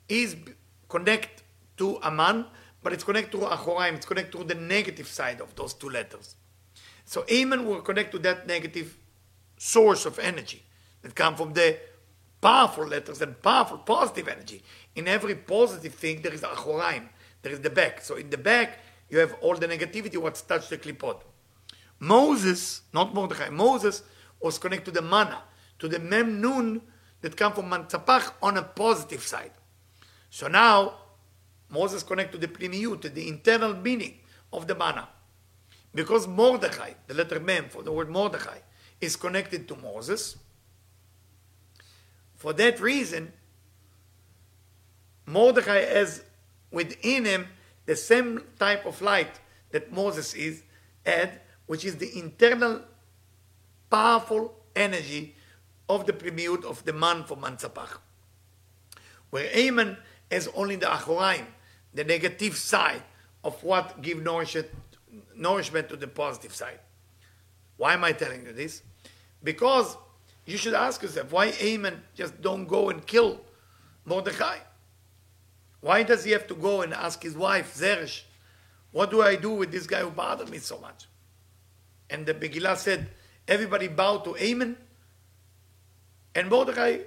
is 0.08 0.36
connected 0.88 1.42
to 1.76 2.00
Aman, 2.02 2.46
but 2.82 2.92
it's 2.92 3.04
connected 3.04 3.38
to 3.38 3.46
Achoraim. 3.46 3.94
It's 3.94 4.06
connected 4.06 4.36
to 4.36 4.44
the 4.44 4.56
negative 4.56 5.06
side 5.06 5.40
of 5.40 5.54
those 5.54 5.74
two 5.74 5.88
letters. 5.88 6.34
So 7.04 7.24
Amen 7.30 7.64
will 7.64 7.80
connect 7.80 8.10
to 8.12 8.18
that 8.18 8.48
negative 8.48 8.98
source 9.56 10.06
of 10.06 10.18
energy 10.18 10.64
that 11.02 11.14
come 11.14 11.36
from 11.36 11.52
the 11.52 11.78
powerful 12.40 12.84
letters 12.84 13.22
and 13.22 13.40
powerful 13.40 13.78
positive 13.78 14.26
energy. 14.26 14.62
In 14.96 15.06
every 15.06 15.36
positive 15.36 15.94
thing, 15.94 16.22
there 16.22 16.34
is 16.34 16.42
Achoraim. 16.42 17.08
There 17.42 17.52
is 17.52 17.60
the 17.60 17.70
back. 17.70 18.02
So 18.02 18.16
in 18.16 18.28
the 18.28 18.38
back, 18.38 18.80
you 19.08 19.18
have 19.18 19.34
all 19.40 19.54
the 19.54 19.68
negativity 19.68 20.16
what's 20.16 20.42
touched 20.42 20.70
the 20.70 20.78
klipot. 20.78 21.20
Moses, 22.00 22.82
not 22.92 23.14
Mordechai, 23.14 23.50
Moses 23.50 24.02
was 24.40 24.58
connected 24.58 24.94
to 24.94 25.00
the 25.00 25.06
manna, 25.06 25.42
to 25.78 25.88
the 25.88 25.98
mem 25.98 26.40
nun 26.40 26.82
that 27.20 27.36
come 27.36 27.52
from 27.52 27.70
Mantzapach 27.70 28.32
on 28.42 28.56
a 28.56 28.62
positive 28.62 29.22
side. 29.22 29.52
So 30.30 30.48
now 30.48 30.94
Moses 31.68 32.02
connected 32.02 32.40
to 32.40 32.46
the 32.46 32.52
pnimiyut, 32.52 33.00
to 33.02 33.08
the 33.08 33.28
internal 33.28 33.74
meaning 33.74 34.18
of 34.52 34.66
the 34.66 34.74
manna. 34.74 35.08
Because 35.94 36.26
Mordechai, 36.28 36.92
the 37.06 37.14
letter 37.14 37.40
mem 37.40 37.68
for 37.68 37.82
the 37.82 37.92
word 37.92 38.10
Mordechai, 38.10 38.58
is 39.00 39.16
connected 39.16 39.68
to 39.68 39.76
Moses, 39.76 40.36
for 42.36 42.52
that 42.52 42.80
reason, 42.80 43.32
Mordechai 45.26 45.80
has 45.80 46.22
within 46.70 47.24
him 47.24 47.48
the 47.86 47.96
same 47.96 48.42
type 48.58 48.86
of 48.86 49.02
light 49.02 49.40
that 49.70 49.92
Moses 49.92 50.34
is 50.34 50.62
had, 51.04 51.40
which 51.66 51.84
is 51.84 51.96
the 51.96 52.16
internal 52.18 52.82
powerful 53.90 54.54
energy 54.76 55.34
of 55.88 56.06
the 56.06 56.12
pnimiyut 56.12 56.64
of 56.64 56.84
the 56.84 56.92
man 56.92 57.24
for 57.24 57.36
Mantzapach. 57.36 57.98
Where 59.30 59.46
Amen 59.54 59.96
has 60.30 60.48
only 60.54 60.76
the 60.76 60.86
Achoraim, 60.86 61.44
the 61.94 62.04
negative 62.04 62.56
side 62.56 63.02
of 63.44 63.62
what 63.62 64.02
give 64.02 64.22
nourishment, 64.22 64.68
nourishment 65.34 65.88
to 65.88 65.96
the 65.96 66.06
positive 66.06 66.54
side. 66.54 66.80
Why 67.76 67.94
am 67.94 68.04
I 68.04 68.12
telling 68.12 68.44
you 68.44 68.52
this? 68.52 68.82
Because 69.42 69.96
you 70.44 70.56
should 70.56 70.74
ask 70.74 71.02
yourself, 71.02 71.32
why 71.32 71.50
Haman 71.50 72.02
just 72.14 72.40
don't 72.42 72.66
go 72.66 72.90
and 72.90 73.06
kill 73.06 73.40
Mordechai? 74.04 74.58
Why 75.80 76.02
does 76.02 76.24
he 76.24 76.32
have 76.32 76.46
to 76.48 76.54
go 76.54 76.82
and 76.82 76.92
ask 76.92 77.22
his 77.22 77.36
wife, 77.36 77.74
Zeresh, 77.76 78.22
what 78.90 79.10
do 79.10 79.22
I 79.22 79.36
do 79.36 79.50
with 79.50 79.70
this 79.70 79.86
guy 79.86 80.00
who 80.00 80.10
bothered 80.10 80.50
me 80.50 80.58
so 80.58 80.78
much? 80.78 81.06
And 82.10 82.26
the 82.26 82.34
Megillah 82.34 82.76
said, 82.76 83.08
everybody 83.46 83.86
bow 83.86 84.18
to 84.18 84.32
Haman, 84.32 84.76
and 86.38 86.48
Mordechai 86.48 86.98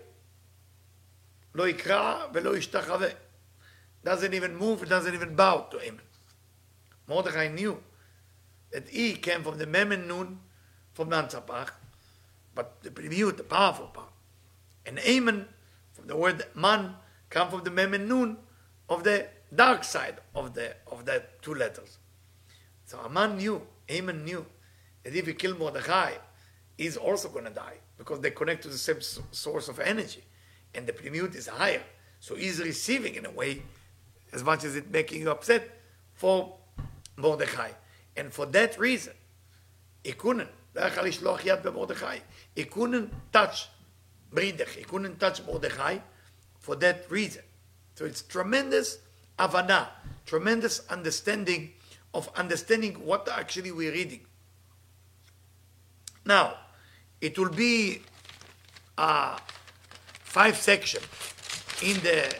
lo 1.53 1.65
velo 2.34 2.53
ishtachave. 2.53 3.13
Doesn't 4.03 4.34
even 4.34 4.55
move, 4.55 4.88
doesn't 4.89 5.13
even 5.13 5.36
bow 5.36 5.67
to 5.71 5.77
Haman. 5.77 6.01
Mordechai 7.07 7.47
knew 7.47 7.82
that 8.71 8.89
he 8.89 9.13
came 9.13 9.43
from 9.43 9.57
the 9.57 9.65
Mem 9.65 9.91
and 9.91 10.07
Nun, 10.07 10.39
from 10.93 11.09
Mantzapach, 11.09 11.69
but 12.55 12.82
the 12.82 12.89
Pnimiut, 12.89 13.38
the 13.38 13.43
powerful 13.43 13.88
part. 13.88 14.09
And 14.86 14.97
Haman, 14.99 15.47
from 15.93 16.07
the 16.07 16.15
word 16.15 16.43
man, 16.55 16.95
come 17.29 17.49
from 17.49 17.63
the 17.63 17.71
Mem 17.71 17.93
and 17.93 18.09
Nun 18.09 18.38
of 18.89 19.03
the 19.03 19.27
dark 19.53 19.84
side 19.84 20.17
of 20.36 20.53
the 20.55 20.75
of 20.91 21.05
the 21.05 21.23
two 21.41 21.53
letters. 21.53 21.99
So 22.86 22.99
Aman 22.99 23.38
knew, 23.38 23.61
Haman 23.88 24.25
knew 24.25 24.45
that 25.03 25.15
if 25.15 25.27
he 25.27 25.34
killed 25.34 25.59
Mordechai, 25.59 26.13
he's 26.77 26.97
also 26.97 27.29
going 27.29 27.45
to 27.45 27.51
die 27.51 27.77
because 28.02 28.20
they 28.20 28.32
connect 28.32 28.64
to 28.64 28.68
the 28.68 28.80
same 28.80 28.99
source 29.30 29.68
of 29.68 29.80
energy, 29.80 30.24
and 30.74 30.88
the 30.88 30.91
Pnimiut 30.91 31.36
is 31.36 31.45
higher. 31.45 31.84
So 32.20 32.34
he's 32.34 32.60
receiving 32.60 33.14
in 33.14 33.28
a 33.28 33.30
way, 33.30 33.62
as 34.34 34.43
much 34.43 34.64
as 34.64 34.76
it 34.76 34.89
making 34.89 35.22
you 35.22 35.30
upset, 35.30 35.70
for 36.16 36.58
Mordechai. 37.16 37.70
And 38.18 38.34
for 38.34 38.47
that 38.47 38.80
reason, 38.80 39.14
he 40.04 40.14
couldn't. 40.14 40.49
He 42.56 42.64
couldn't 42.64 43.12
touch 43.32 43.70
Bridech. 44.34 44.70
He 44.70 44.84
couldn't 44.84 45.20
touch 45.20 45.45
Mordechai 45.45 45.99
for 46.60 46.76
that 46.78 47.06
reason. 47.12 47.43
So 47.93 48.06
it's 48.06 48.24
tremendous 48.24 48.97
avana, 49.38 49.89
tremendous 50.26 50.82
understanding 50.89 51.74
of 52.16 52.32
understanding 52.36 52.95
what 53.06 53.30
actually 53.32 53.72
we're 53.72 53.91
reading. 53.91 54.22
Now, 56.26 56.56
it 57.22 57.38
will 57.38 57.49
be 57.49 58.01
uh, 58.97 59.38
five 60.24 60.57
sections 60.57 61.05
in 61.82 61.95
the 62.01 62.36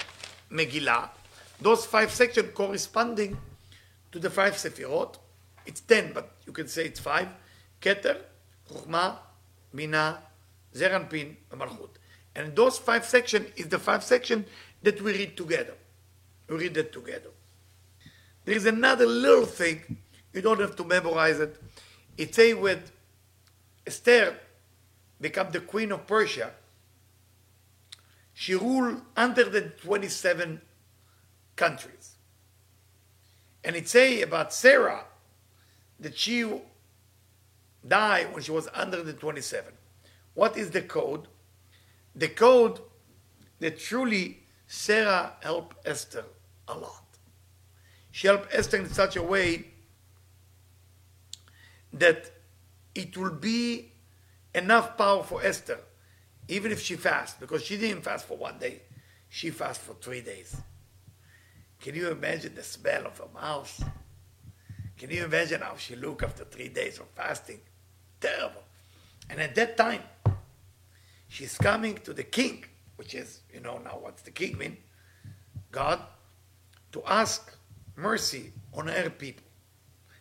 Megillah. 0.52 1.10
Those 1.62 1.86
five 1.86 2.12
sections 2.12 2.50
corresponding 2.54 3.38
to 4.12 4.20
the 4.20 4.30
five 4.30 4.54
Sefirot. 4.54 5.18
It's 5.66 5.82
ten, 5.82 6.12
but 6.14 6.32
you 6.46 6.52
can 6.52 6.68
say 6.68 6.86
it's 6.86 7.00
five. 7.00 7.28
Keter, 7.80 8.18
Chokhmah, 8.70 9.18
Binah, 9.76 10.18
Ze'er 10.74 10.92
Anpin, 10.92 11.36
and 11.52 11.62
Malchut. 11.62 11.90
And 12.36 12.56
those 12.56 12.78
five 12.78 13.06
sections 13.06 13.48
is 13.56 13.68
the 13.68 13.80
five 13.80 14.04
sections 14.04 14.48
that 14.82 15.02
we 15.02 15.14
read 15.14 15.38
together. 15.38 15.74
We 16.50 16.58
read 16.58 16.78
it 16.78 16.92
together. 16.92 17.30
There 18.46 18.56
is 18.56 18.66
another 18.66 19.06
little 19.06 19.46
thing, 19.46 19.98
you 20.34 20.42
don't 20.42 20.60
have 20.60 20.76
to 20.78 20.84
memorize 20.84 21.40
it. 21.40 21.62
It 22.18 22.34
says 22.34 22.56
with 22.56 22.92
Esther 23.86 24.36
become 25.22 25.52
the 25.52 25.62
queen 25.62 25.92
of 25.92 26.08
Persia, 26.08 26.52
she 28.34 28.56
ruled 28.56 29.02
under 29.16 29.44
the 29.44 29.62
27 29.62 30.62
countries. 31.56 32.16
And 33.64 33.76
it 33.76 33.88
say 33.88 34.22
about 34.22 34.52
Sarah 34.54 35.06
that 36.00 36.18
she 36.18 36.52
died 37.88 38.34
when 38.34 38.42
she 38.42 38.52
was 38.52 38.68
under 38.74 39.04
the 39.04 39.14
27. 39.14 39.72
What 40.34 40.58
is 40.58 40.72
the 40.72 40.82
code? 40.82 41.28
The 42.16 42.28
code 42.28 42.80
that 43.60 43.80
truly 43.80 44.40
Sarah 44.66 45.34
helped 45.42 45.78
Esther 45.86 46.26
a 46.68 46.74
lot. 46.74 47.06
She 48.12 48.28
helped 48.28 48.54
Esther 48.54 48.78
in 48.78 48.90
such 48.90 49.16
a 49.16 49.24
way 49.24 49.68
that 51.94 52.32
it 52.96 53.16
will 53.18 53.32
be 53.32 53.91
enough 54.54 54.98
power 54.98 55.24
for 55.24 55.44
Esther, 55.44 55.80
even 56.48 56.72
if 56.72 56.82
she 56.82 56.96
fasts, 56.96 57.38
because 57.40 57.64
she 57.64 57.78
didn't 57.78 58.04
fast 58.04 58.26
for 58.26 58.38
one 58.38 58.58
day, 58.58 58.82
she 59.30 59.50
fasted 59.50 59.86
for 59.86 59.94
three 60.02 60.22
days. 60.22 60.56
Can 61.80 61.96
you 61.96 62.10
imagine 62.10 62.54
the 62.56 62.64
smell 62.64 63.08
of 63.08 63.18
her 63.18 63.30
mouth? 63.34 63.84
Can 64.98 65.10
you 65.10 65.26
imagine 65.26 65.62
how 65.62 65.76
she 65.78 65.96
looked 65.96 66.24
after 66.24 66.44
three 66.44 66.68
days 66.68 67.00
of 67.00 67.08
fasting? 67.16 67.60
Terrible. 68.20 68.64
And 69.30 69.40
at 69.40 69.56
that 69.56 69.78
time, 69.78 70.04
she's 71.28 71.58
coming 71.58 71.96
to 72.04 72.14
the 72.14 72.24
king 72.24 72.66
which 73.02 73.16
is, 73.16 73.40
you 73.52 73.60
know, 73.60 73.80
now 73.80 73.98
what's 74.00 74.22
the 74.22 74.30
king 74.30 74.56
mean? 74.60 74.78
God, 75.72 76.00
to 76.92 77.02
ask 77.04 77.58
mercy 77.96 78.54
on 78.76 78.86
her 78.86 79.10
people. 79.10 79.44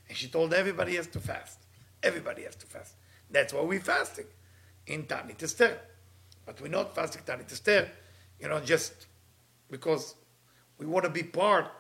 And 0.09 0.17
she 0.17 0.29
told 0.29 0.55
everybody 0.55 0.97
has 0.97 1.07
to 1.09 1.21
fast. 1.21 1.59
Everybody 2.03 2.45
has 2.45 2.57
to 2.57 2.67
fast. 2.67 2.95
That's 3.31 3.53
why 3.53 3.63
we're 3.63 3.81
fasting 3.81 4.27
in 4.87 5.07
Ta'anit 5.07 5.43
Esther. 5.43 5.79
But 6.45 6.61
we're 6.61 6.69
not 6.69 6.95
fasting 6.95 7.23
Ta'anit 7.25 7.53
Esther, 7.53 7.89
you 8.41 8.49
know, 8.49 8.61
just 8.61 9.07
because 9.71 10.15
we 10.79 10.87
want 10.87 11.05
to 11.05 11.11
be 11.11 11.23
part 11.23 11.71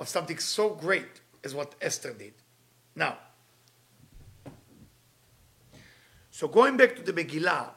of 0.00 0.08
something 0.08 0.38
so 0.38 0.70
great 0.70 1.20
as 1.42 1.54
what 1.54 1.74
Esther 1.80 2.12
did. 2.12 2.34
Now, 2.94 3.16
so 6.30 6.48
going 6.48 6.76
back 6.76 6.94
to 6.96 7.02
the 7.02 7.12
Megillah, 7.12 7.70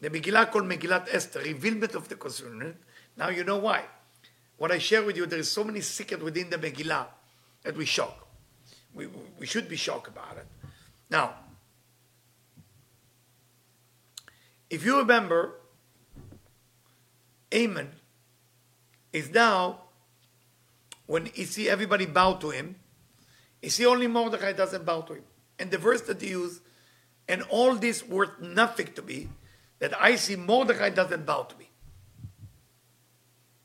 the 0.00 0.10
Megillah 0.10 0.50
called 0.50 0.64
Megillat 0.64 1.12
Esther, 1.12 1.40
revealment 1.40 1.94
of 1.94 2.08
the 2.08 2.16
concerning. 2.16 2.76
Now 3.16 3.30
you 3.30 3.44
know 3.44 3.58
why. 3.58 3.84
What 4.56 4.72
I 4.72 4.78
share 4.78 5.02
with 5.02 5.16
you, 5.16 5.26
there 5.26 5.38
is 5.38 5.50
so 5.50 5.64
many 5.64 5.80
secrets 5.80 6.22
within 6.22 6.50
the 6.50 6.58
Megillah 6.58 7.06
that 7.62 7.76
we 7.76 7.84
shock. 7.84 8.26
We, 8.94 9.08
we 9.38 9.46
should 9.46 9.68
be 9.68 9.76
shocked 9.76 10.08
about 10.08 10.36
it. 10.36 10.46
Now, 11.10 11.34
if 14.70 14.84
you 14.84 14.98
remember, 14.98 15.54
Haman 17.50 17.90
is 19.12 19.30
now, 19.30 19.82
when 21.06 21.26
he 21.26 21.44
see 21.44 21.68
everybody 21.68 22.06
bow 22.06 22.34
to 22.34 22.50
him, 22.50 22.76
he 23.62 23.68
see 23.68 23.86
only 23.86 24.06
Mordechai 24.06 24.52
doesn't 24.52 24.84
bow 24.84 25.00
to 25.02 25.14
him. 25.14 25.24
And 25.58 25.70
the 25.70 25.78
verse 25.78 26.02
that 26.02 26.20
he 26.20 26.28
used, 26.30 26.62
and 27.26 27.42
all 27.50 27.74
this 27.74 28.06
worth 28.06 28.40
nothing 28.40 28.92
to 28.94 29.02
me, 29.02 29.28
that 29.78 30.00
I 30.00 30.16
see 30.16 30.36
Mordechai 30.36 30.90
doesn't 30.90 31.24
bow 31.24 31.42
to 31.42 31.56
me. 31.56 31.70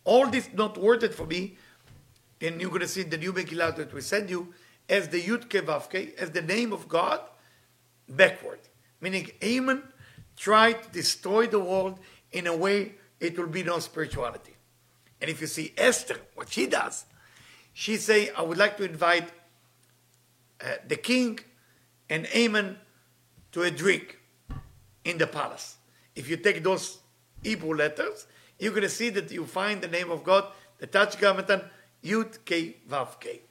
All 0.06 0.28
this 0.28 0.50
not 0.54 0.78
worth 0.78 1.04
it 1.04 1.14
for 1.14 1.26
me, 1.26 1.58
and 2.42 2.60
you're 2.60 2.70
going 2.70 2.82
to 2.82 2.88
see 2.88 3.04
the 3.04 3.18
new 3.18 3.34
Megillah 3.34 3.76
that 3.76 3.94
we 3.94 4.02
send 4.02 4.30
you 4.30 4.54
as 4.90 5.10
the 5.10 5.22
Yud 5.22 5.48
Kevavke, 5.48 6.16
as 6.16 6.32
the 6.32 6.42
name 6.42 6.74
of 6.74 6.88
God, 6.90 7.22
backward. 8.10 8.60
Meaning 9.00 9.32
Haman 9.42 9.84
tried 10.38 10.84
to 10.84 10.90
destroy 10.90 11.48
the 11.48 11.60
world 11.60 12.00
in 12.32 12.48
a 12.48 12.56
way 12.56 12.96
it 13.20 13.38
will 13.38 13.48
be 13.48 13.64
no 13.64 13.80
spirituality. 13.80 14.56
And 15.22 15.30
if 15.30 15.40
you 15.40 15.48
see 15.48 15.74
Esther, 15.78 16.18
what 16.36 16.50
she 16.50 16.68
does, 16.68 17.06
she 17.74 17.98
say, 17.98 18.30
I 18.32 18.42
would 18.42 18.58
like 18.58 18.78
to 18.78 18.84
invite 18.84 19.32
uh, 20.62 20.76
the 20.88 20.98
king 20.98 21.40
and 22.10 22.26
Haman 22.26 22.78
to 23.54 23.64
a 23.64 23.72
drink 23.72 24.20
in 25.06 25.18
the 25.18 25.28
palace 25.28 25.78
if 26.16 26.30
you 26.30 26.38
take 26.38 26.64
those 26.64 27.00
Hebrew 27.42 27.76
letters, 27.76 28.28
you're 28.60 28.72
going 28.72 28.84
to 28.84 28.90
see 28.90 29.10
that 29.10 29.32
you 29.32 29.46
find 29.46 29.82
the 29.82 29.88
name 29.88 30.12
of 30.12 30.24
God, 30.24 30.46
the 30.78 30.88
Tetragrammaton, 30.88 31.62
Yud 32.04 32.46
K 32.46 32.78
Vav 32.90 33.20
K. 33.20 33.42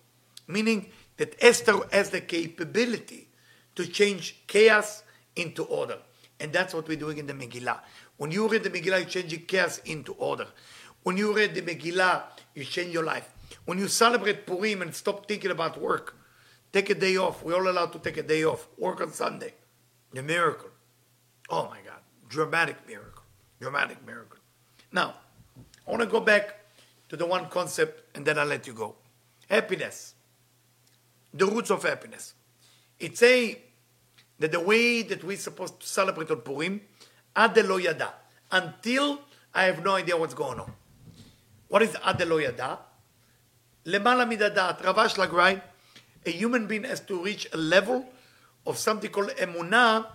Meaning 0.46 0.90
that 1.16 1.36
Esther 1.40 1.80
has 1.90 2.10
the 2.10 2.20
capability 2.20 3.28
to 3.74 3.86
change 3.86 4.42
chaos 4.46 5.02
into 5.34 5.64
order. 5.64 5.98
And 6.42 6.52
that's 6.52 6.74
what 6.74 6.86
we're 6.88 6.98
doing 6.98 7.16
in 7.18 7.26
the 7.26 7.32
Megillah. 7.32 7.80
When 8.18 8.30
you 8.30 8.48
read 8.48 8.64
the 8.64 8.70
Megillah, 8.70 9.00
you're 9.00 9.08
changing 9.08 9.46
chaos 9.46 9.78
into 9.86 10.12
order. 10.14 10.48
When 11.04 11.16
you 11.16 11.34
read 11.34 11.54
the 11.54 11.62
Megillah, 11.62 12.24
you 12.54 12.64
change 12.64 12.92
your 12.92 13.04
life. 13.04 13.32
When 13.64 13.78
you 13.78 13.88
celebrate 13.88 14.46
Purim 14.46 14.82
and 14.82 14.94
stop 14.94 15.26
thinking 15.26 15.50
about 15.50 15.80
work, 15.80 16.16
take 16.72 16.90
a 16.90 16.94
day 16.94 17.16
off. 17.16 17.42
We're 17.42 17.54
all 17.54 17.68
allowed 17.68 17.92
to 17.92 17.98
take 17.98 18.18
a 18.18 18.22
day 18.22 18.44
off. 18.44 18.68
Work 18.76 19.00
on 19.00 19.12
Sunday. 19.12 19.54
The 20.12 20.22
miracle. 20.22 20.70
Oh 21.48 21.68
my 21.70 21.78
God 21.86 22.02
dramatic 22.32 22.76
miracle. 22.88 23.22
Dramatic 23.60 24.04
miracle. 24.04 24.38
Now, 24.90 25.14
I 25.86 25.90
want 25.90 26.02
to 26.02 26.08
go 26.08 26.20
back 26.20 26.58
to 27.10 27.16
the 27.16 27.26
one 27.26 27.48
concept 27.48 28.16
and 28.16 28.24
then 28.24 28.38
I'll 28.38 28.46
let 28.46 28.66
you 28.66 28.72
go. 28.72 28.96
Happiness. 29.48 30.14
The 31.34 31.46
roots 31.46 31.70
of 31.70 31.82
happiness. 31.82 32.34
It's 32.98 33.22
a 33.22 33.60
that 34.42 34.50
the 34.50 34.58
way 34.58 35.02
that 35.02 35.22
we're 35.22 35.36
supposed 35.36 35.78
to 35.78 35.86
celebrate 35.86 36.28
on 36.28 36.40
Purim, 36.40 36.80
ad 37.36 37.56
lo 37.64 37.76
yada, 37.76 38.12
until 38.50 39.20
I 39.54 39.66
have 39.66 39.84
no 39.84 39.94
idea 39.94 40.16
what's 40.16 40.34
going 40.34 40.58
on. 40.58 40.72
What 41.68 41.82
is 41.82 41.96
ad 42.04 42.26
lo 42.26 42.38
yada? 42.38 42.80
Lemala 43.86 44.26
midadat, 44.28 44.82
Ravash 44.82 45.14
Lagrai, 45.14 45.62
a 46.26 46.30
human 46.30 46.66
being 46.66 46.82
has 46.82 46.98
to 47.02 47.22
reach 47.22 47.46
a 47.52 47.56
level 47.56 48.04
of 48.66 48.78
something 48.78 49.12
called 49.12 49.30
emunah, 49.30 50.08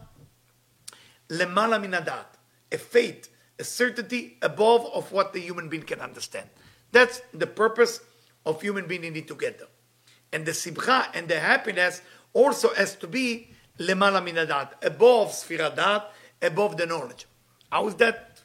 lemala 1.30 1.80
minadat, 1.82 2.25
a 2.69 2.78
faith, 2.78 3.30
a 3.57 3.63
certainty 3.63 4.38
above 4.41 4.86
of 4.93 5.09
what 5.13 5.32
the 5.32 5.39
human 5.39 5.69
being 5.69 5.84
can 5.84 6.01
understand. 6.01 6.49
That's 6.91 7.21
the 7.34 7.47
purpose 7.47 8.01
of 8.45 8.61
human 8.61 8.88
being 8.88 9.05
in 9.05 9.15
it 9.15 9.30
together. 9.30 9.67
And 10.34 10.45
the 10.45 10.53
Simcha 10.53 11.07
and 11.13 11.30
the 11.30 11.39
happiness 11.39 12.01
also 12.34 12.73
has 12.73 12.95
to 12.97 13.07
be 13.07 13.51
lemala 13.80 14.21
minadat, 14.21 14.84
above 14.86 15.30
sfiradat, 15.30 16.05
above 16.41 16.78
the 16.78 16.86
knowledge. 16.86 17.25
How 17.71 17.88
is 17.88 17.95
that? 17.95 18.41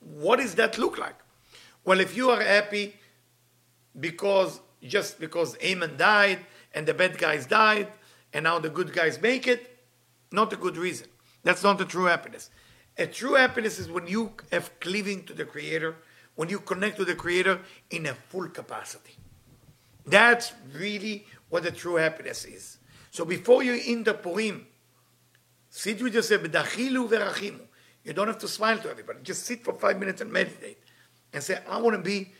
What 0.00 0.36
does 0.36 0.54
that 0.56 0.78
look 0.78 0.98
like? 0.98 1.16
Well, 1.84 2.00
if 2.00 2.16
you 2.16 2.30
are 2.30 2.42
happy 2.42 2.94
because 3.98 4.60
just 4.82 5.18
because 5.18 5.56
Amen 5.62 5.96
died 5.96 6.40
and 6.74 6.86
the 6.86 6.94
bad 6.94 7.18
guys 7.18 7.46
died 7.46 7.88
and 8.32 8.44
now 8.44 8.58
the 8.58 8.68
good 8.68 8.92
guys 8.92 9.20
make 9.20 9.46
it, 9.46 9.78
not 10.30 10.52
a 10.52 10.56
good 10.56 10.76
reason. 10.76 11.08
That's 11.42 11.62
not 11.62 11.78
the 11.78 11.84
true 11.84 12.04
happiness. 12.04 12.50
A 12.96 13.06
true 13.06 13.34
happiness 13.34 13.78
is 13.78 13.88
when 13.88 14.06
you 14.06 14.32
have 14.50 14.78
cleaving 14.80 15.24
to 15.24 15.32
the 15.32 15.44
Creator, 15.44 15.96
when 16.34 16.48
you 16.48 16.58
connect 16.60 16.96
to 16.96 17.04
the 17.04 17.14
Creator 17.14 17.60
in 17.90 18.06
a 18.06 18.14
full 18.14 18.48
capacity. 18.48 19.16
That's 20.04 20.52
really 20.74 21.26
what 21.48 21.62
the 21.62 21.70
true 21.70 21.96
happiness 21.96 22.44
is. 22.44 22.77
So 23.18 23.24
before 23.24 23.64
you 23.64 23.80
enter 23.84 24.14
Purim, 24.14 24.64
sit 25.68 26.00
with 26.00 26.14
yourself, 26.14 26.40
b'dachilu 26.40 27.08
v'rachimu. 27.08 27.62
You 28.04 28.12
don't 28.12 28.28
have 28.28 28.38
to 28.38 28.46
smile 28.46 28.78
to 28.78 28.88
everybody. 28.88 29.18
Just 29.24 29.44
sit 29.44 29.64
for 29.64 29.72
five 29.72 29.98
minutes 29.98 30.20
and 30.20 30.30
meditate 30.30 30.78
and 31.32 31.42
say, 31.42 31.58
I 31.68 31.80
want 31.80 31.96
to 31.96 32.00
be 32.00 32.30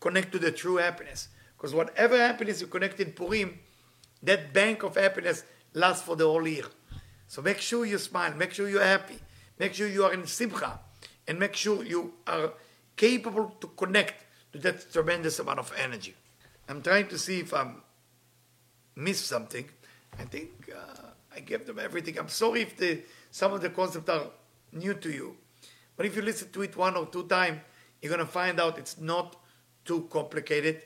connected 0.00 0.32
to 0.32 0.38
the 0.38 0.50
true 0.50 0.76
happiness. 0.76 1.28
Because 1.54 1.74
whatever 1.74 2.16
happiness 2.16 2.62
you 2.62 2.68
connect 2.68 3.00
in 3.00 3.12
Purim, 3.12 3.58
that 4.22 4.54
bank 4.54 4.82
of 4.82 4.96
happiness 4.96 5.44
lasts 5.74 6.06
for 6.06 6.16
the 6.16 6.24
whole 6.24 6.48
year. 6.48 6.64
So 7.28 7.42
make 7.42 7.58
sure 7.58 7.84
you 7.84 7.98
smile, 7.98 8.32
make 8.34 8.52
sure 8.52 8.66
you're 8.66 8.82
happy, 8.82 9.18
make 9.58 9.74
sure 9.74 9.88
you 9.88 10.04
are 10.04 10.14
in 10.14 10.26
simcha, 10.26 10.80
and 11.28 11.38
make 11.38 11.54
sure 11.54 11.84
you 11.84 12.14
are 12.26 12.54
capable 12.96 13.54
to 13.60 13.66
connect 13.76 14.24
to 14.54 14.58
that 14.60 14.90
tremendous 14.90 15.38
amount 15.38 15.58
of 15.58 15.70
energy. 15.78 16.14
I'm 16.66 16.80
trying 16.80 17.08
to 17.08 17.18
see 17.18 17.40
if 17.40 17.52
I'm 17.52 17.82
missed 18.96 19.26
something. 19.26 19.68
I 20.18 20.24
think 20.24 20.70
uh, 20.74 21.08
I 21.34 21.40
gave 21.40 21.66
them 21.66 21.78
everything. 21.78 22.18
I'm 22.18 22.28
sorry 22.28 22.62
if 22.62 22.76
the, 22.76 23.02
some 23.30 23.52
of 23.52 23.60
the 23.60 23.70
concepts 23.70 24.08
are 24.08 24.26
new 24.72 24.94
to 24.94 25.10
you, 25.10 25.36
but 25.96 26.06
if 26.06 26.16
you 26.16 26.22
listen 26.22 26.50
to 26.52 26.62
it 26.62 26.76
one 26.76 26.96
or 26.96 27.06
two 27.06 27.24
times, 27.24 27.60
you're 28.00 28.14
going 28.14 28.24
to 28.24 28.30
find 28.30 28.60
out 28.60 28.78
it's 28.78 29.00
not 29.00 29.36
too 29.84 30.08
complicated. 30.10 30.82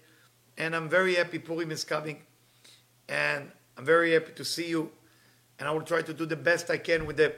And 0.57 0.74
I'm 0.74 0.89
very 0.89 1.14
happy 1.14 1.39
Purim 1.39 1.70
is 1.70 1.85
coming, 1.85 2.22
and 3.09 3.51
I'm 3.76 3.85
very 3.85 4.12
happy 4.12 4.33
to 4.33 4.45
see 4.45 4.68
you. 4.68 4.91
And 5.59 5.68
I 5.68 5.72
will 5.72 5.83
try 5.83 6.03
to 6.03 6.14
do 6.14 6.26
the 6.26 6.37
best 6.37 6.70
I 6.70 6.79
can 6.79 7.07
with 7.07 7.16
the 7.16 7.35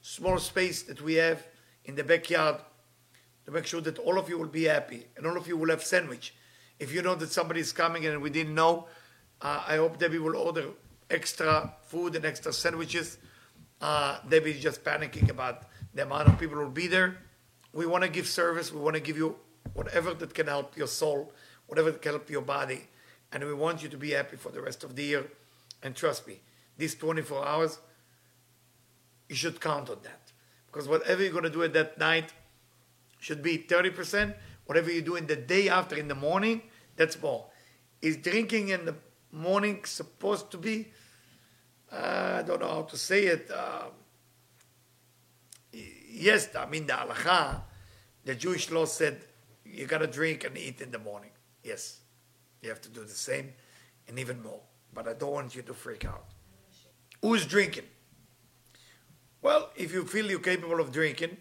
small 0.00 0.38
space 0.38 0.82
that 0.84 1.02
we 1.02 1.14
have 1.14 1.46
in 1.84 1.94
the 1.94 2.04
backyard 2.04 2.56
to 3.44 3.50
make 3.50 3.66
sure 3.66 3.80
that 3.82 3.98
all 3.98 4.18
of 4.18 4.28
you 4.28 4.38
will 4.38 4.46
be 4.46 4.64
happy 4.64 5.06
and 5.16 5.26
all 5.26 5.36
of 5.36 5.46
you 5.46 5.56
will 5.56 5.68
have 5.68 5.82
sandwich. 5.82 6.34
If 6.78 6.94
you 6.94 7.02
know 7.02 7.14
that 7.16 7.30
somebody 7.30 7.60
is 7.60 7.72
coming 7.72 8.06
and 8.06 8.22
we 8.22 8.30
didn't 8.30 8.54
know, 8.54 8.86
uh, 9.42 9.62
I 9.66 9.76
hope 9.76 9.98
Debbie 9.98 10.18
will 10.18 10.36
order 10.36 10.68
extra 11.10 11.74
food 11.82 12.16
and 12.16 12.24
extra 12.24 12.52
sandwiches. 12.52 13.18
Uh, 13.80 14.18
Debbie 14.28 14.52
is 14.52 14.62
just 14.62 14.84
panicking 14.84 15.30
about 15.30 15.64
the 15.94 16.02
amount 16.02 16.28
of 16.28 16.38
people 16.38 16.56
who 16.56 16.64
will 16.64 16.70
be 16.70 16.86
there. 16.86 17.18
We 17.72 17.86
want 17.86 18.04
to 18.04 18.10
give 18.10 18.26
service. 18.26 18.72
We 18.72 18.80
want 18.80 18.94
to 18.94 19.02
give 19.02 19.16
you 19.16 19.36
whatever 19.74 20.14
that 20.14 20.34
can 20.34 20.46
help 20.46 20.76
your 20.76 20.86
soul, 20.86 21.32
whatever 21.66 21.90
that 21.90 22.02
can 22.02 22.12
help 22.12 22.30
your 22.30 22.42
body. 22.42 22.88
And 23.32 23.44
we 23.44 23.54
want 23.54 23.82
you 23.82 23.88
to 23.88 23.96
be 23.96 24.10
happy 24.10 24.36
for 24.36 24.50
the 24.50 24.60
rest 24.60 24.84
of 24.84 24.96
the 24.96 25.02
year. 25.02 25.30
And 25.82 25.94
trust 25.94 26.26
me, 26.26 26.40
these 26.76 26.94
24 26.94 27.46
hours, 27.46 27.78
you 29.28 29.36
should 29.36 29.60
count 29.60 29.88
on 29.88 29.98
that. 30.02 30.32
Because 30.66 30.88
whatever 30.88 31.22
you're 31.22 31.32
going 31.32 31.44
to 31.44 31.50
do 31.50 31.62
at 31.62 31.72
that 31.74 31.98
night 31.98 32.32
should 33.18 33.42
be 33.42 33.58
30%. 33.58 34.34
Whatever 34.66 34.90
you 34.90 35.02
do 35.02 35.16
in 35.16 35.26
the 35.26 35.36
day 35.36 35.68
after, 35.68 35.96
in 35.96 36.08
the 36.08 36.14
morning, 36.14 36.62
that's 36.96 37.20
more. 37.20 37.46
Is 38.02 38.16
drinking 38.16 38.68
in 38.68 38.84
the 38.84 38.94
morning 39.32 39.84
supposed 39.84 40.50
to 40.50 40.58
be, 40.58 40.88
uh, 41.92 42.38
I 42.38 42.42
don't 42.42 42.60
know 42.60 42.68
how 42.68 42.82
to 42.82 42.96
say 42.96 43.26
it, 43.26 43.50
uh, 43.50 43.86
yes, 45.72 46.54
I 46.56 46.66
mean 46.66 46.86
the 46.86 46.92
halacha, 46.92 47.62
the 48.24 48.34
Jewish 48.34 48.70
law 48.70 48.84
said 48.84 49.20
you 49.64 49.86
got 49.86 49.98
to 49.98 50.06
drink 50.06 50.44
and 50.44 50.56
eat 50.56 50.80
in 50.80 50.90
the 50.90 50.98
morning. 50.98 51.30
Yes, 51.62 52.00
you 52.62 52.68
have 52.68 52.80
to 52.82 52.88
do 52.88 53.02
the 53.02 53.08
same 53.08 53.52
and 54.08 54.18
even 54.18 54.42
more. 54.42 54.60
But 54.92 55.06
I 55.06 55.14
don't 55.14 55.32
want 55.32 55.54
you 55.54 55.62
to 55.62 55.74
freak 55.74 56.04
out. 56.04 56.24
Who's 57.22 57.46
drinking? 57.46 57.84
Well, 59.42 59.70
if 59.76 59.92
you 59.92 60.04
feel 60.04 60.28
you're 60.28 60.40
capable 60.40 60.80
of 60.80 60.92
drinking 60.92 61.36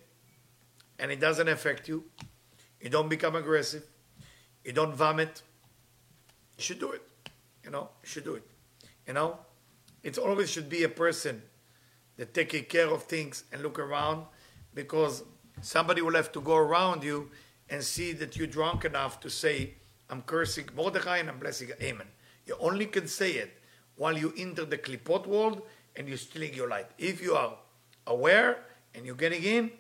and 1.00 1.12
it 1.12 1.20
doesn't 1.20 1.48
affect 1.48 1.88
you, 1.88 2.04
you 2.80 2.90
don't 2.90 3.10
become 3.10 3.36
aggressive, 3.36 3.84
you 4.64 4.72
don't 4.72 4.94
vomit, 4.94 5.42
you 6.58 6.64
should 6.64 6.80
do 6.80 6.92
it. 6.92 7.02
You 7.64 7.72
know, 7.72 7.90
you 8.02 8.08
should 8.08 8.24
do 8.24 8.36
it. 8.36 8.44
You 9.08 9.14
know, 9.14 9.38
it 10.04 10.18
always 10.18 10.50
should 10.50 10.70
be 10.70 10.84
a 10.84 10.90
person 10.90 11.42
that 12.18 12.34
taking 12.34 12.66
care 12.66 12.88
of 12.88 13.04
things 13.04 13.44
and 13.52 13.62
look 13.62 13.80
around 13.80 14.26
because 14.74 15.24
somebody 15.62 16.02
will 16.02 16.16
have 16.16 16.32
to 16.32 16.42
go 16.42 16.56
around 16.56 17.04
you 17.04 17.30
and 17.70 17.84
see 17.84 18.12
that 18.14 18.36
you're 18.36 18.48
drunk 18.48 18.86
enough 18.86 19.20
to 19.20 19.30
say, 19.30 19.74
I'm 20.10 20.22
cursing 20.24 20.70
Mordechai 20.76 21.18
and 21.18 21.30
I'm 21.30 21.40
blessing 21.40 21.70
Amen. 21.82 22.08
You 22.46 22.56
only 22.60 22.88
can 22.88 23.08
say 23.08 23.32
it 23.34 23.58
while 23.96 24.18
you 24.18 24.34
enter 24.38 24.66
the 24.66 24.78
klipot 24.78 25.28
world 25.28 25.62
and 25.96 26.08
you're 26.08 26.18
stealing 26.18 26.54
your 26.54 26.68
light. 26.68 26.88
If 26.98 27.22
you 27.22 27.36
are 27.36 27.56
aware 28.08 28.58
and 28.96 29.06
you're 29.06 29.16
getting 29.16 29.44
in, 29.44 29.72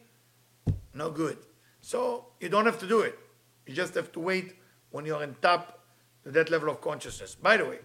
no 0.94 1.10
good. 1.10 1.38
So 1.82 2.28
you 2.40 2.50
don't 2.50 2.66
have 2.66 2.80
to 2.80 2.88
do 2.88 3.02
it. 3.02 3.18
You 3.66 3.74
just 3.74 3.96
have 3.96 4.12
to 4.14 4.20
wait 4.20 4.56
when 4.92 5.06
you're 5.06 5.22
on 5.22 5.36
top 5.42 5.80
to 6.24 6.32
that 6.32 6.50
level 6.50 6.70
of 6.70 6.82
consciousness. 6.82 7.36
By 7.36 7.58
the 7.58 7.66
way, 7.66 7.80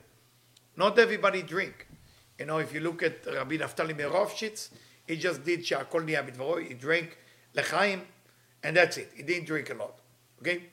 not 0.77 0.99
everybody 0.99 1.43
drink. 1.43 1.87
You 2.39 2.47
know, 2.47 2.59
if 2.59 2.73
you 2.75 2.81
look 2.81 3.03
at 3.03 3.25
Rabbi 3.27 3.57
Naftali 3.57 3.97
Merovshitz, 3.97 4.71
he 5.07 5.17
just 5.17 5.45
did 5.45 5.61
Sha'akol 5.61 6.07
Niya 6.07 6.67
He 6.67 6.75
drank 6.75 7.17
Lechaim, 7.55 8.01
and 8.63 8.77
that's 8.77 8.97
it. 8.97 9.13
He 9.15 9.23
didn't 9.23 9.47
drink 9.47 9.71
a 9.71 9.75
lot. 9.75 9.99
Okay? 10.41 10.65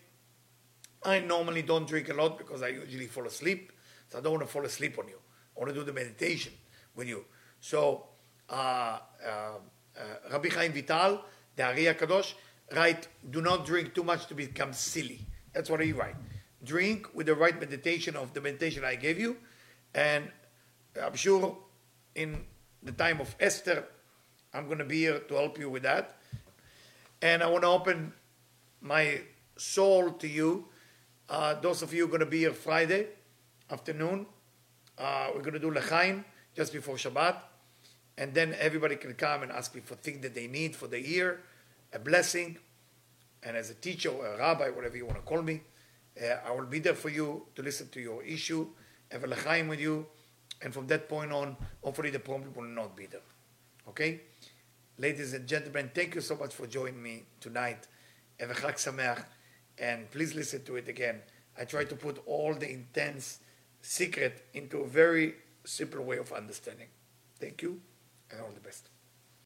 I 1.04 1.20
normally 1.20 1.62
don't 1.62 1.88
drink 1.88 2.10
a 2.10 2.14
lot 2.14 2.38
because 2.38 2.62
I 2.62 2.70
usually 2.70 3.08
fall 3.08 3.26
asleep. 3.26 3.72
So 4.10 4.18
I 4.18 4.22
don't 4.22 4.34
want 4.34 4.44
to 4.44 4.52
fall 4.52 4.66
asleep 4.66 4.98
on 5.00 5.08
you. 5.08 5.18
I 5.56 5.60
want 5.60 5.74
to 5.74 5.80
do 5.80 5.84
the 5.84 5.94
meditation 5.94 6.54
with 6.96 7.08
you. 7.08 7.26
So, 7.60 8.06
uh, 8.50 8.54
uh, 8.54 9.30
uh, 9.30 9.60
Rabbi 10.32 10.50
Chaim 10.50 10.74
Vital, 10.74 11.22
the 11.56 11.64
Ari 11.64 11.86
Kadosh, 11.86 12.34
write, 12.76 13.08
do 13.30 13.42
not 13.42 13.66
drink 13.66 13.94
too 13.94 14.04
much 14.04 14.28
to 14.28 14.34
become 14.34 14.74
silly. 14.74 15.20
That's 15.54 15.70
what 15.70 15.82
he 15.82 15.94
write. 15.94 16.16
Drink 16.64 17.14
with 17.14 17.28
the 17.28 17.36
right 17.36 17.60
meditation 17.60 18.16
of 18.16 18.34
the 18.34 18.42
meditation 18.42 18.84
I 18.84 18.96
gave 18.96 19.20
you. 19.20 19.38
And 19.94 20.32
I'm 21.00 21.16
sure 21.16 21.58
in 22.16 22.44
the 22.84 22.92
time 22.92 23.22
of 23.22 23.36
Esther, 23.40 23.86
I'm 24.54 24.66
going 24.66 24.80
to 24.80 24.86
be 24.86 25.00
here 25.00 25.20
to 25.20 25.34
help 25.36 25.58
you 25.58 25.70
with 25.70 25.84
that. 25.84 26.18
And 27.22 27.42
I 27.42 27.48
want 27.48 27.64
to 27.64 27.70
open 27.70 28.14
my 28.82 29.22
soul 29.56 30.12
to 30.12 30.28
you. 30.28 30.66
Uh, 31.30 31.54
those 31.62 31.82
of 31.82 31.94
you 31.94 32.08
going 32.08 32.20
to 32.20 32.26
be 32.26 32.40
here 32.40 32.54
Friday 32.54 33.08
afternoon, 33.70 34.26
uh, 34.98 35.30
we're 35.34 35.42
going 35.42 35.54
to 35.54 35.60
do 35.60 35.72
Lechaim 35.72 36.26
just 36.56 36.74
before 36.74 36.96
Shabbat. 36.96 37.38
And 38.18 38.34
then 38.34 38.56
everybody 38.60 38.98
can 38.98 39.14
come 39.14 39.44
and 39.44 39.52
ask 39.52 39.74
me 39.74 39.82
for 39.82 39.96
things 39.96 40.22
that 40.22 40.36
they 40.36 40.48
need 40.48 40.76
for 40.76 40.88
the 40.88 41.00
year, 41.00 41.40
a 41.94 42.00
blessing. 42.00 42.58
And 43.44 43.56
as 43.56 43.70
a 43.70 43.76
teacher 43.76 44.10
or 44.10 44.26
a 44.28 44.38
rabbi, 44.38 44.70
whatever 44.70 44.98
you 44.98 45.06
want 45.06 45.18
to 45.18 45.24
call 45.24 45.42
me, 45.42 45.62
uh, 46.22 46.36
I 46.46 46.52
will 46.52 46.66
be 46.66 46.80
there 46.80 46.96
for 46.96 47.10
you 47.10 47.46
to 47.56 47.62
listen 47.62 47.88
to 47.90 48.02
your 48.02 48.22
issue, 48.24 48.68
have 49.10 49.24
a 49.24 49.28
Lechaim 49.28 49.70
with 49.70 49.80
you. 49.80 50.06
And 50.62 50.74
from 50.74 50.88
that 50.88 51.10
point 51.10 51.32
on, 51.32 51.58
hopefully 51.84 52.12
the 52.12 52.20
problem 52.20 52.54
will 52.54 52.64
not 52.64 52.96
be 52.96 53.08
there. 53.08 53.22
Okay? 53.90 54.22
Ladies 54.98 55.34
and 55.34 55.48
gentlemen, 55.48 55.90
thank 55.94 56.14
you 56.14 56.22
so 56.22 56.36
much 56.36 56.54
for 56.54 56.68
joining 56.68 57.02
me 57.02 57.24
tonight. 57.40 57.88
Have 58.40 58.52
a 58.52 58.54
Chag 58.54 58.76
Sameach, 58.76 59.26
and 59.80 60.10
please 60.12 60.36
listen 60.36 60.64
to 60.66 60.76
it 60.76 60.88
again. 60.88 61.22
I 61.58 61.66
try 61.66 61.86
to 61.86 61.96
put 61.96 62.22
all 62.28 62.54
the 62.54 62.70
intense 62.70 63.40
secret 63.82 64.46
into 64.54 64.82
a 64.82 64.88
very 64.88 65.36
simple 65.64 66.04
way 66.04 66.18
of 66.18 66.32
understanding. 66.32 66.88
Thank 67.40 67.64
you, 67.64 67.82
and 68.30 68.42
all 68.42 68.52
the 68.54 68.60
best. 68.60 68.91